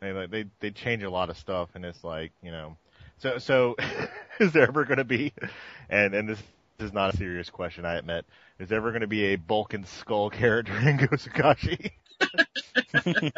they 0.01 0.12
like 0.12 0.31
they 0.31 0.45
they 0.61 0.70
change 0.70 1.03
a 1.03 1.11
lot 1.11 1.31
of 1.31 1.37
stuff, 1.37 1.70
and 1.75 1.85
it's 1.85 2.05
like 2.05 2.31
you 2.43 2.53
know, 2.53 2.77
so 3.18 3.39
so 3.39 3.75
is 4.39 4.53
there 4.53 4.68
ever 4.68 4.85
going 4.85 4.99
to 4.99 5.05
be, 5.05 5.33
and 5.91 6.14
and 6.14 6.29
this 6.29 6.41
is 6.79 6.93
not 6.93 7.14
a 7.14 7.16
serious 7.16 7.51
question, 7.51 7.85
I 7.85 7.95
admit, 7.95 8.25
is 8.59 8.68
there 8.68 8.79
ever 8.79 8.91
going 8.91 9.01
to 9.03 9.07
be 9.07 9.27
a 9.33 9.37
Bulk 9.37 9.75
and 9.75 9.87
Skull 9.87 10.31
character 10.41 10.77
in 10.77 10.99
Gosukashi? 10.99 11.91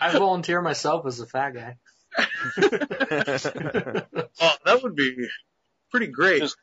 I 0.00 0.12
volunteer 0.12 0.60
myself 0.62 1.06
as 1.06 1.20
a 1.20 1.26
fat 1.26 1.50
guy. 1.54 1.76
Oh, 4.40 4.52
that 4.64 4.80
would 4.82 4.94
be 4.96 5.26
pretty 5.90 6.06
great. 6.08 6.40
Just- 6.40 6.56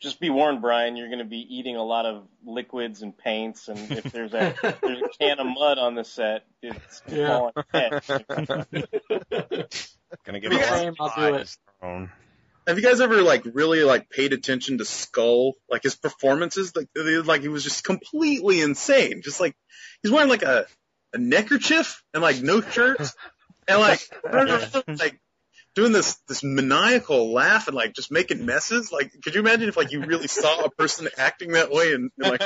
Just 0.00 0.18
be 0.18 0.30
warned, 0.30 0.62
Brian, 0.62 0.96
you're 0.96 1.08
going 1.08 1.18
to 1.18 1.26
be 1.26 1.44
eating 1.56 1.76
a 1.76 1.82
lot 1.82 2.06
of 2.06 2.26
liquids 2.42 3.02
and 3.02 3.16
paints, 3.16 3.68
and 3.68 3.78
if 3.92 4.04
there's 4.04 4.32
a 4.32 4.54
there's 4.80 5.02
a 5.02 5.08
can 5.18 5.38
of 5.38 5.46
mud 5.46 5.76
on 5.78 5.94
the 5.94 6.04
set, 6.04 6.46
it's 6.62 7.02
Yeah. 7.06 7.28
falling. 7.28 7.52
Gonna 10.24 10.40
give 10.40 10.52
Yeah, 10.52 10.58
it 10.58 10.62
a 10.62 10.78
same, 10.78 10.94
I'll 10.98 11.12
do 11.30 11.34
it. 11.34 11.56
thrown. 11.80 12.10
Have 12.70 12.78
you 12.78 12.84
guys 12.84 13.00
ever 13.00 13.20
like 13.20 13.42
really 13.52 13.82
like 13.82 14.08
paid 14.08 14.32
attention 14.32 14.78
to 14.78 14.84
Skull? 14.84 15.54
Like 15.68 15.82
his 15.82 15.96
performances, 15.96 16.70
like 16.76 16.86
they- 16.94 17.18
like 17.18 17.40
he 17.42 17.48
was 17.48 17.64
just 17.64 17.82
completely 17.82 18.60
insane. 18.60 19.22
Just 19.22 19.40
like 19.40 19.56
he's 20.04 20.12
wearing 20.12 20.28
like 20.28 20.44
a 20.44 20.66
a 21.12 21.18
neckerchief 21.18 22.04
and 22.14 22.22
like 22.22 22.40
no 22.40 22.60
shirt 22.60 23.00
and 23.66 23.80
like 23.80 24.08
like 24.86 25.20
doing 25.74 25.90
this 25.90 26.14
this 26.28 26.44
maniacal 26.44 27.32
laugh 27.32 27.66
and 27.66 27.74
like 27.74 27.92
just 27.92 28.12
making 28.12 28.46
messes. 28.46 28.92
Like, 28.92 29.10
could 29.20 29.34
you 29.34 29.40
imagine 29.40 29.68
if 29.68 29.76
like 29.76 29.90
you 29.90 30.02
really 30.04 30.28
saw 30.28 30.60
a 30.60 30.70
person 30.70 31.08
acting 31.18 31.54
that 31.54 31.72
way 31.72 31.94
and, 31.94 32.12
like? 32.18 32.40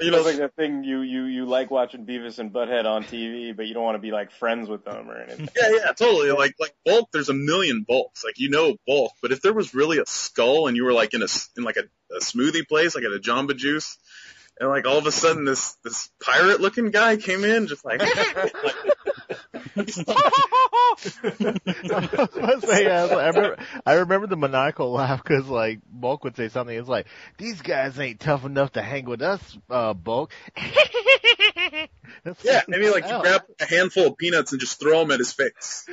You 0.00 0.10
know, 0.10 0.22
like 0.22 0.36
that 0.36 0.56
thing 0.56 0.84
you 0.84 1.02
you 1.02 1.24
you 1.24 1.44
like 1.44 1.70
watching 1.70 2.06
Beavis 2.06 2.38
and 2.38 2.52
Butthead 2.52 2.86
on 2.86 3.04
TV, 3.04 3.54
but 3.54 3.66
you 3.66 3.74
don't 3.74 3.84
want 3.84 3.96
to 3.96 4.00
be 4.00 4.10
like 4.10 4.30
friends 4.30 4.68
with 4.68 4.84
them 4.84 5.10
or 5.10 5.16
anything. 5.20 5.48
Yeah, 5.54 5.70
yeah, 5.70 5.92
totally. 5.92 6.30
Like 6.30 6.54
like 6.58 6.74
bulk, 6.84 7.10
there's 7.12 7.28
a 7.28 7.34
million 7.34 7.84
bulks. 7.86 8.24
Like 8.24 8.38
you 8.38 8.48
know 8.48 8.76
bulk, 8.86 9.12
but 9.20 9.32
if 9.32 9.42
there 9.42 9.52
was 9.52 9.74
really 9.74 9.98
a 9.98 10.06
skull 10.06 10.66
and 10.66 10.76
you 10.76 10.84
were 10.84 10.94
like 10.94 11.12
in 11.12 11.22
a 11.22 11.28
in 11.56 11.64
like 11.64 11.76
a, 11.76 11.84
a 12.14 12.20
smoothie 12.20 12.66
place, 12.66 12.94
like 12.94 13.04
at 13.04 13.12
a 13.12 13.20
Jamba 13.20 13.54
Juice, 13.54 13.98
and 14.58 14.70
like 14.70 14.86
all 14.86 14.98
of 14.98 15.06
a 15.06 15.12
sudden 15.12 15.44
this 15.44 15.74
this 15.84 16.10
pirate 16.22 16.60
looking 16.60 16.90
guy 16.90 17.16
came 17.16 17.44
in, 17.44 17.66
just 17.66 17.84
like, 17.84 18.00
like 18.54 18.54
I 21.22 22.08
was 22.16 22.36
about 22.36 22.60
to 22.60 22.66
say, 22.66 22.84
yeah, 22.84 23.04
I 23.04 23.26
remember, 23.28 23.56
I 23.86 23.92
remember 23.94 24.26
the 24.26 24.36
maniacal 24.36 24.92
laugh 24.92 25.22
because 25.22 25.46
like 25.46 25.80
Bulk 25.90 26.24
would 26.24 26.36
say 26.36 26.48
something. 26.48 26.76
It's 26.76 26.88
like 26.88 27.06
these 27.38 27.60
guys 27.62 27.98
ain't 27.98 28.20
tough 28.20 28.44
enough 28.44 28.72
to 28.72 28.82
hang 28.82 29.04
with 29.04 29.22
us, 29.22 29.40
uh, 29.70 29.94
Bulk. 29.94 30.32
Yeah, 32.44 32.56
like, 32.56 32.68
maybe 32.68 32.88
like 32.88 33.08
you 33.08 33.20
grab 33.20 33.42
a 33.60 33.64
handful 33.64 34.08
of 34.08 34.16
peanuts 34.16 34.52
and 34.52 34.60
just 34.60 34.78
throw 34.78 35.00
them 35.00 35.10
at 35.10 35.18
his 35.18 35.32
face. 35.32 35.88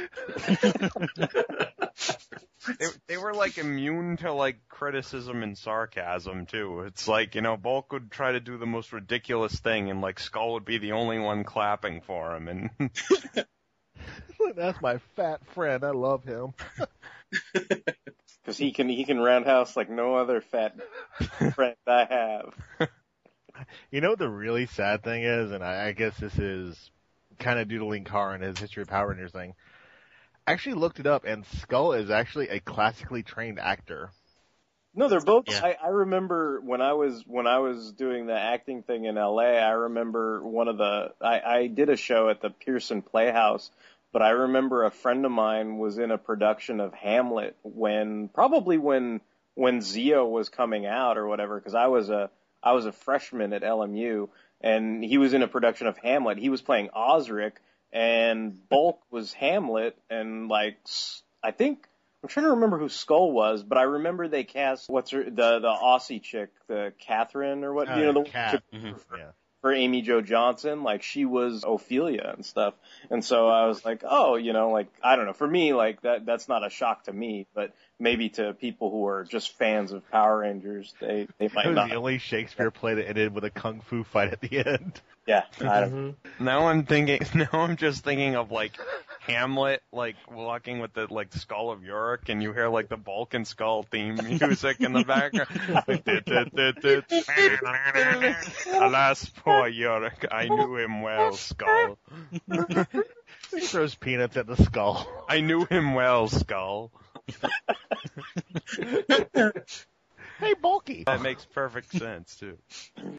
They, 2.78 2.86
they 3.08 3.18
were 3.18 3.34
like 3.34 3.58
immune 3.58 4.18
to 4.18 4.34
like 4.34 4.68
criticism 4.68 5.44
and 5.44 5.58
sarcasm 5.58 6.46
too. 6.46 6.82
It's 6.82 7.08
like, 7.08 7.36
you 7.36 7.42
know, 7.42 7.56
Bulk 7.58 7.94
would 7.94 8.12
try 8.12 8.34
to 8.34 8.40
do 8.40 8.58
the 8.58 8.66
most 8.66 8.92
ridiculous 8.92 9.58
thing 9.60 9.90
and 9.90 10.02
like 10.02 10.20
Skull 10.20 10.54
would 10.54 10.66
be 10.66 10.78
the 10.78 10.92
only 10.92 11.20
one 11.20 11.44
clapping 11.44 12.02
for 12.02 12.36
him 12.36 12.48
and 12.48 12.70
That's 14.56 14.82
my 14.82 14.98
fat 15.16 15.46
friend. 15.54 15.84
I 15.84 15.92
love 15.92 16.24
him. 16.24 16.54
Because 17.54 18.58
he 18.58 18.72
can 18.72 18.90
he 18.90 19.06
can 19.06 19.20
roundhouse 19.20 19.76
like 19.76 19.90
no 19.90 20.16
other 20.16 20.42
fat 20.42 20.76
friend 21.54 21.76
I 21.88 22.06
have. 22.06 22.90
You 23.92 24.00
know 24.00 24.12
what 24.12 24.20
the 24.20 24.30
really 24.30 24.68
sad 24.68 25.04
thing 25.04 25.24
is, 25.24 25.52
and 25.52 25.62
I, 25.62 25.88
I 25.88 25.92
guess 25.92 26.18
this 26.18 26.38
is 26.40 26.92
kind 27.40 27.60
of 27.60 27.68
doodling 27.68 28.06
to 28.06 28.12
Linkara 28.12 28.36
and 28.36 28.44
his 28.44 28.58
History 28.58 28.84
of 28.84 28.88
Power 28.88 29.10
Rangers 29.10 29.32
thing. 29.32 29.54
I 30.48 30.54
actually 30.54 30.76
looked 30.76 31.00
it 31.00 31.08
up, 31.08 31.26
and 31.26 31.46
Skull 31.46 31.94
is 31.94 32.10
actually 32.10 32.50
a 32.50 32.60
classically 32.60 33.24
trained 33.24 33.60
actor. 33.60 34.12
No, 34.96 35.08
they're 35.08 35.22
both. 35.22 35.46
Yeah. 35.48 35.62
I, 35.64 35.78
I 35.84 35.88
remember 35.90 36.60
when 36.62 36.82
I 36.82 36.94
was 36.94 37.24
when 37.28 37.46
I 37.46 37.60
was 37.60 37.92
doing 37.92 38.26
the 38.26 38.38
acting 38.38 38.82
thing 38.82 39.06
in 39.06 39.18
L.A. 39.18 39.60
I 39.60 39.72
remember 39.72 40.42
one 40.44 40.68
of 40.68 40.78
the 40.78 41.14
I, 41.22 41.40
I 41.40 41.68
did 41.68 41.90
a 41.90 41.96
show 41.96 42.30
at 42.30 42.42
the 42.42 42.50
Pierson 42.50 43.02
Playhouse, 43.02 43.70
but 44.12 44.22
I 44.22 44.30
remember 44.32 44.86
a 44.86 44.92
friend 44.92 45.26
of 45.26 45.32
mine 45.32 45.78
was 45.78 45.98
in 45.98 46.12
a 46.12 46.18
production 46.18 46.80
of 46.80 46.94
Hamlet 46.94 47.56
when 47.64 48.30
probably 48.30 48.78
when 48.78 49.22
when 49.56 49.80
Zeo 49.80 50.30
was 50.30 50.50
coming 50.50 50.86
out 50.86 51.18
or 51.18 51.28
whatever 51.28 51.60
because 51.60 51.76
I 51.76 51.88
was 51.88 52.10
a 52.10 52.30
I 52.64 52.74
was 52.74 52.86
a 52.86 52.92
freshman 52.92 53.54
at 53.54 53.62
LMU 53.62 54.30
and 54.62 55.04
he 55.04 55.18
was 55.18 55.34
in 55.34 55.42
a 55.44 55.48
production 55.48 55.88
of 55.88 55.98
Hamlet. 55.98 56.38
He 56.38 56.50
was 56.50 56.62
playing 56.62 56.90
Osric 56.96 57.54
and 57.92 58.68
Bulk 58.70 59.00
was 59.12 59.34
Hamlet 59.34 59.98
and 60.10 60.48
like 60.48 60.78
s- 60.86 61.24
I 61.44 61.52
think 61.52 61.88
I'm 62.22 62.28
trying 62.30 62.46
to 62.48 62.52
remember 62.52 62.78
who 62.78 62.90
Skull 62.90 63.32
was, 63.32 63.64
but 63.64 63.78
I 63.78 63.84
remember 63.84 64.28
they 64.28 64.44
cast 64.44 64.90
what's 64.90 65.12
her 65.12 65.24
the 65.24 65.60
the 65.60 65.74
Aussie 65.74 66.22
chick, 66.22 66.50
the 66.68 66.94
Catherine 67.00 67.64
or 67.64 67.74
what 67.74 67.88
you 67.88 68.06
know 68.06 68.24
the 68.24 68.30
Cat. 68.30 68.64
Mhm. 68.74 69.00
Yeah. 69.18 69.32
For 69.62 69.74
Amy 69.74 70.02
Jo 70.02 70.22
Johnson, 70.22 70.84
like 70.84 71.04
she 71.04 71.26
was 71.26 71.64
Ophelia 71.68 72.34
and 72.36 72.46
stuff. 72.46 72.74
And 73.10 73.24
so 73.24 73.48
I 73.48 73.66
was 73.68 73.84
like, 73.84 74.04
oh, 74.08 74.36
you 74.36 74.54
know, 74.54 74.70
like 74.72 74.88
I 75.04 75.16
don't 75.16 75.26
know. 75.26 75.34
For 75.34 75.48
me, 75.48 75.74
like 75.74 76.02
that 76.02 76.26
that's 76.26 76.48
not 76.48 76.66
a 76.66 76.70
shock 76.70 77.04
to 77.06 77.14
me, 77.14 77.48
but 77.54 77.74
maybe 78.00 78.30
to 78.30 78.54
people 78.54 78.90
who 78.90 79.06
are 79.08 79.26
just 79.26 79.58
fans 79.58 79.92
of 79.92 80.10
Power 80.12 80.40
Rangers, 80.40 80.94
they 81.00 81.28
they 81.38 81.50
might 81.54 81.66
It 81.66 81.70
was 81.70 81.76
not. 81.76 81.90
the 81.90 81.96
only 81.96 82.18
Shakespeare 82.20 82.72
play 82.72 82.96
that 82.96 83.08
ended 83.08 83.34
with 83.34 83.44
a 83.44 83.50
kung 83.50 83.82
fu 83.82 84.04
fight 84.04 84.32
at 84.32 84.42
the 84.42 84.66
end. 84.66 85.02
Yeah, 85.30 85.44
I 85.62 85.82
don't. 85.82 85.92
Mhm. 85.94 86.16
now 86.40 86.70
I'm 86.70 86.86
thinking 86.88 87.20
now 87.36 87.50
I'm 87.54 87.78
just 87.78 88.04
thinking 88.04 88.36
of 88.36 88.50
like 88.50 88.72
Hamlet 89.20 89.84
like 89.92 90.16
walking 90.28 90.80
with 90.80 90.94
the 90.94 91.06
like 91.14 91.32
skull 91.36 91.70
of 91.70 91.84
Yorick 91.84 92.30
and 92.30 92.42
you 92.42 92.52
hear 92.52 92.68
like 92.68 92.90
the 92.90 92.98
Bulk 92.98 93.36
and 93.36 93.46
Skull 93.48 93.84
theme 93.84 94.16
music 94.24 94.82
in 94.82 94.92
the 94.94 95.04
background. 95.04 95.50
Alas 98.74 99.30
poor 99.30 99.68
Yorick, 99.68 100.26
I 100.32 100.48
knew 100.48 100.78
him 100.78 101.04
well, 101.04 101.34
Skull. 101.34 102.00
He 103.52 103.60
throws 103.62 103.94
peanuts 103.94 104.36
at 104.36 104.48
the 104.48 104.56
skull. 104.56 105.08
I 105.30 105.42
knew 105.42 105.66
him 105.66 105.94
well, 105.94 106.28
Skull. 106.28 106.92
Hey, 110.40 110.54
bulky. 110.54 111.04
That 111.04 111.22
makes 111.22 111.46
perfect 111.46 111.92
sense 111.92 112.36
too. 112.36 112.58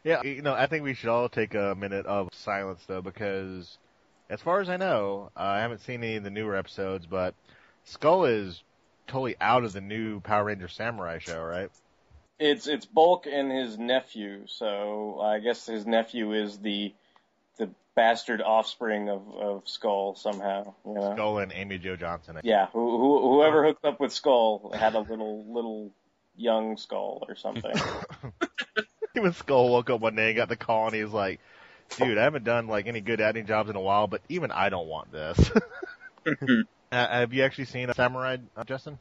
Yeah, 0.03 0.23
you 0.23 0.41
know, 0.41 0.55
I 0.55 0.67
think 0.67 0.85
we 0.85 0.95
should 0.95 1.11
all 1.11 1.29
take 1.29 1.55
a 1.55 1.75
minute 1.75 2.07
of 2.07 2.31
silence 2.33 2.83
though, 2.87 3.03
because 3.03 3.77
as 4.31 4.41
far 4.41 4.61
as 4.61 4.71
I 4.71 4.79
know, 4.79 5.31
uh, 5.37 5.41
I 5.41 5.59
haven't 5.61 5.83
seen 5.83 6.03
any 6.03 6.17
of 6.17 6.25
the 6.25 6.31
newer 6.31 6.57
episodes, 6.57 7.05
but 7.05 7.35
Skull 7.85 8.25
is 8.25 8.63
totally 9.09 9.37
out 9.41 9.65
of 9.65 9.75
the 9.75 9.83
new 9.83 10.21
Power 10.21 10.45
Ranger 10.45 10.69
Samurai 10.69 11.19
show, 11.19 11.43
right? 11.43 11.71
It's 12.39 12.67
it's 12.67 12.87
Bulk 12.87 13.27
and 13.27 13.53
his 13.53 13.79
nephew. 13.79 14.45
So 14.47 15.21
I 15.21 15.41
guess 15.41 15.67
his 15.67 15.85
nephew 15.85 16.33
is 16.33 16.59
the 16.59 16.95
the 17.59 17.69
bastard 17.95 18.41
offspring 18.41 19.11
of 19.11 19.29
of 19.35 19.63
Skull 19.69 20.15
somehow. 20.15 20.73
You 20.87 20.95
know. 20.95 21.13
Skull 21.15 21.39
and 21.41 21.53
Amy 21.53 21.77
Jo 21.77 21.97
Johnson. 21.97 22.39
Yeah, 22.43 22.69
who, 22.73 22.99
who, 22.99 23.35
whoever 23.35 23.67
hooked 23.67 23.85
up 23.85 24.01
with 24.01 24.13
Skull 24.13 24.73
had 24.75 24.95
a 24.95 25.01
little 25.01 25.45
little 25.53 25.93
young 26.41 26.77
Skull 26.77 27.25
or 27.29 27.37
something. 27.37 27.73
When 29.13 29.33
Skull 29.33 29.71
woke 29.71 29.91
up 29.91 30.01
one 30.01 30.15
day 30.15 30.29
and 30.29 30.37
got 30.37 30.49
the 30.49 30.57
call, 30.57 30.87
and 30.87 30.95
he 30.95 31.03
was 31.03 31.13
like, 31.13 31.41
"Dude, 31.99 32.17
I 32.17 32.23
haven't 32.23 32.45
done 32.45 32.69
like 32.69 32.87
any 32.87 33.01
good 33.01 33.21
acting 33.21 33.45
jobs 33.45 33.69
in 33.69 33.75
a 33.75 33.81
while, 33.81 34.07
but 34.07 34.23
even 34.29 34.53
I 34.53 34.69
don't 34.69 34.87
want 34.87 35.11
this." 35.11 35.51
uh, 36.27 36.63
have 36.93 37.33
you 37.35 37.43
actually 37.43 37.65
seen 37.65 37.93
Samurai, 37.93 38.37
uh, 38.57 38.63
Justin? 38.63 39.01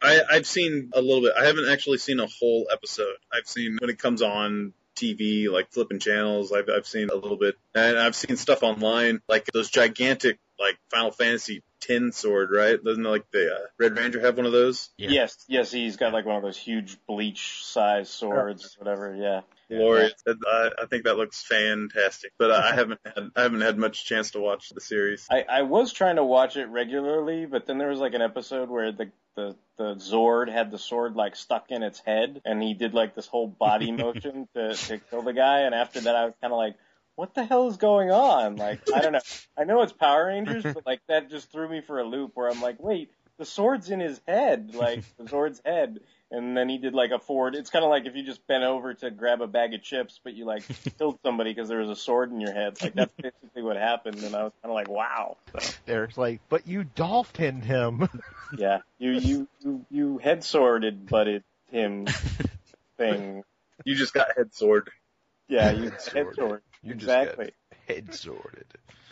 I, 0.00 0.20
I've 0.30 0.46
seen 0.46 0.90
a 0.94 1.00
little 1.00 1.22
bit. 1.22 1.32
I 1.38 1.44
haven't 1.44 1.68
actually 1.68 1.98
seen 1.98 2.20
a 2.20 2.28
whole 2.28 2.68
episode. 2.72 3.16
I've 3.32 3.48
seen 3.48 3.78
when 3.80 3.90
it 3.90 3.98
comes 3.98 4.22
on 4.22 4.72
TV, 4.94 5.50
like 5.50 5.72
flipping 5.72 5.98
channels. 5.98 6.52
I've 6.52 6.68
I've 6.68 6.86
seen 6.86 7.10
a 7.10 7.16
little 7.16 7.36
bit, 7.36 7.56
and 7.74 7.98
I've 7.98 8.14
seen 8.14 8.36
stuff 8.36 8.62
online, 8.62 9.22
like 9.28 9.46
those 9.52 9.70
gigantic, 9.70 10.38
like 10.58 10.76
Final 10.90 11.10
Fantasy 11.10 11.62
tin 11.80 12.12
sword, 12.12 12.50
right? 12.50 12.82
Doesn't 12.82 13.02
like 13.02 13.30
the 13.30 13.54
uh, 13.54 13.66
Red 13.78 13.96
Ranger 13.96 14.20
have 14.20 14.36
one 14.36 14.46
of 14.46 14.52
those? 14.52 14.90
Yeah. 14.96 15.10
Yes, 15.10 15.44
yes, 15.48 15.70
he's 15.70 15.96
got 15.96 16.12
like 16.12 16.24
one 16.24 16.36
of 16.36 16.42
those 16.42 16.56
huge 16.56 16.98
bleach 17.06 17.64
size 17.64 18.08
swords, 18.08 18.76
whatever. 18.78 19.14
Yeah. 19.14 19.42
Glorious. 19.68 20.14
I, 20.26 20.70
I 20.82 20.86
think 20.86 21.04
that 21.04 21.16
looks 21.16 21.42
fantastic, 21.42 22.32
but 22.38 22.52
I 22.52 22.74
haven't 22.74 23.00
had 23.04 23.30
I 23.34 23.42
haven't 23.42 23.62
had 23.62 23.76
much 23.76 24.04
chance 24.04 24.30
to 24.32 24.40
watch 24.40 24.68
the 24.70 24.80
series. 24.80 25.26
I, 25.28 25.44
I 25.48 25.62
was 25.62 25.92
trying 25.92 26.16
to 26.16 26.24
watch 26.24 26.56
it 26.56 26.66
regularly, 26.66 27.46
but 27.46 27.66
then 27.66 27.78
there 27.78 27.88
was 27.88 27.98
like 27.98 28.14
an 28.14 28.22
episode 28.22 28.68
where 28.68 28.92
the, 28.92 29.10
the, 29.34 29.56
the 29.76 29.94
Zord 29.96 30.50
had 30.52 30.70
the 30.70 30.78
sword 30.78 31.16
like 31.16 31.34
stuck 31.34 31.70
in 31.70 31.82
its 31.82 31.98
head 31.98 32.40
and 32.44 32.62
he 32.62 32.74
did 32.74 32.94
like 32.94 33.16
this 33.16 33.26
whole 33.26 33.48
body 33.48 33.90
motion 33.92 34.46
to, 34.54 34.74
to 34.74 34.98
kill 34.98 35.22
the 35.22 35.32
guy. 35.32 35.62
And 35.62 35.74
after 35.74 36.00
that, 36.02 36.14
I 36.14 36.26
was 36.26 36.34
kind 36.40 36.52
of 36.52 36.58
like, 36.58 36.76
what 37.16 37.34
the 37.34 37.44
hell 37.44 37.68
is 37.68 37.76
going 37.76 38.10
on? 38.10 38.56
Like, 38.56 38.80
I 38.94 39.00
don't 39.00 39.12
know. 39.12 39.20
I 39.58 39.64
know 39.64 39.82
it's 39.82 39.92
Power 39.92 40.26
Rangers, 40.26 40.62
but 40.62 40.86
like 40.86 41.00
that 41.08 41.28
just 41.28 41.50
threw 41.50 41.68
me 41.68 41.80
for 41.80 41.98
a 41.98 42.04
loop 42.04 42.32
where 42.34 42.48
I'm 42.48 42.60
like, 42.60 42.80
wait, 42.80 43.10
the 43.38 43.44
sword's 43.44 43.90
in 43.90 44.00
his 44.00 44.20
head, 44.26 44.74
like 44.74 45.02
the 45.18 45.28
sword's 45.28 45.60
head. 45.64 46.00
And 46.28 46.56
then 46.56 46.68
he 46.68 46.78
did 46.78 46.92
like 46.92 47.12
a 47.12 47.20
forward. 47.20 47.54
It's 47.54 47.70
kind 47.70 47.84
of 47.84 47.90
like 47.90 48.06
if 48.06 48.16
you 48.16 48.24
just 48.24 48.44
bent 48.48 48.64
over 48.64 48.94
to 48.94 49.10
grab 49.12 49.40
a 49.42 49.46
bag 49.46 49.74
of 49.74 49.82
chips, 49.82 50.18
but 50.24 50.34
you 50.34 50.44
like 50.44 50.64
killed 50.98 51.20
somebody 51.22 51.54
because 51.54 51.68
there 51.68 51.78
was 51.78 51.88
a 51.88 51.94
sword 51.94 52.32
in 52.32 52.40
your 52.40 52.52
head. 52.52 52.82
Like 52.82 52.94
that's 52.94 53.12
basically 53.14 53.62
what 53.62 53.76
happened. 53.76 54.22
And 54.24 54.34
I 54.34 54.42
was 54.42 54.52
kind 54.60 54.70
of 54.70 54.74
like, 54.74 54.88
wow. 54.88 55.36
So. 55.56 55.72
Eric's 55.86 56.18
like, 56.18 56.40
"But 56.48 56.66
you 56.66 56.84
dolphined 56.84 57.64
him." 57.64 58.08
Yeah, 58.56 58.78
you 58.98 59.12
you 59.12 59.48
you 59.60 59.86
you 59.90 60.18
head 60.18 60.44
sworded 60.44 61.08
butted 61.08 61.42
him 61.70 62.06
thing. 62.96 63.44
You 63.84 63.94
just 63.94 64.14
got 64.14 64.36
head 64.36 64.54
sword. 64.54 64.90
Yeah, 65.48 65.70
you 65.70 65.90
head 65.90 66.00
sworded. 66.00 66.34
sword. 66.34 66.62
You 66.82 66.94
just 66.94 67.04
exactly. 67.04 67.52
Head 67.88 68.14
sorted. 68.14 68.66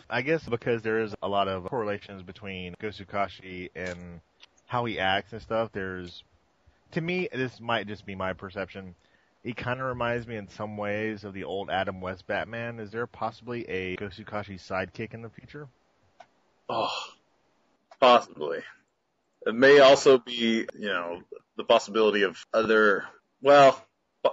I 0.09 0.21
guess 0.21 0.43
because 0.47 0.81
there 0.81 1.01
is 1.01 1.15
a 1.21 1.27
lot 1.27 1.47
of 1.47 1.65
correlations 1.65 2.21
between 2.21 2.75
Gosukashi 2.81 3.69
and 3.75 4.21
how 4.67 4.85
he 4.85 4.99
acts 4.99 5.33
and 5.33 5.41
stuff. 5.41 5.71
There's, 5.71 6.23
to 6.91 7.01
me, 7.01 7.27
this 7.31 7.59
might 7.59 7.87
just 7.87 8.05
be 8.05 8.15
my 8.15 8.33
perception. 8.33 8.95
He 9.43 9.53
kind 9.53 9.79
of 9.79 9.87
reminds 9.87 10.27
me 10.27 10.37
in 10.37 10.47
some 10.49 10.77
ways 10.77 11.23
of 11.23 11.33
the 11.33 11.43
old 11.43 11.69
Adam 11.69 12.01
West 12.01 12.27
Batman. 12.27 12.79
Is 12.79 12.91
there 12.91 13.07
possibly 13.07 13.67
a 13.69 13.95
Gosukashi 13.95 14.59
sidekick 14.59 15.13
in 15.13 15.21
the 15.21 15.29
future? 15.29 15.67
Oh, 16.67 16.91
possibly. 17.99 18.59
It 19.45 19.53
may 19.53 19.79
also 19.79 20.17
be, 20.17 20.65
you 20.77 20.87
know, 20.87 21.21
the 21.57 21.63
possibility 21.63 22.23
of 22.23 22.43
other. 22.53 23.05
Well, 23.41 23.83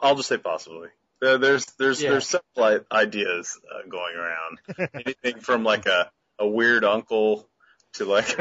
I'll 0.02 0.16
just 0.16 0.28
say 0.28 0.38
possibly. 0.38 0.88
There- 1.22 1.38
There's 1.38 1.64
there's 1.78 2.02
Yeah. 2.02 2.10
there's 2.10 2.28
several 2.28 2.82
i- 2.90 2.96
ideas 3.04 3.58
uh, 3.72 3.82
going 3.88 4.16
around. 4.16 4.58
Anything 4.94 5.38
from 5.40 5.62
like 5.64 5.86
a 5.86 6.10
a 6.38 6.46
weird 6.46 6.84
uncle 6.84 7.48
to 7.94 8.04
like 8.06 8.38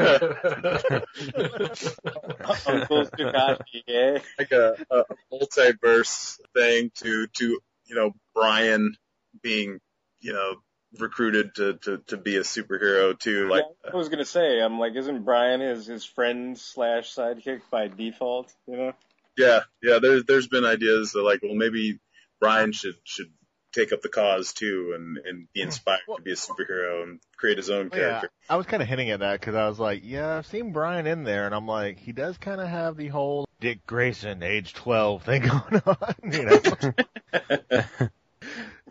Uncle 2.66 3.04
Tsukashi, 3.06 3.82
eh? 3.88 4.18
like 4.38 4.52
a, 4.52 4.76
a 4.90 5.04
multiverse 5.32 6.40
thing 6.54 6.90
to 6.96 7.26
to 7.28 7.58
you 7.86 7.94
know 7.94 8.12
Brian 8.34 8.94
being 9.42 9.78
you 10.20 10.32
know 10.32 10.56
recruited 10.98 11.54
to 11.56 11.74
to 11.74 11.98
to 12.08 12.16
be 12.16 12.36
a 12.36 12.40
superhero 12.40 13.18
too. 13.18 13.48
Like 13.48 13.64
Yeah, 13.84 13.90
I 13.92 13.96
was 13.96 14.08
gonna 14.08 14.24
say, 14.24 14.60
I'm 14.60 14.78
like, 14.78 14.94
isn't 14.96 15.24
Brian 15.24 15.60
his 15.60 15.86
his 15.86 16.04
friend 16.04 16.58
slash 16.58 17.14
sidekick 17.14 17.60
by 17.70 17.88
default? 17.88 18.52
You 18.66 18.76
know? 18.76 18.92
yeah, 19.36 19.60
yeah. 19.82 19.98
There's 20.00 20.24
there's 20.24 20.48
been 20.48 20.64
ideas 20.64 21.12
that 21.12 21.22
like 21.22 21.40
well 21.42 21.54
maybe 21.54 21.98
Brian 22.42 22.72
should 22.72 22.96
should 23.04 23.30
take 23.72 23.92
up 23.92 24.02
the 24.02 24.08
cause 24.08 24.52
too 24.52 24.92
and 24.94 25.16
and 25.18 25.48
be 25.52 25.60
hmm. 25.60 25.68
inspired 25.68 26.00
to 26.16 26.22
be 26.22 26.32
a 26.32 26.34
superhero 26.34 27.04
and 27.04 27.20
create 27.36 27.56
his 27.56 27.70
own 27.70 27.88
Well, 27.88 28.00
yeah, 28.00 28.08
character. 28.08 28.30
I 28.50 28.56
was 28.56 28.66
kind 28.66 28.82
of 28.82 28.88
hinting 28.88 29.10
at 29.10 29.20
that 29.20 29.40
because 29.40 29.54
I 29.54 29.68
was 29.68 29.78
like, 29.78 30.02
yeah, 30.04 30.36
I've 30.36 30.46
seen 30.46 30.72
Brian 30.72 31.06
in 31.06 31.24
there, 31.24 31.46
and 31.46 31.54
I'm 31.54 31.66
like, 31.66 31.98
he 31.98 32.12
does 32.12 32.36
kind 32.38 32.60
of 32.60 32.68
have 32.68 32.96
the 32.96 33.08
whole 33.08 33.46
Dick 33.60 33.86
Grayson, 33.86 34.42
age 34.42 34.74
12 34.74 35.22
thing 35.22 35.42
going 35.48 35.82
on, 35.86 36.14
you 36.24 36.42
know? 36.42 38.08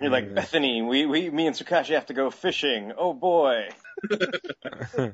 You're 0.01 0.09
like 0.09 0.33
Bethany, 0.33 0.81
we 0.81 1.05
we 1.05 1.29
me 1.29 1.45
and 1.45 1.55
Tsukashi 1.55 1.93
have 1.93 2.07
to 2.07 2.13
go 2.13 2.31
fishing. 2.31 2.93
Oh 2.97 3.13
boy. 3.13 3.67
Ooh. 4.11 5.13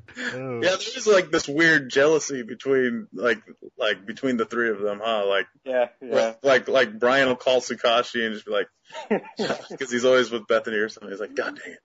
Yeah, 0.62 0.76
there's 0.76 1.06
like 1.06 1.30
this 1.30 1.46
weird 1.46 1.90
jealousy 1.90 2.42
between 2.42 3.06
like 3.12 3.42
like 3.78 4.04
between 4.06 4.36
the 4.36 4.44
three 4.44 4.70
of 4.70 4.80
them, 4.80 5.00
huh? 5.02 5.26
Like 5.26 5.46
Yeah, 5.64 5.88
yeah. 6.00 6.34
like 6.42 6.68
like 6.68 6.98
Brian 6.98 7.28
will 7.28 7.36
call 7.36 7.60
Sukashi 7.60 8.24
and 8.24 8.34
just 8.34 8.46
be 8.46 8.52
like 8.52 8.68
because 9.70 9.90
he's 9.90 10.04
always 10.04 10.30
with 10.30 10.46
Bethany 10.46 10.76
or 10.76 10.88
something. 10.88 11.10
He's 11.10 11.20
like, 11.20 11.34
God 11.34 11.58
dang 11.62 11.72
it. 11.72 11.78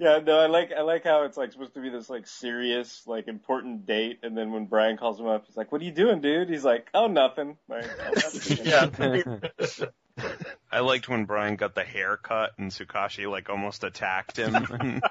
Yeah, 0.00 0.18
no, 0.24 0.38
I 0.38 0.46
like 0.46 0.72
I 0.72 0.80
like 0.80 1.04
how 1.04 1.24
it's 1.24 1.36
like 1.36 1.52
supposed 1.52 1.74
to 1.74 1.82
be 1.82 1.90
this 1.90 2.08
like 2.08 2.26
serious, 2.26 3.02
like 3.06 3.28
important 3.28 3.84
date, 3.84 4.20
and 4.22 4.34
then 4.34 4.50
when 4.50 4.64
Brian 4.64 4.96
calls 4.96 5.20
him 5.20 5.26
up, 5.26 5.44
he's 5.46 5.58
like, 5.58 5.70
"What 5.70 5.82
are 5.82 5.84
you 5.84 5.92
doing, 5.92 6.22
dude?" 6.22 6.48
He's 6.48 6.64
like, 6.64 6.88
"Oh, 6.94 7.06
nothing." 7.06 7.58
Like, 7.68 7.84
oh, 8.06 8.12
nothing. 8.14 8.66
Yeah. 8.66 9.86
I 10.72 10.80
liked 10.80 11.08
when 11.08 11.24
Brian 11.24 11.56
got 11.56 11.74
the 11.74 11.84
haircut 11.84 12.52
and 12.58 12.70
Sukashi 12.70 13.30
like 13.30 13.48
almost 13.48 13.84
attacked 13.84 14.36
him, 14.36 14.54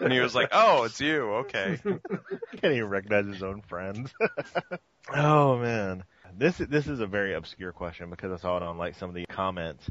and 0.00 0.12
he 0.12 0.20
was 0.20 0.34
like, 0.34 0.48
"Oh, 0.52 0.84
it's 0.84 1.00
you, 1.00 1.22
okay." 1.34 1.78
Can't 1.84 2.74
even 2.74 2.88
recognize 2.88 3.26
his 3.26 3.42
own 3.42 3.62
friends. 3.62 4.12
oh 5.14 5.58
man, 5.58 6.04
this 6.36 6.58
this 6.58 6.86
is 6.86 7.00
a 7.00 7.06
very 7.06 7.34
obscure 7.34 7.72
question 7.72 8.10
because 8.10 8.32
I 8.32 8.36
saw 8.36 8.56
it 8.56 8.62
on 8.62 8.78
like 8.78 8.94
some 8.96 9.08
of 9.08 9.14
the 9.14 9.26
comments, 9.26 9.88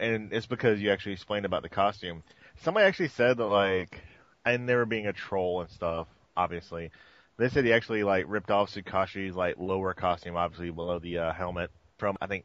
and 0.00 0.32
it's 0.32 0.46
because 0.46 0.80
you 0.80 0.90
actually 0.90 1.12
explained 1.12 1.46
about 1.46 1.62
the 1.62 1.68
costume. 1.68 2.22
Somebody 2.62 2.86
actually 2.86 3.08
said 3.08 3.38
that 3.38 3.46
like, 3.46 4.02
and 4.44 4.68
they 4.68 4.74
were 4.74 4.86
being 4.86 5.06
a 5.06 5.12
troll 5.12 5.60
and 5.60 5.70
stuff. 5.70 6.06
Obviously, 6.36 6.90
they 7.36 7.48
said 7.48 7.64
he 7.64 7.72
actually 7.72 8.04
like 8.04 8.26
ripped 8.28 8.50
off 8.50 8.72
Sukashi's 8.72 9.36
like 9.36 9.56
lower 9.58 9.94
costume, 9.94 10.36
obviously 10.36 10.70
below 10.70 10.98
the 10.98 11.18
uh, 11.18 11.32
helmet 11.32 11.70
from 11.98 12.16
I 12.20 12.26
think. 12.26 12.44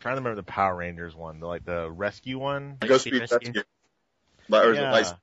Trying 0.00 0.16
to 0.16 0.20
remember 0.20 0.36
the 0.36 0.42
Power 0.42 0.76
Rangers 0.76 1.14
one, 1.14 1.40
the 1.40 1.46
like 1.46 1.64
the 1.64 1.90
rescue 1.90 2.38
one. 2.38 2.76
Go 2.80 2.98
speed 2.98 3.20
rescue. 3.30 3.62
Or 4.52 4.72
is 4.72 4.78
it 4.78 4.82
Yeah. 4.82 4.92
Light- 4.92 5.14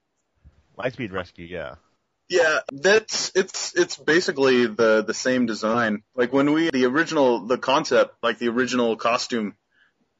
Lightspeed 0.78 1.12
Rescue, 1.12 1.46
yeah. 1.46 1.76
Yeah, 2.30 2.60
that's 2.72 3.32
it's 3.36 3.76
it's 3.76 3.96
basically 3.98 4.66
the 4.66 5.04
the 5.04 5.14
same 5.14 5.46
design. 5.46 6.04
Like 6.16 6.34
when 6.34 6.52
we 6.54 6.72
the 6.72 6.86
original 6.86 7.46
the 7.46 7.58
concept, 7.58 8.16
like 8.24 8.40
the 8.40 8.48
original 8.50 8.96
costume, 8.96 9.56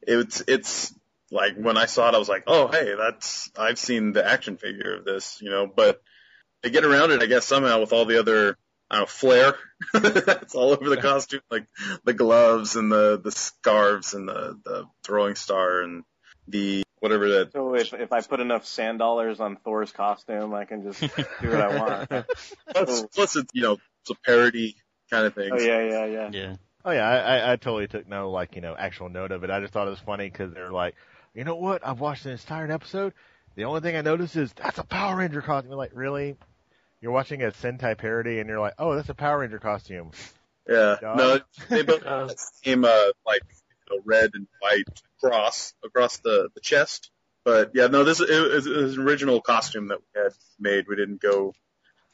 it's 0.02 0.42
it's 0.46 0.94
like 1.32 1.56
when 1.56 1.76
I 1.76 1.86
saw 1.86 2.08
it, 2.08 2.14
I 2.14 2.18
was 2.18 2.28
like, 2.28 2.44
oh 2.46 2.68
hey, 2.68 2.94
that's 2.96 3.50
I've 3.58 3.78
seen 3.78 4.12
the 4.12 4.24
action 4.24 4.58
figure 4.58 4.96
of 4.96 5.04
this, 5.04 5.38
you 5.40 5.50
know. 5.50 5.66
But 5.66 6.02
they 6.62 6.70
get 6.70 6.84
around 6.84 7.10
it, 7.10 7.22
I 7.22 7.26
guess 7.26 7.46
somehow 7.46 7.80
with 7.80 7.92
all 7.92 8.04
the 8.04 8.20
other 8.20 8.56
I 8.90 8.96
don't 8.96 9.02
know 9.02 9.06
flair. 9.06 9.54
it's 9.94 10.54
all 10.54 10.70
over 10.70 10.88
the 10.88 10.96
costume, 10.96 11.40
like 11.50 11.66
the 12.04 12.12
gloves 12.12 12.76
and 12.76 12.92
the 12.92 13.20
the 13.22 13.32
scarves 13.32 14.14
and 14.14 14.28
the 14.28 14.58
the 14.64 14.86
throwing 15.02 15.34
star 15.34 15.82
and 15.82 16.04
the 16.48 16.82
whatever 17.00 17.28
that 17.28 17.52
So 17.52 17.74
if 17.74 17.92
if 17.94 18.12
I 18.12 18.20
put 18.20 18.40
enough 18.40 18.66
sand 18.66 18.98
dollars 18.98 19.40
on 19.40 19.56
Thor's 19.56 19.92
costume, 19.92 20.54
I 20.54 20.64
can 20.64 20.82
just 20.82 21.00
do 21.00 21.50
what 21.50 21.60
I 21.60 21.76
want. 21.78 22.26
plus, 22.70 23.06
plus 23.14 23.36
it's 23.36 23.50
you 23.52 23.62
know 23.62 23.78
it's 24.02 24.10
a 24.10 24.14
parody 24.24 24.76
kind 25.10 25.26
of 25.26 25.34
thing. 25.34 25.50
Oh 25.52 25.58
yeah, 25.58 25.82
yeah, 25.82 26.04
yeah. 26.06 26.30
Yeah. 26.32 26.56
Oh 26.84 26.90
yeah, 26.90 27.08
I, 27.08 27.16
I, 27.16 27.52
I 27.52 27.56
totally 27.56 27.88
took 27.88 28.08
no 28.08 28.30
like 28.30 28.54
you 28.54 28.60
know 28.60 28.74
actual 28.78 29.08
note 29.08 29.32
of 29.32 29.44
it. 29.44 29.50
I 29.50 29.60
just 29.60 29.72
thought 29.72 29.86
it 29.86 29.90
was 29.90 30.00
funny 30.00 30.28
because 30.28 30.52
they're 30.52 30.72
like, 30.72 30.94
you 31.34 31.44
know 31.44 31.56
what? 31.56 31.86
I've 31.86 32.00
watched 32.00 32.24
the 32.24 32.30
entire 32.30 32.70
episode. 32.70 33.14
The 33.54 33.64
only 33.64 33.80
thing 33.80 33.96
I 33.96 34.02
noticed 34.02 34.36
is 34.36 34.52
that's 34.52 34.78
a 34.78 34.84
Power 34.84 35.16
Ranger 35.16 35.40
costume. 35.40 35.72
Like, 35.72 35.92
really? 35.94 36.36
You're 37.04 37.12
watching 37.12 37.42
a 37.42 37.50
Sentai 37.50 37.98
parody 37.98 38.38
and 38.40 38.48
you're 38.48 38.60
like, 38.60 38.72
oh, 38.78 38.96
that's 38.96 39.10
a 39.10 39.14
Power 39.14 39.40
Ranger 39.40 39.58
costume. 39.58 40.12
Yeah, 40.66 40.96
Dog. 40.98 41.18
no, 41.18 41.40
they 41.68 41.82
both 41.82 42.02
have 42.06 42.28
the 42.28 42.36
same 42.64 42.86
uh, 42.86 43.08
like 43.26 43.42
you 43.90 43.98
know, 43.98 44.02
red 44.06 44.30
and 44.32 44.46
white 44.60 45.02
cross 45.20 45.74
across 45.84 46.16
the 46.20 46.48
the 46.54 46.62
chest. 46.62 47.10
But 47.44 47.72
yeah, 47.74 47.88
no, 47.88 48.04
this 48.04 48.20
it 48.20 48.30
it 48.30 48.64
was 48.64 48.96
an 48.96 49.02
original 49.02 49.42
costume 49.42 49.88
that 49.88 49.98
we 49.98 50.22
had 50.22 50.32
made. 50.58 50.86
We 50.88 50.96
didn't 50.96 51.20
go 51.20 51.52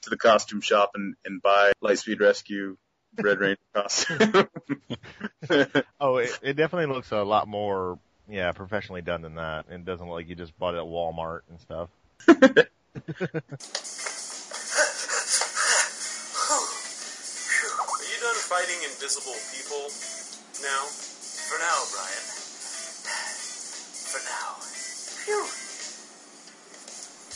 to 0.03 0.11
the 0.11 0.17
costume 0.17 0.61
shop 0.61 0.91
and, 0.97 1.15
and 1.25 1.41
buy 1.41 1.71
Lightspeed 1.81 2.19
Rescue 2.19 2.77
Red 3.17 3.39
Ranger 3.41 3.61
costume. 3.73 4.49
Oh, 6.01 6.17
it, 6.17 6.37
it 6.43 6.55
definitely 6.55 6.93
looks 6.93 7.13
a 7.13 7.23
lot 7.23 7.47
more 7.47 8.01
yeah 8.29 8.51
professionally 8.51 9.03
done 9.03 9.23
than 9.23 9.37
that. 9.37 9.67
It 9.71 9.85
doesn't 9.85 10.05
look 10.05 10.17
like 10.17 10.29
you 10.29 10.35
just 10.35 10.59
bought 10.59 10.75
it 10.75 10.79
at 10.79 10.85
Walmart 10.85 11.43
and 11.49 11.61
stuff. 11.61 11.91
Fighting 18.51 18.83
invisible 18.83 19.39
people 19.55 19.87
now? 20.61 20.83
For 20.91 21.59
now, 21.63 21.79
Brian. 21.95 22.27
For 24.11 24.21
now. 24.27 24.59
Phew. 25.25 25.47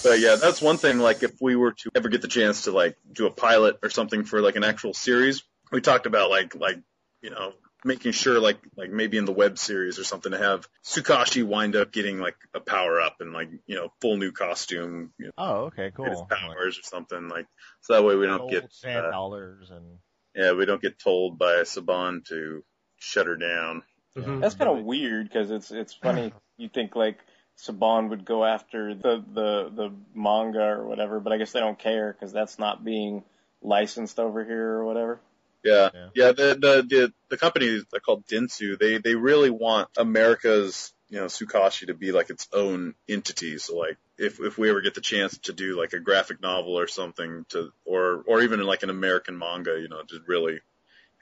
But 0.02 0.18
yeah, 0.20 0.36
that's 0.36 0.60
one 0.60 0.76
thing. 0.76 0.98
Like, 0.98 1.22
if 1.22 1.40
we 1.40 1.54
were 1.54 1.70
to 1.72 1.90
ever 1.94 2.08
get 2.08 2.20
the 2.20 2.28
chance 2.28 2.62
to 2.62 2.72
like 2.72 2.96
do 3.12 3.26
a 3.26 3.30
pilot 3.30 3.76
or 3.82 3.90
something 3.90 4.24
for 4.24 4.40
like 4.40 4.56
an 4.56 4.64
actual 4.64 4.92
series, 4.92 5.44
we 5.70 5.80
talked 5.80 6.06
about 6.06 6.30
like 6.30 6.56
like 6.56 6.80
you 7.22 7.30
know 7.30 7.52
making 7.84 8.10
sure 8.12 8.40
like 8.40 8.58
like 8.76 8.90
maybe 8.90 9.16
in 9.16 9.24
the 9.24 9.32
web 9.32 9.56
series 9.56 10.00
or 10.00 10.04
something 10.04 10.32
to 10.32 10.38
have 10.38 10.66
Sukashi 10.84 11.44
wind 11.44 11.76
up 11.76 11.92
getting 11.92 12.18
like 12.18 12.36
a 12.54 12.60
power 12.60 13.00
up 13.00 13.16
and 13.20 13.32
like 13.32 13.50
you 13.66 13.76
know 13.76 13.88
full 14.00 14.16
new 14.16 14.32
costume, 14.32 15.12
you 15.18 15.26
know, 15.26 15.32
Oh, 15.38 15.54
okay, 15.66 15.92
get 15.96 16.08
his 16.08 16.18
cool. 16.18 16.28
powers 16.28 16.76
or 16.78 16.82
something 16.82 17.28
like 17.28 17.46
so 17.82 17.94
that 17.94 18.02
way 18.04 18.16
we 18.16 18.26
don't 18.26 18.40
Old 18.40 18.50
get 18.50 18.72
sand 18.72 19.06
uh, 19.06 19.10
dollars 19.10 19.70
and 19.70 19.98
yeah 20.34 20.52
we 20.52 20.66
don't 20.66 20.82
get 20.82 20.98
told 20.98 21.38
by 21.38 21.62
Saban 21.62 22.24
to 22.28 22.64
shut 22.98 23.26
her 23.26 23.36
down. 23.36 23.82
mhm. 24.16 24.40
That's 24.40 24.54
kind 24.54 24.70
of 24.78 24.84
weird 24.84 25.28
because 25.28 25.50
it's 25.50 25.70
it's 25.70 25.94
funny. 25.94 26.32
You 26.56 26.68
think 26.68 26.94
like 26.94 27.18
Saban 27.58 28.10
would 28.10 28.24
go 28.24 28.44
after 28.44 28.94
the 28.94 29.24
the 29.34 29.70
the 29.74 29.92
manga 30.14 30.62
or 30.62 30.86
whatever, 30.86 31.18
but 31.18 31.32
I 31.32 31.36
guess 31.38 31.50
they 31.50 31.58
don't 31.58 31.78
care 31.78 32.12
because 32.12 32.32
that's 32.32 32.60
not 32.60 32.84
being 32.84 33.24
licensed 33.60 34.20
over 34.20 34.44
here 34.44 34.68
or 34.74 34.84
whatever. 34.84 35.20
Yeah, 35.64 35.90
Yeah. 35.92 36.08
yeah. 36.14 36.32
the, 36.32 36.44
the 36.60 36.86
the 36.88 37.12
the 37.30 37.36
company 37.38 37.82
they're 37.90 37.98
called 38.00 38.24
Dentsu. 38.26 38.78
They 38.78 38.98
they 38.98 39.16
really 39.16 39.50
want 39.50 39.88
America's 39.96 40.92
you 41.08 41.18
know 41.18 41.26
Sukashi 41.26 41.88
to 41.88 41.94
be 41.94 42.12
like 42.12 42.30
its 42.30 42.46
own 42.52 42.94
entity. 43.08 43.58
So 43.58 43.76
like 43.76 43.98
if 44.18 44.40
if 44.40 44.58
we 44.58 44.70
ever 44.70 44.80
get 44.80 44.94
the 44.94 45.00
chance 45.00 45.38
to 45.38 45.52
do 45.52 45.78
like 45.78 45.92
a 45.92 46.00
graphic 46.00 46.40
novel 46.40 46.78
or 46.78 46.86
something 46.86 47.44
to 47.50 47.70
or 47.84 48.22
or 48.26 48.42
even 48.42 48.60
like 48.62 48.82
an 48.82 48.90
American 48.90 49.38
manga, 49.38 49.78
you 49.80 49.88
know, 49.88 50.02
to 50.02 50.20
really 50.26 50.60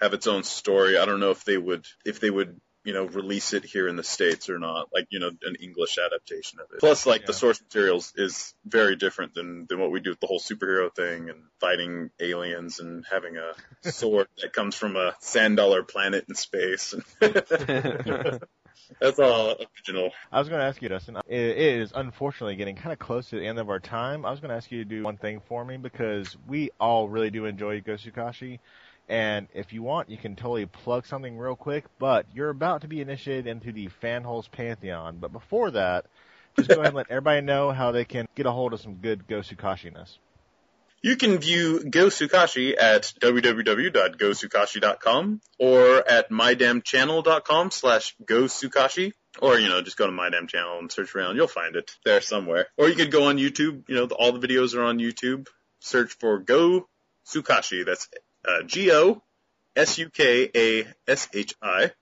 have 0.00 0.14
its 0.14 0.26
own 0.26 0.44
story. 0.44 0.98
I 0.98 1.06
don't 1.06 1.20
know 1.20 1.30
if 1.30 1.44
they 1.44 1.56
would 1.56 1.86
if 2.04 2.20
they 2.20 2.30
would 2.30 2.60
you 2.84 2.92
know 2.92 3.04
release 3.04 3.52
it 3.52 3.64
here 3.64 3.86
in 3.88 3.96
the 3.96 4.02
states 4.04 4.50
or 4.50 4.58
not. 4.58 4.88
Like 4.92 5.06
you 5.10 5.20
know 5.20 5.28
an 5.28 5.56
English 5.60 5.98
adaptation 5.98 6.58
of 6.60 6.66
it. 6.72 6.80
Plus 6.80 7.06
like 7.06 7.24
the 7.26 7.32
Yeah. 7.32 7.38
source 7.38 7.60
materials 7.60 8.12
is 8.16 8.54
very 8.64 8.96
different 8.96 9.34
than 9.34 9.66
than 9.68 9.78
what 9.78 9.90
we 9.92 10.00
do 10.00 10.10
with 10.10 10.20
the 10.20 10.26
whole 10.26 10.40
superhero 10.40 10.94
thing 10.94 11.30
and 11.30 11.44
fighting 11.60 12.10
aliens 12.20 12.80
and 12.80 13.04
having 13.10 13.36
a 13.36 13.52
sword 13.88 14.28
that 14.40 14.52
comes 14.52 14.74
from 14.74 14.96
a 14.96 15.14
sand 15.20 15.56
dollar 15.56 15.82
planet 15.82 16.24
in 16.28 16.34
space. 16.34 16.94
That's 19.00 19.18
all 19.18 19.54
original. 19.58 20.10
I 20.30 20.38
was 20.38 20.48
going 20.48 20.60
to 20.60 20.64
ask 20.66 20.80
you, 20.82 20.88
Justin. 20.88 21.18
It 21.28 21.56
is 21.58 21.92
unfortunately 21.94 22.56
getting 22.56 22.76
kind 22.76 22.92
of 22.92 22.98
close 22.98 23.30
to 23.30 23.36
the 23.36 23.46
end 23.46 23.58
of 23.58 23.70
our 23.70 23.80
time. 23.80 24.24
I 24.24 24.30
was 24.30 24.40
going 24.40 24.50
to 24.50 24.56
ask 24.56 24.70
you 24.70 24.78
to 24.78 24.84
do 24.84 25.02
one 25.02 25.16
thing 25.16 25.40
for 25.48 25.64
me 25.64 25.76
because 25.76 26.36
we 26.46 26.70
all 26.78 27.08
really 27.08 27.30
do 27.30 27.46
enjoy 27.46 27.80
Gosukashi. 27.80 28.58
And 29.08 29.48
if 29.52 29.72
you 29.72 29.82
want, 29.82 30.10
you 30.10 30.16
can 30.16 30.36
totally 30.36 30.66
plug 30.66 31.06
something 31.06 31.36
real 31.36 31.56
quick. 31.56 31.84
But 31.98 32.26
you're 32.34 32.50
about 32.50 32.82
to 32.82 32.88
be 32.88 33.00
initiated 33.00 33.46
into 33.46 33.72
the 33.72 33.88
Fanholes 34.02 34.50
Pantheon. 34.50 35.18
But 35.18 35.32
before 35.32 35.70
that, 35.72 36.06
just 36.56 36.68
go 36.68 36.76
ahead 36.76 36.88
and 36.88 36.96
let 36.96 37.10
everybody 37.10 37.40
know 37.40 37.72
how 37.72 37.92
they 37.92 38.04
can 38.04 38.26
get 38.34 38.46
a 38.46 38.52
hold 38.52 38.72
of 38.72 38.80
some 38.80 38.96
good 38.96 39.26
Gosukashi-ness. 39.26 40.18
You 41.02 41.16
can 41.16 41.38
view 41.38 41.82
Go 41.82 42.06
Sukashi 42.06 42.80
at 42.80 43.12
www.gosukashi.com 43.20 45.40
or 45.58 46.08
at 46.08 46.30
mydamnchannel.com 46.30 47.72
slash 47.72 48.14
gosukashi. 48.24 49.12
Or, 49.40 49.58
you 49.58 49.68
know, 49.68 49.82
just 49.82 49.96
go 49.96 50.06
to 50.06 50.12
my 50.12 50.30
damn 50.30 50.46
channel 50.46 50.78
and 50.78 50.92
search 50.92 51.16
around. 51.16 51.34
You'll 51.36 51.48
find 51.48 51.74
it 51.74 51.90
there 52.04 52.20
somewhere. 52.20 52.68
Or 52.76 52.88
you 52.88 52.94
could 52.94 53.10
go 53.10 53.24
on 53.24 53.38
YouTube. 53.38 53.88
You 53.88 53.96
know, 53.96 54.04
all 54.06 54.30
the 54.32 54.46
videos 54.46 54.76
are 54.76 54.84
on 54.84 54.98
YouTube. 54.98 55.48
Search 55.80 56.12
for 56.12 56.38
Go 56.38 56.86
Sukashi. 57.26 57.84
That's 57.84 58.08
uh, 58.46 58.62
G 58.62 58.92
O 58.92 59.24
S 59.74 59.98
U 59.98 60.08
K 60.10 60.48
A 60.54 60.86
S 61.08 61.28
H 61.32 61.56
I. 61.60 61.90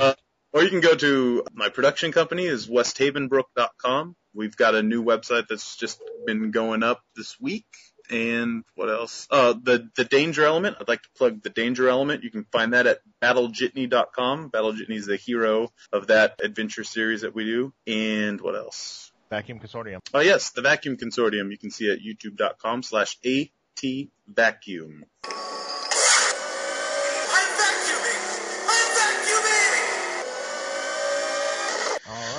Uh, 0.00 0.14
Or 0.52 0.62
you 0.62 0.70
can 0.70 0.80
go 0.80 0.94
to 0.94 1.44
my 1.52 1.68
production 1.68 2.12
company 2.12 2.46
is 2.46 2.68
westhavenbrook.com. 2.68 4.16
We've 4.34 4.56
got 4.56 4.74
a 4.74 4.82
new 4.82 5.04
website 5.04 5.48
that's 5.48 5.76
just 5.76 6.00
been 6.26 6.50
going 6.50 6.82
up 6.82 7.02
this 7.16 7.38
week. 7.40 7.66
And 8.10 8.64
what 8.74 8.88
else? 8.88 9.26
Uh, 9.30 9.52
the, 9.62 9.90
the 9.96 10.04
Danger 10.04 10.44
Element. 10.44 10.76
I'd 10.80 10.88
like 10.88 11.02
to 11.02 11.10
plug 11.16 11.42
the 11.42 11.50
Danger 11.50 11.88
Element. 11.88 12.24
You 12.24 12.30
can 12.30 12.44
find 12.50 12.72
that 12.72 12.86
at 12.86 13.00
battlejitney.com. 13.22 14.50
Battlejitney 14.50 14.96
is 14.96 15.06
the 15.06 15.16
hero 15.16 15.70
of 15.92 16.06
that 16.06 16.40
adventure 16.42 16.84
series 16.84 17.20
that 17.20 17.34
we 17.34 17.44
do. 17.44 17.74
And 17.86 18.40
what 18.40 18.56
else? 18.56 19.12
Vacuum 19.28 19.60
Consortium. 19.60 20.00
Oh 20.14 20.20
yes, 20.20 20.50
the 20.50 20.62
Vacuum 20.62 20.96
Consortium. 20.96 21.50
You 21.50 21.58
can 21.58 21.70
see 21.70 21.90
at 21.90 21.98
youtube.com 21.98 22.82
slash 22.82 23.18
atvacuum. 23.22 25.02
I'm 25.24 25.32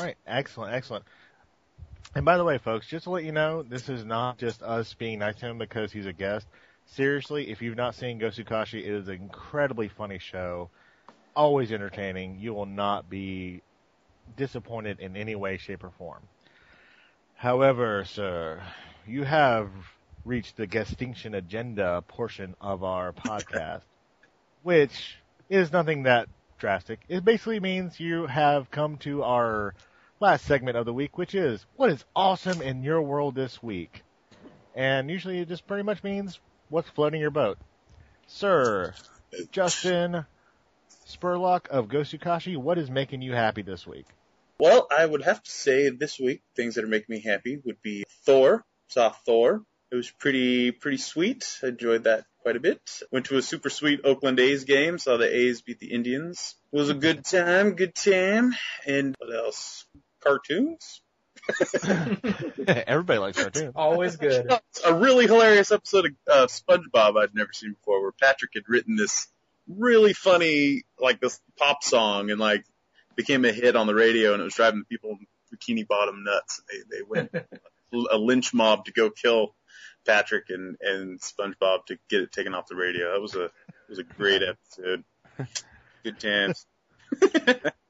right, 0.10 0.18
excellent, 0.28 0.74
excellent. 0.74 1.06
And 2.16 2.26
by 2.26 2.38
the 2.38 2.44
way, 2.44 2.58
folks, 2.58 2.88
just 2.88 3.04
to 3.04 3.12
let 3.12 3.24
you 3.24 3.32
know, 3.32 3.62
this 3.62 3.90
is 3.90 4.04
not 4.04 4.38
just 4.38 4.64
us 4.64 4.94
being 4.96 5.20
nice 5.20 5.36
to 5.38 5.48
him 5.48 5.58
because 5.58 5.92
he's 5.92 6.08
a 6.08 6.14
guest. 6.14 6.48
Seriously, 6.86 7.52
if 7.52 7.62
you've 7.62 7.78
not 7.78 7.94
seen 7.94 8.20
Gosukashi, 8.20 8.80
it 8.80 8.86
is 8.86 9.08
an 9.08 9.16
incredibly 9.16 9.90
funny 9.90 10.18
show, 10.18 10.70
always 11.36 11.72
entertaining. 11.72 12.40
You 12.40 12.54
will 12.54 12.66
not 12.66 13.10
be 13.10 13.62
disappointed 14.36 15.00
in 15.00 15.16
any 15.16 15.36
way, 15.36 15.58
shape, 15.58 15.84
or 15.84 15.92
form. 15.92 16.24
However, 17.36 18.04
sir, 18.06 18.64
you 19.08 19.24
have 19.24 19.70
reached 20.26 20.58
the 20.58 20.66
GuestTinction 20.66 21.38
Agenda 21.38 22.04
portion 22.08 22.56
of 22.60 22.84
our 22.84 23.14
podcast, 23.14 23.84
which 24.64 25.18
is 25.48 25.72
nothing 25.72 26.04
that 26.04 26.28
drastic. 26.58 27.00
It 27.08 27.24
basically 27.24 27.60
means 27.60 28.00
you 28.00 28.26
have 28.26 28.72
come 28.72 28.98
to 28.98 29.24
our 29.24 29.76
last 30.20 30.46
segment 30.46 30.78
of 30.78 30.86
the 30.86 30.94
week, 30.94 31.18
which 31.18 31.34
is 31.34 31.66
what 31.76 31.90
is 31.90 32.04
awesome 32.16 32.62
in 32.62 32.84
your 32.84 33.02
world 33.02 33.36
this 33.36 33.62
week. 33.64 34.04
And 34.76 35.10
usually 35.10 35.40
it 35.40 35.48
just 35.48 35.68
pretty 35.68 35.84
much 35.84 36.04
means 36.04 36.40
what's 36.70 36.90
floating 36.90 37.22
your 37.22 37.32
boat. 37.32 37.58
Sir, 38.28 38.94
Justin 39.52 40.26
Spurlock 41.08 41.68
of 41.68 41.88
Gosukashi, 41.88 42.58
what 42.58 42.78
is 42.78 42.90
making 42.90 43.22
you 43.22 43.34
happy 43.34 43.62
this 43.62 43.88
week? 43.88 44.06
Well, 44.60 44.88
I 44.92 45.06
would 45.06 45.24
have 45.24 45.42
to 45.42 45.52
say 45.52 45.90
this 45.90 46.20
week 46.20 46.42
things 46.56 46.76
that 46.76 46.84
are 46.84 46.88
making 46.88 47.16
me 47.16 47.22
happy 47.22 47.60
would 47.64 47.82
be 47.82 48.04
Thor. 48.26 48.66
Saw 48.90 49.10
Thor. 49.10 49.64
It 49.92 49.96
was 49.96 50.12
pretty 50.12 50.72
pretty 50.72 50.98
sweet. 50.98 51.60
I 51.64 51.68
enjoyed 51.68 52.04
that 52.04 52.26
quite 52.42 52.56
a 52.56 52.60
bit. 52.60 52.82
Went 53.12 53.28
to 53.28 53.38
a 53.38 53.42
super 53.42 53.70
sweet 53.70 54.02
Oakland 54.04 54.40
A's 54.40 54.66
game. 54.66 54.98
Saw 55.00 55.18
the 55.18 55.34
A's 55.34 55.62
beat 55.62 55.80
the 55.80 55.92
Indians. 55.92 56.56
It 56.72 56.76
was 56.78 56.90
a 56.90 56.94
good 56.94 57.26
time. 57.26 57.72
Good 57.72 57.96
time. 57.96 58.54
And 58.86 59.16
what 59.18 59.34
else? 59.34 59.86
Cartoons. 60.24 61.02
Everybody 62.68 63.20
likes 63.20 63.42
cartoons. 63.42 63.74
Always 63.76 64.18
good. 64.18 64.52
a 64.86 64.94
really 64.94 65.26
hilarious 65.26 65.72
episode 65.72 66.06
of 66.06 66.12
uh, 66.30 66.48
SpongeBob 66.48 67.22
I'd 67.22 67.34
never 67.34 67.54
seen 67.54 67.74
before, 67.74 68.02
where 68.02 68.12
Patrick 68.12 68.52
had 68.54 68.64
written 68.68 68.96
this 68.96 69.28
really 69.68 70.14
funny, 70.14 70.84
like 71.00 71.20
this 71.20 71.40
pop 71.58 71.84
song, 71.84 72.30
and 72.32 72.40
like 72.40 72.66
became 73.16 73.46
a 73.46 73.52
hit 73.52 73.76
on 73.76 73.88
the 73.88 73.96
radio, 73.96 74.34
and 74.34 74.42
it 74.42 74.46
was 74.46 74.56
driving 74.56 74.80
the 74.80 74.86
people 74.86 75.12
in 75.12 75.28
bikini 75.54 75.88
bottom 75.88 76.24
nuts. 76.24 76.62
They 76.70 76.98
they 76.98 77.04
went 77.04 77.32
a 78.12 78.18
lynch 78.18 78.54
mob 78.54 78.86
to 78.86 78.92
go 78.92 79.10
kill 79.10 79.56
Patrick 80.06 80.46
and 80.50 80.78
and 80.82 81.20
SpongeBob 81.20 81.86
to 81.88 81.98
get 82.10 82.22
it 82.22 82.32
taken 82.32 82.54
off 82.54 82.68
the 82.68 82.76
radio. 82.76 83.14
That 83.14 83.22
was 83.22 83.36
a 83.36 83.46
it 83.46 83.52
was 83.90 84.00
a 84.00 84.04
great 84.04 84.42
episode. 84.44 85.04
Good 86.04 86.20
times. 86.20 86.66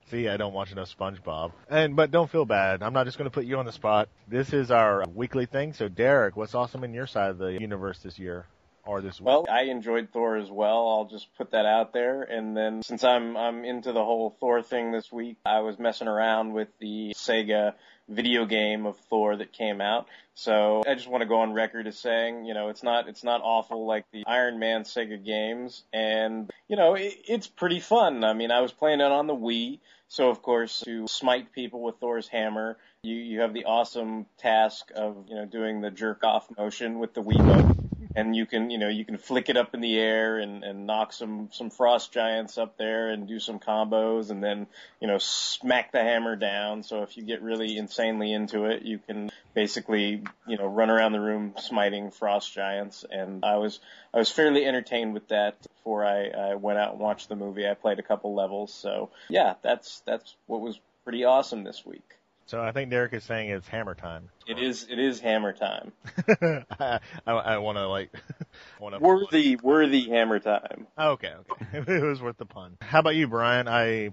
See, 0.09 0.27
I 0.27 0.37
don't 0.37 0.53
watch 0.53 0.71
enough 0.71 0.95
SpongeBob. 0.97 1.51
And 1.69 1.95
but 1.95 2.09
don't 2.09 2.29
feel 2.29 2.45
bad. 2.45 2.81
I'm 2.81 2.93
not 2.93 3.05
just 3.05 3.17
going 3.17 3.29
to 3.29 3.33
put 3.33 3.45
you 3.45 3.57
on 3.57 3.65
the 3.65 3.71
spot. 3.71 4.09
This 4.27 4.53
is 4.53 4.71
our 4.71 5.05
weekly 5.13 5.45
thing. 5.45 5.73
So, 5.73 5.87
Derek, 5.87 6.35
what's 6.35 6.55
awesome 6.55 6.83
in 6.83 6.93
your 6.93 7.05
side 7.05 7.29
of 7.29 7.37
the 7.37 7.53
universe 7.53 7.99
this 7.99 8.17
year 8.17 8.47
or 8.85 9.01
this 9.01 9.19
week? 9.19 9.27
Well, 9.27 9.45
I 9.49 9.63
enjoyed 9.63 10.09
Thor 10.11 10.37
as 10.37 10.49
well. 10.49 10.89
I'll 10.89 11.05
just 11.05 11.27
put 11.37 11.51
that 11.51 11.67
out 11.67 11.93
there. 11.93 12.23
And 12.23 12.57
then 12.57 12.81
since 12.81 13.03
I'm 13.03 13.37
I'm 13.37 13.63
into 13.65 13.91
the 13.91 14.03
whole 14.03 14.35
Thor 14.39 14.63
thing 14.63 14.91
this 14.91 15.11
week, 15.11 15.37
I 15.45 15.59
was 15.59 15.77
messing 15.77 16.07
around 16.07 16.53
with 16.53 16.69
the 16.79 17.13
Sega 17.15 17.73
video 18.09 18.45
game 18.45 18.85
of 18.85 18.97
Thor 19.09 19.35
that 19.37 19.53
came 19.53 19.81
out. 19.81 20.07
So 20.33 20.83
I 20.87 20.95
just 20.95 21.07
want 21.07 21.21
to 21.21 21.27
go 21.27 21.41
on 21.41 21.53
record 21.53 21.87
as 21.87 21.97
saying, 21.97 22.45
you 22.45 22.53
know, 22.53 22.69
it's 22.69 22.83
not 22.83 23.07
it's 23.07 23.23
not 23.23 23.41
awful 23.43 23.85
like 23.85 24.05
the 24.11 24.23
Iron 24.25 24.59
Man 24.59 24.83
Sega 24.83 25.23
games, 25.23 25.83
and 25.93 26.49
you 26.67 26.75
know, 26.75 26.95
it, 26.95 27.13
it's 27.27 27.47
pretty 27.47 27.79
fun. 27.79 28.23
I 28.23 28.33
mean, 28.33 28.51
I 28.51 28.61
was 28.61 28.71
playing 28.71 29.01
it 29.01 29.11
on 29.11 29.27
the 29.27 29.35
Wii, 29.35 29.79
so 30.07 30.29
of 30.29 30.41
course 30.41 30.81
to 30.85 31.07
smite 31.07 31.51
people 31.51 31.81
with 31.81 31.95
Thor's 31.99 32.27
hammer, 32.27 32.77
you 33.03 33.15
you 33.15 33.41
have 33.41 33.53
the 33.53 33.65
awesome 33.65 34.25
task 34.37 34.91
of 34.95 35.25
you 35.27 35.35
know 35.35 35.45
doing 35.45 35.81
the 35.81 35.91
jerk 35.91 36.23
off 36.23 36.47
motion 36.57 36.99
with 36.99 37.13
the 37.13 37.21
Wii. 37.21 37.37
Wiimote 37.37 37.88
and 38.15 38.35
you 38.35 38.45
can 38.45 38.69
you 38.69 38.77
know 38.77 38.89
you 38.89 39.05
can 39.05 39.17
flick 39.17 39.49
it 39.49 39.57
up 39.57 39.73
in 39.73 39.81
the 39.81 39.97
air 39.97 40.39
and 40.39 40.63
and 40.63 40.85
knock 40.85 41.13
some 41.13 41.49
some 41.51 41.69
frost 41.69 42.11
giants 42.11 42.57
up 42.57 42.77
there 42.77 43.09
and 43.09 43.27
do 43.27 43.39
some 43.39 43.59
combos 43.59 44.29
and 44.29 44.43
then 44.43 44.67
you 44.99 45.07
know 45.07 45.17
smack 45.17 45.91
the 45.91 46.01
hammer 46.01 46.35
down. 46.35 46.83
So 46.83 47.03
if 47.03 47.17
you 47.17 47.23
get 47.23 47.41
really 47.41 47.77
insanely 47.77 48.33
into 48.33 48.65
it 48.65 48.83
you 48.83 48.99
can 48.99 49.31
basically 49.53 50.23
you 50.47 50.57
know 50.57 50.65
run 50.65 50.89
around 50.89 51.11
the 51.11 51.21
room 51.21 51.53
smiting 51.57 52.11
frost 52.11 52.53
giants. 52.53 53.05
And 53.09 53.43
I 53.43 53.57
was 53.57 53.79
I 54.13 54.17
was 54.17 54.31
fairly 54.31 54.65
entertained 54.65 55.13
with 55.13 55.27
that 55.29 55.61
before 55.61 56.05
I, 56.05 56.27
I 56.27 56.55
went 56.55 56.79
out 56.79 56.91
and 56.91 56.99
watched 56.99 57.29
the 57.29 57.35
movie. 57.35 57.67
I 57.67 57.73
played 57.73 57.99
a 57.99 58.03
couple 58.03 58.33
levels. 58.33 58.73
So 58.73 59.09
yeah 59.29 59.55
that's 59.61 60.01
that's 60.05 60.35
what 60.47 60.61
was 60.61 60.79
pretty 61.03 61.23
awesome 61.23 61.63
this 61.63 61.85
week 61.85 62.18
So 62.49 62.59
I 62.59 62.71
think 62.71 62.89
Derek 62.89 63.13
is 63.13 63.23
saying 63.23 63.51
it's 63.51 63.67
hammer 63.67 63.93
time. 63.93 64.29
it 64.47 64.57
is 64.57 64.87
it 64.89 64.97
is 64.97 65.19
hammer 65.19 65.53
time 65.53 65.91
I, 66.79 66.99
I, 67.27 67.31
I 67.31 67.57
want 67.59 67.77
to 67.77 67.87
like 67.87 68.11
want 68.79 68.95
to 68.95 68.99
worthy 68.99 69.55
worthy 69.55 70.09
hammer 70.09 70.39
time 70.39 70.87
Okay, 70.97 71.31
okay. 71.51 71.65
it 71.93 72.03
was 72.03 72.23
worth 72.23 72.37
the 72.37 72.47
pun. 72.47 72.75
How 72.81 73.01
about 73.01 73.15
you, 73.15 73.27
Brian? 73.27 73.67
I, 73.67 74.07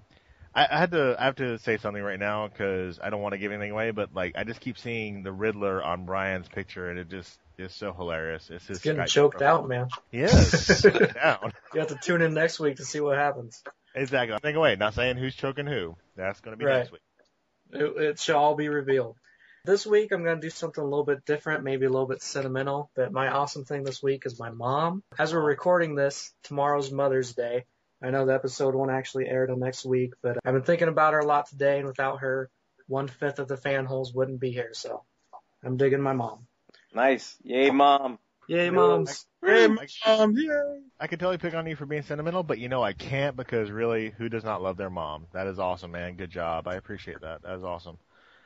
I 0.53 0.67
I 0.69 0.77
had 0.77 0.91
to, 0.91 1.15
I 1.19 1.25
have 1.25 1.37
to 1.37 1.57
say 1.57 1.77
something 1.77 2.03
right 2.03 2.19
now 2.19 2.47
because 2.47 2.99
I 3.01 3.09
don't 3.09 3.23
want 3.23 3.33
to 3.33 3.39
give 3.39 3.51
anything 3.51 3.71
away, 3.71 3.89
but 3.89 4.13
like 4.13 4.37
I 4.37 4.43
just 4.43 4.59
keep 4.61 4.77
seeing 4.77 5.23
the 5.23 5.31
Riddler 5.31 5.81
on 5.83 6.05
Brian's 6.05 6.47
picture, 6.47 6.91
and 6.91 6.99
it 6.99 7.09
just 7.09 7.39
is 7.57 7.73
so 7.73 7.91
hilarious. 7.91 8.51
It's 8.51 8.67
just 8.67 8.69
It's 8.69 8.79
getting 8.81 9.05
choked 9.07 9.41
out, 9.41 9.67
man. 9.67 9.87
He 10.11 10.19
is 10.19 10.77
Sit 10.79 11.15
down. 11.15 11.53
You 11.73 11.79
have 11.79 11.89
to 11.89 11.97
tune 12.01 12.21
in 12.21 12.35
next 12.35 12.59
week 12.59 12.75
to 12.77 12.85
see 12.85 12.99
what 12.99 13.17
happens. 13.17 13.63
Exactly. 13.95 14.37
Think 14.41 14.57
away. 14.57 14.75
Not 14.75 14.93
saying 14.93 15.17
who's 15.17 15.35
choking 15.35 15.65
who. 15.65 15.95
That's 16.15 16.39
going 16.39 16.53
to 16.53 16.57
be 16.57 16.65
Right. 16.65 16.79
next 16.79 16.91
week. 16.91 17.01
It, 17.71 18.01
it 18.01 18.19
shall 18.19 18.37
all 18.37 18.55
be 18.55 18.69
revealed. 18.69 19.17
This 19.65 19.85
week 19.85 20.11
I'm 20.11 20.23
going 20.23 20.39
to 20.39 20.47
do 20.47 20.49
something 20.49 20.81
a 20.81 20.87
little 20.87 21.03
bit 21.03 21.25
different, 21.25 21.63
maybe 21.63 21.85
a 21.85 21.89
little 21.89 22.07
bit 22.07 22.21
sentimental. 22.21 22.89
But 22.95 23.11
my 23.11 23.27
awesome 23.27 23.65
thing 23.65 23.83
this 23.83 24.01
week 24.01 24.23
is 24.25 24.39
my 24.39 24.49
mom. 24.49 25.03
As 25.19 25.33
we're 25.33 25.41
recording 25.41 25.95
this, 25.95 26.33
tomorrow's 26.43 26.91
Mother's 26.91 27.33
Day. 27.33 27.65
I 28.01 28.11
know 28.11 28.25
the 28.25 28.33
episode 28.33 28.75
won't 28.75 28.91
actually 28.91 29.27
air 29.27 29.45
till 29.47 29.57
next 29.57 29.83
week, 29.83 30.13
but 30.21 30.37
I've 30.45 30.53
been 30.53 30.63
thinking 30.63 30.87
about 30.87 31.13
her 31.13 31.19
a 31.19 31.25
lot 31.25 31.49
today, 31.49 31.79
and 31.79 31.87
without 31.87 32.19
her, 32.19 32.49
one 32.87 33.07
fifth 33.07 33.39
of 33.39 33.47
the 33.47 33.57
fan 33.57 33.85
holes 33.85 34.13
wouldn't 34.13 34.39
be 34.39 34.51
here. 34.51 34.69
So 34.73 35.03
I'm 35.63 35.77
digging 35.77 36.01
my 36.01 36.13
mom. 36.13 36.47
nice 36.93 37.35
yay 37.43 37.69
mom 37.69 38.19
Yay, 38.47 38.69
moms! 38.69 39.25
Hey, 39.45 39.67
mom, 39.67 39.85
um, 40.05 40.37
yay. 40.37 40.79
I 40.99 41.07
could 41.07 41.19
totally 41.19 41.37
pick 41.37 41.53
on 41.53 41.67
you 41.67 41.75
for 41.75 41.85
being 41.85 42.01
sentimental, 42.01 42.43
but 42.43 42.59
you 42.59 42.69
know 42.69 42.81
I 42.81 42.93
can't 42.93 43.35
because 43.35 43.69
really, 43.69 44.11
who 44.17 44.29
does 44.29 44.43
not 44.43 44.61
love 44.61 44.77
their 44.77 44.89
mom? 44.89 45.27
That 45.33 45.47
is 45.47 45.59
awesome, 45.59 45.91
man. 45.91 46.15
Good 46.15 46.31
job. 46.31 46.67
I 46.67 46.75
appreciate 46.75 47.21
that. 47.21 47.43
That 47.43 47.57
is 47.57 47.63
awesome. 47.63 47.97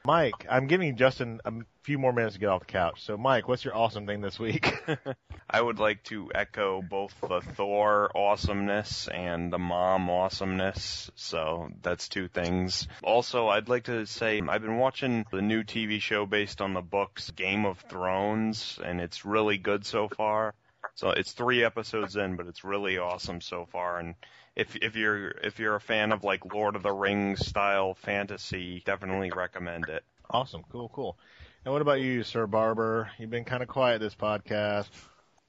Mike, 0.04 0.48
I'm 0.50 0.66
giving 0.66 0.96
Justin 0.96 1.42
a 1.46 1.52
few 1.84 2.00
more 2.00 2.12
minutes 2.12 2.34
to 2.34 2.40
get 2.40 2.50
off 2.50 2.62
the 2.62 2.66
couch. 2.66 3.04
So, 3.04 3.18
Mike, 3.18 3.48
what's 3.48 3.64
your 3.64 3.76
awesome 3.76 4.08
thing 4.08 4.22
this 4.22 4.40
week? 4.40 4.74
I 5.50 5.62
would 5.62 5.78
like 5.78 6.04
to 6.06 6.32
echo 6.34 6.82
both 6.82 7.14
the 7.22 7.42
Thor 7.42 8.10
awesomeness 8.16 9.08
and 9.08 9.54
the 9.54 9.60
mom 9.60 10.10
awesomeness. 10.10 11.12
So 11.16 11.70
that's 11.84 12.10
two 12.10 12.28
things. 12.28 12.88
Also, 13.04 13.48
I'd 13.48 13.70
like 13.70 13.84
to 13.84 14.08
say 14.08 14.42
I've 14.42 14.64
been 14.64 14.78
watching 14.78 15.26
the 15.32 15.42
new 15.44 15.64
TV 15.64 16.02
show 16.02 16.26
based 16.26 16.62
on 16.62 16.74
the 16.74 16.82
books 16.82 17.30
Game 17.30 17.66
of 17.66 17.78
Thrones, 17.82 18.80
and 18.84 19.00
it's 19.00 19.24
really 19.24 19.60
good 19.60 19.86
so 19.86 20.10
far. 20.10 20.56
So 20.96 21.12
it's 21.12 21.32
three 21.32 21.64
episodes 21.64 22.16
in, 22.16 22.38
but 22.38 22.48
it's 22.48 22.64
really 22.64 22.98
awesome 22.98 23.40
so 23.40 23.68
far. 23.72 24.00
And 24.00 24.16
if 24.56 24.76
if 24.76 24.96
you're 24.96 25.30
if 25.30 25.60
you're 25.60 25.76
a 25.76 25.82
fan 25.82 26.12
of 26.12 26.24
like 26.24 26.54
Lord 26.54 26.76
of 26.76 26.84
the 26.84 26.92
Rings 26.92 27.46
style 27.46 27.94
fantasy, 27.96 28.82
definitely 28.86 29.32
recommend 29.32 29.90
it. 29.90 30.04
awesome. 30.30 30.64
Cool, 30.72 30.90
cool. 30.90 31.18
And 31.64 31.72
what 31.74 31.82
about 31.82 32.02
you, 32.02 32.24
Sir 32.24 32.48
Barber? 32.48 33.12
You've 33.20 33.30
been 33.30 33.46
kind 33.46 33.62
of 33.62 33.70
quiet 33.70 34.00
this 34.00 34.16
podcast. 34.16 34.88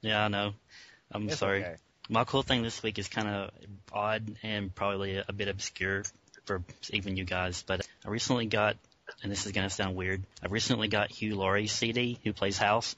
Yeah, 0.01 0.25
I 0.25 0.27
know. 0.27 0.53
I'm 1.11 1.27
It's 1.27 1.39
sorry. 1.39 1.63
okay. 1.63 1.75
My 2.09 2.23
cool 2.25 2.43
thing 2.43 2.61
this 2.61 2.83
week 2.83 2.99
is 2.99 3.07
kind 3.07 3.27
of 3.27 3.51
odd 3.91 4.35
and 4.43 4.73
probably 4.75 5.17
a, 5.17 5.25
a 5.27 5.33
bit 5.33 5.47
obscure 5.47 6.03
for 6.45 6.61
even 6.91 7.15
you 7.15 7.23
guys, 7.23 7.63
but 7.65 7.87
I 8.05 8.09
recently 8.09 8.45
got, 8.45 8.75
and 9.23 9.31
this 9.31 9.45
is 9.45 9.53
going 9.53 9.67
to 9.67 9.73
sound 9.73 9.95
weird, 9.95 10.21
I 10.43 10.47
recently 10.49 10.89
got 10.89 11.09
Hugh 11.09 11.35
Laurie's 11.35 11.71
CD, 11.71 12.19
who 12.23 12.33
plays 12.33 12.57
House. 12.57 12.95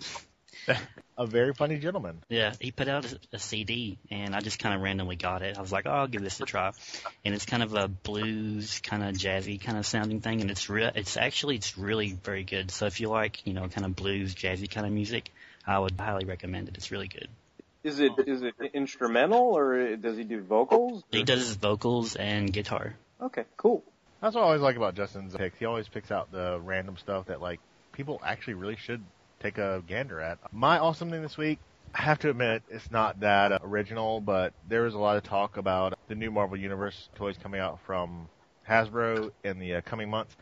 a 1.17 1.25
very 1.25 1.53
funny 1.53 1.77
gentleman. 1.77 2.21
Yeah, 2.29 2.53
he 2.59 2.71
put 2.71 2.87
out 2.87 3.05
a, 3.05 3.19
a 3.33 3.39
CD, 3.39 3.97
and 4.11 4.35
I 4.35 4.39
just 4.41 4.59
kind 4.59 4.75
of 4.75 4.81
randomly 4.81 5.15
got 5.15 5.41
it. 5.41 5.57
I 5.57 5.61
was 5.61 5.71
like, 5.71 5.85
oh, 5.85 5.91
I'll 5.91 6.07
give 6.07 6.21
this 6.21 6.39
a 6.39 6.45
try, 6.45 6.71
and 7.23 7.33
it's 7.33 7.45
kind 7.45 7.63
of 7.63 7.73
a 7.73 7.87
blues, 7.87 8.79
kind 8.83 9.03
of 9.03 9.15
jazzy, 9.15 9.61
kind 9.61 9.77
of 9.77 9.85
sounding 9.85 10.21
thing, 10.21 10.41
and 10.41 10.51
it's 10.51 10.69
real. 10.69 10.91
It's 10.95 11.17
actually 11.17 11.55
it's 11.55 11.77
really 11.77 12.11
very 12.11 12.43
good. 12.43 12.71
So 12.71 12.85
if 12.85 12.99
you 12.99 13.09
like, 13.09 13.45
you 13.45 13.53
know, 13.53 13.67
kind 13.67 13.85
of 13.85 13.95
blues, 13.95 14.35
jazzy 14.35 14.69
kind 14.69 14.85
of 14.85 14.93
music, 14.93 15.31
I 15.65 15.79
would 15.79 15.99
highly 15.99 16.25
recommend 16.25 16.69
it. 16.69 16.77
It's 16.77 16.91
really 16.91 17.07
good. 17.07 17.27
Is 17.83 17.99
it 17.99 18.13
is 18.25 18.41
it 18.41 18.55
instrumental 18.73 19.55
or 19.55 19.95
does 19.95 20.17
he 20.17 20.23
do 20.23 20.41
vocals? 20.41 21.03
He 21.11 21.23
does 21.23 21.39
his 21.39 21.55
vocals 21.55 22.15
and 22.15 22.51
guitar. 22.51 22.95
Okay, 23.21 23.45
cool. 23.57 23.83
That's 24.21 24.33
what 24.33 24.41
I 24.41 24.45
always 24.45 24.61
like 24.61 24.75
about 24.75 24.95
Justin's 24.95 25.35
picks. 25.35 25.59
He 25.59 25.65
always 25.65 25.87
picks 25.87 26.09
out 26.09 26.31
the 26.31 26.59
random 26.59 26.97
stuff 26.97 27.27
that 27.27 27.41
like 27.41 27.59
people 27.91 28.19
actually 28.25 28.55
really 28.55 28.75
should 28.75 29.03
take 29.39 29.57
a 29.57 29.83
gander 29.87 30.19
at. 30.19 30.39
My 30.53 30.79
awesome 30.79 31.09
thing 31.09 31.21
this 31.21 31.37
week, 31.37 31.59
I 31.93 32.01
have 32.01 32.19
to 32.19 32.29
admit, 32.29 32.63
it's 32.69 32.91
not 32.91 33.21
that 33.21 33.61
original, 33.63 34.19
but 34.21 34.53
there 34.67 34.83
was 34.83 34.93
a 34.93 34.99
lot 34.99 35.17
of 35.17 35.23
talk 35.23 35.57
about 35.57 35.97
the 36.07 36.15
new 36.15 36.31
Marvel 36.31 36.57
Universe 36.57 37.09
toys 37.15 37.37
coming 37.41 37.61
out 37.61 37.79
from 37.85 38.27
Hasbro 38.67 39.31
in 39.43 39.59
the 39.59 39.75
uh, 39.75 39.81
coming 39.81 40.09
months. 40.09 40.35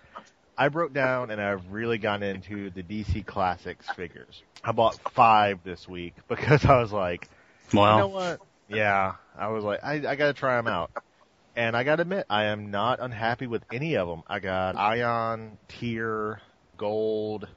I 0.57 0.69
broke 0.69 0.93
down 0.93 1.31
and 1.31 1.41
I've 1.41 1.65
really 1.71 1.97
gotten 1.97 2.23
into 2.23 2.69
the 2.69 2.83
DC 2.83 3.25
Classics 3.25 3.87
figures. 3.95 4.41
I 4.63 4.71
bought 4.71 4.99
five 5.11 5.59
this 5.63 5.87
week 5.87 6.13
because 6.27 6.65
I 6.65 6.79
was 6.79 6.91
like, 6.91 7.27
Wow. 7.73 7.93
you 7.93 7.99
know 8.01 8.07
what? 8.07 8.39
Yeah, 8.67 9.15
I 9.37 9.47
was 9.49 9.63
like, 9.63 9.83
I, 9.83 9.93
I 9.95 10.15
gotta 10.15 10.33
try 10.33 10.55
them 10.57 10.67
out. 10.67 10.91
And 11.55 11.75
I 11.77 11.83
gotta 11.83 12.01
admit, 12.03 12.25
I 12.29 12.45
am 12.45 12.71
not 12.71 12.99
unhappy 12.99 13.45
with 13.45 13.63
any 13.71 13.95
of 13.95 14.07
them. 14.07 14.23
I 14.27 14.39
got 14.39 14.75
Ion, 14.75 15.57
Tier, 15.67 16.39
Gold, 16.77 17.47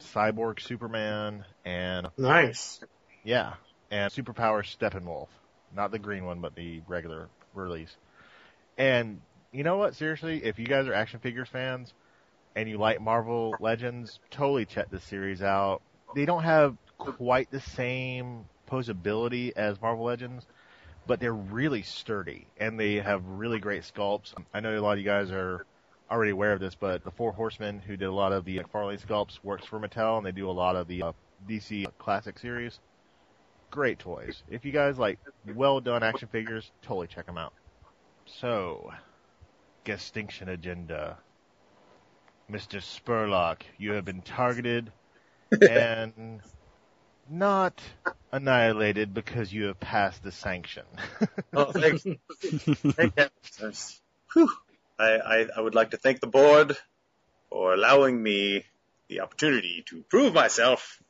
Cyborg 0.00 0.60
Superman, 0.60 1.44
and 1.64 2.08
Nice. 2.18 2.80
yeah, 3.22 3.54
and 3.90 4.12
Superpower 4.12 4.62
Steppenwolf. 4.64 5.28
Not 5.74 5.90
the 5.90 5.98
green 5.98 6.24
one, 6.24 6.40
but 6.40 6.54
the 6.54 6.82
regular 6.86 7.28
release. 7.54 7.94
And 8.78 9.20
you 9.52 9.64
know 9.64 9.76
what? 9.76 9.94
Seriously, 9.94 10.44
if 10.44 10.58
you 10.58 10.66
guys 10.66 10.86
are 10.86 10.94
action 10.94 11.20
figures 11.20 11.48
fans 11.48 11.92
and 12.56 12.68
you 12.68 12.78
like 12.78 13.00
Marvel 13.00 13.54
Legends, 13.60 14.20
totally 14.30 14.66
check 14.66 14.90
this 14.90 15.04
series 15.04 15.42
out. 15.42 15.82
They 16.14 16.24
don't 16.26 16.42
have 16.44 16.76
quite 16.98 17.50
the 17.50 17.60
same 17.60 18.44
posability 18.70 19.52
as 19.56 19.80
Marvel 19.80 20.04
Legends, 20.04 20.46
but 21.06 21.20
they're 21.20 21.32
really 21.32 21.82
sturdy 21.82 22.46
and 22.56 22.78
they 22.78 22.96
have 22.96 23.24
really 23.26 23.58
great 23.58 23.82
sculpts. 23.82 24.32
I 24.52 24.60
know 24.60 24.78
a 24.78 24.80
lot 24.80 24.92
of 24.92 24.98
you 24.98 25.04
guys 25.04 25.30
are 25.30 25.66
already 26.14 26.30
aware 26.30 26.52
of 26.52 26.60
this, 26.60 26.74
but 26.74 27.04
the 27.04 27.10
Four 27.10 27.32
Horsemen, 27.32 27.80
who 27.80 27.96
did 27.96 28.06
a 28.06 28.12
lot 28.12 28.32
of 28.32 28.44
the 28.44 28.58
McFarlane 28.58 29.04
sculpts, 29.04 29.38
works 29.42 29.66
for 29.66 29.80
Mattel, 29.80 30.16
and 30.16 30.24
they 30.24 30.32
do 30.32 30.48
a 30.48 30.52
lot 30.52 30.76
of 30.76 30.86
the 30.86 31.02
uh, 31.02 31.12
DC 31.48 31.86
Classic 31.98 32.38
series. 32.38 32.78
Great 33.70 33.98
toys. 33.98 34.42
If 34.48 34.64
you 34.64 34.70
guys 34.70 34.96
like 34.96 35.18
well 35.54 35.80
done 35.80 36.04
action 36.04 36.28
figures, 36.28 36.70
totally 36.82 37.08
check 37.08 37.26
them 37.26 37.36
out. 37.36 37.52
So, 38.26 38.92
GuestTinction 39.84 40.48
Agenda. 40.48 41.18
Mr. 42.50 42.80
Spurlock, 42.80 43.62
you 43.78 43.92
have 43.92 44.04
been 44.04 44.20
targeted 44.20 44.92
and 45.68 46.40
not 47.28 47.80
annihilated 48.30 49.14
because 49.14 49.52
you 49.52 49.64
have 49.64 49.80
passed 49.80 50.22
the 50.22 50.30
sanction. 50.30 50.84
Oh, 51.52 51.72
thank, 51.72 52.02
thank 52.40 53.14
heavens. 53.16 54.00
Whew. 54.34 54.50
I, 54.98 55.04
I, 55.04 55.46
I 55.56 55.60
would 55.60 55.74
like 55.74 55.90
to 55.90 55.96
thank 55.96 56.20
the 56.20 56.26
board 56.26 56.76
for 57.50 57.74
allowing 57.74 58.22
me 58.22 58.64
the 59.08 59.20
opportunity 59.20 59.84
to 59.88 60.02
prove 60.08 60.34
myself 60.34 61.02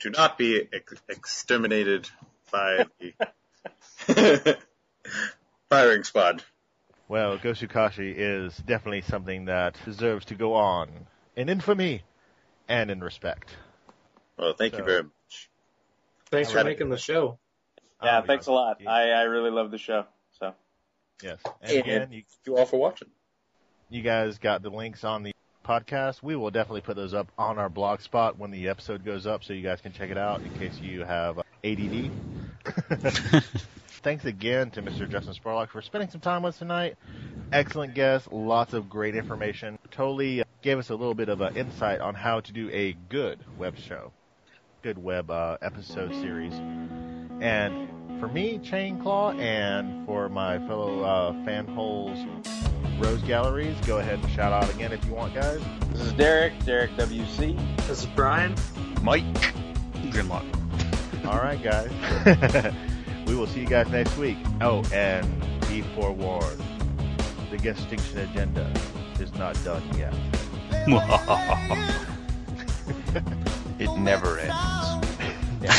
to 0.00 0.10
not 0.10 0.38
be 0.38 0.68
ex- 0.72 1.02
exterminated 1.08 2.08
by 2.50 2.86
the 4.06 4.58
firing 5.70 6.04
squad. 6.04 6.42
Well, 7.08 7.38
Gosukashi 7.38 8.14
is 8.16 8.56
definitely 8.56 9.02
something 9.02 9.46
that 9.46 9.76
deserves 9.84 10.26
to 10.26 10.34
go 10.34 10.54
on 10.54 10.90
in 11.36 11.48
infamy 11.48 12.02
and 12.68 12.90
in 12.90 13.00
respect. 13.00 13.48
Well, 14.36 14.52
thank 14.52 14.76
you 14.76 14.84
very 14.84 15.04
much. 15.04 15.50
Thanks 16.30 16.50
for 16.50 16.58
Alright. 16.58 16.74
making 16.74 16.90
the 16.90 16.98
show. 16.98 17.38
Yeah, 18.02 18.20
thanks 18.22 18.46
a 18.46 18.52
lot. 18.52 18.76
yeah. 18.80 18.90
I 18.90 19.08
I 19.08 19.22
really 19.22 19.50
love 19.50 19.70
the 19.70 19.78
show. 19.78 20.04
So 20.38 20.54
Yes. 21.22 21.40
And 21.62 21.70
And 21.72 21.80
again, 21.80 22.12
you, 22.12 22.22
thank 22.22 22.46
you 22.46 22.56
all 22.58 22.66
for 22.66 22.78
watching. 22.78 23.08
You 23.90 24.02
guys 24.02 24.36
got 24.36 24.60
the 24.62 24.68
links 24.68 25.02
on 25.02 25.22
the 25.22 25.32
podcast. 25.64 26.22
We 26.22 26.36
will 26.36 26.50
definitely 26.50 26.82
put 26.82 26.94
those 26.94 27.14
up 27.14 27.32
on 27.38 27.58
our 27.58 27.70
blog 27.70 28.02
spot 28.02 28.38
when 28.38 28.50
the 28.50 28.68
episode 28.68 29.02
goes 29.02 29.26
up 29.26 29.42
so 29.42 29.54
you 29.54 29.62
guys 29.62 29.80
can 29.80 29.92
check 29.92 30.10
it 30.10 30.18
out 30.18 30.42
in 30.42 30.52
case 30.58 30.78
you 30.78 31.04
have 31.04 31.38
ADD. 31.64 32.10
Thanks 34.02 34.26
again 34.26 34.70
to 34.72 34.82
Mr. 34.82 35.08
Justin 35.08 35.32
Spurlock 35.32 35.70
for 35.70 35.80
spending 35.80 36.10
some 36.10 36.20
time 36.20 36.42
with 36.42 36.54
us 36.54 36.58
tonight. 36.58 36.96
Excellent 37.50 37.94
guest, 37.94 38.30
lots 38.30 38.74
of 38.74 38.90
great 38.90 39.14
information. 39.14 39.78
Totally 39.90 40.42
uh, 40.42 40.44
gave 40.60 40.78
us 40.78 40.90
a 40.90 40.94
little 40.94 41.14
bit 41.14 41.30
of 41.30 41.40
an 41.40 41.56
insight 41.56 42.02
on 42.02 42.14
how 42.14 42.40
to 42.40 42.52
do 42.52 42.68
a 42.70 42.94
good 43.08 43.38
web 43.56 43.78
show, 43.78 44.12
good 44.82 44.98
web 44.98 45.30
uh, 45.30 45.56
episode 45.62 46.12
series. 46.16 46.52
And 47.40 47.88
for 48.20 48.28
me, 48.28 48.58
Chain 48.58 49.00
Claw, 49.00 49.32
and 49.32 50.04
for 50.04 50.28
my 50.28 50.58
fellow 50.58 51.02
uh, 51.02 51.44
fan 51.46 51.66
holes, 51.66 52.18
Rose 52.98 53.22
Galleries, 53.22 53.76
go 53.86 53.98
ahead 53.98 54.18
and 54.18 54.28
shout 54.30 54.52
out 54.52 54.68
again 54.74 54.92
if 54.92 55.04
you 55.04 55.12
want, 55.14 55.34
guys. 55.34 55.60
this 55.92 56.00
is 56.00 56.12
Derek, 56.14 56.52
Derek 56.64 56.90
WC. 56.92 57.56
This 57.86 58.00
is 58.00 58.06
Brian. 58.06 58.54
Mike. 59.02 59.24
Grimlock. 60.10 60.44
All 61.24 61.38
right, 61.38 61.62
guys. 61.62 61.90
we 63.26 63.36
will 63.36 63.46
see 63.46 63.60
you 63.60 63.66
guys 63.66 63.88
next 63.90 64.16
week. 64.16 64.38
Oh, 64.60 64.82
and 64.92 65.26
be 65.68 65.82
forewarned: 65.94 66.62
the 67.50 67.56
GuestTinction 67.56 68.30
agenda 68.30 68.72
is 69.20 69.32
not 69.34 69.62
done 69.64 69.82
yet. 69.96 70.14
it 73.78 73.90
never 73.98 74.38
ends. 74.38 74.54
Yeah. 75.60 75.74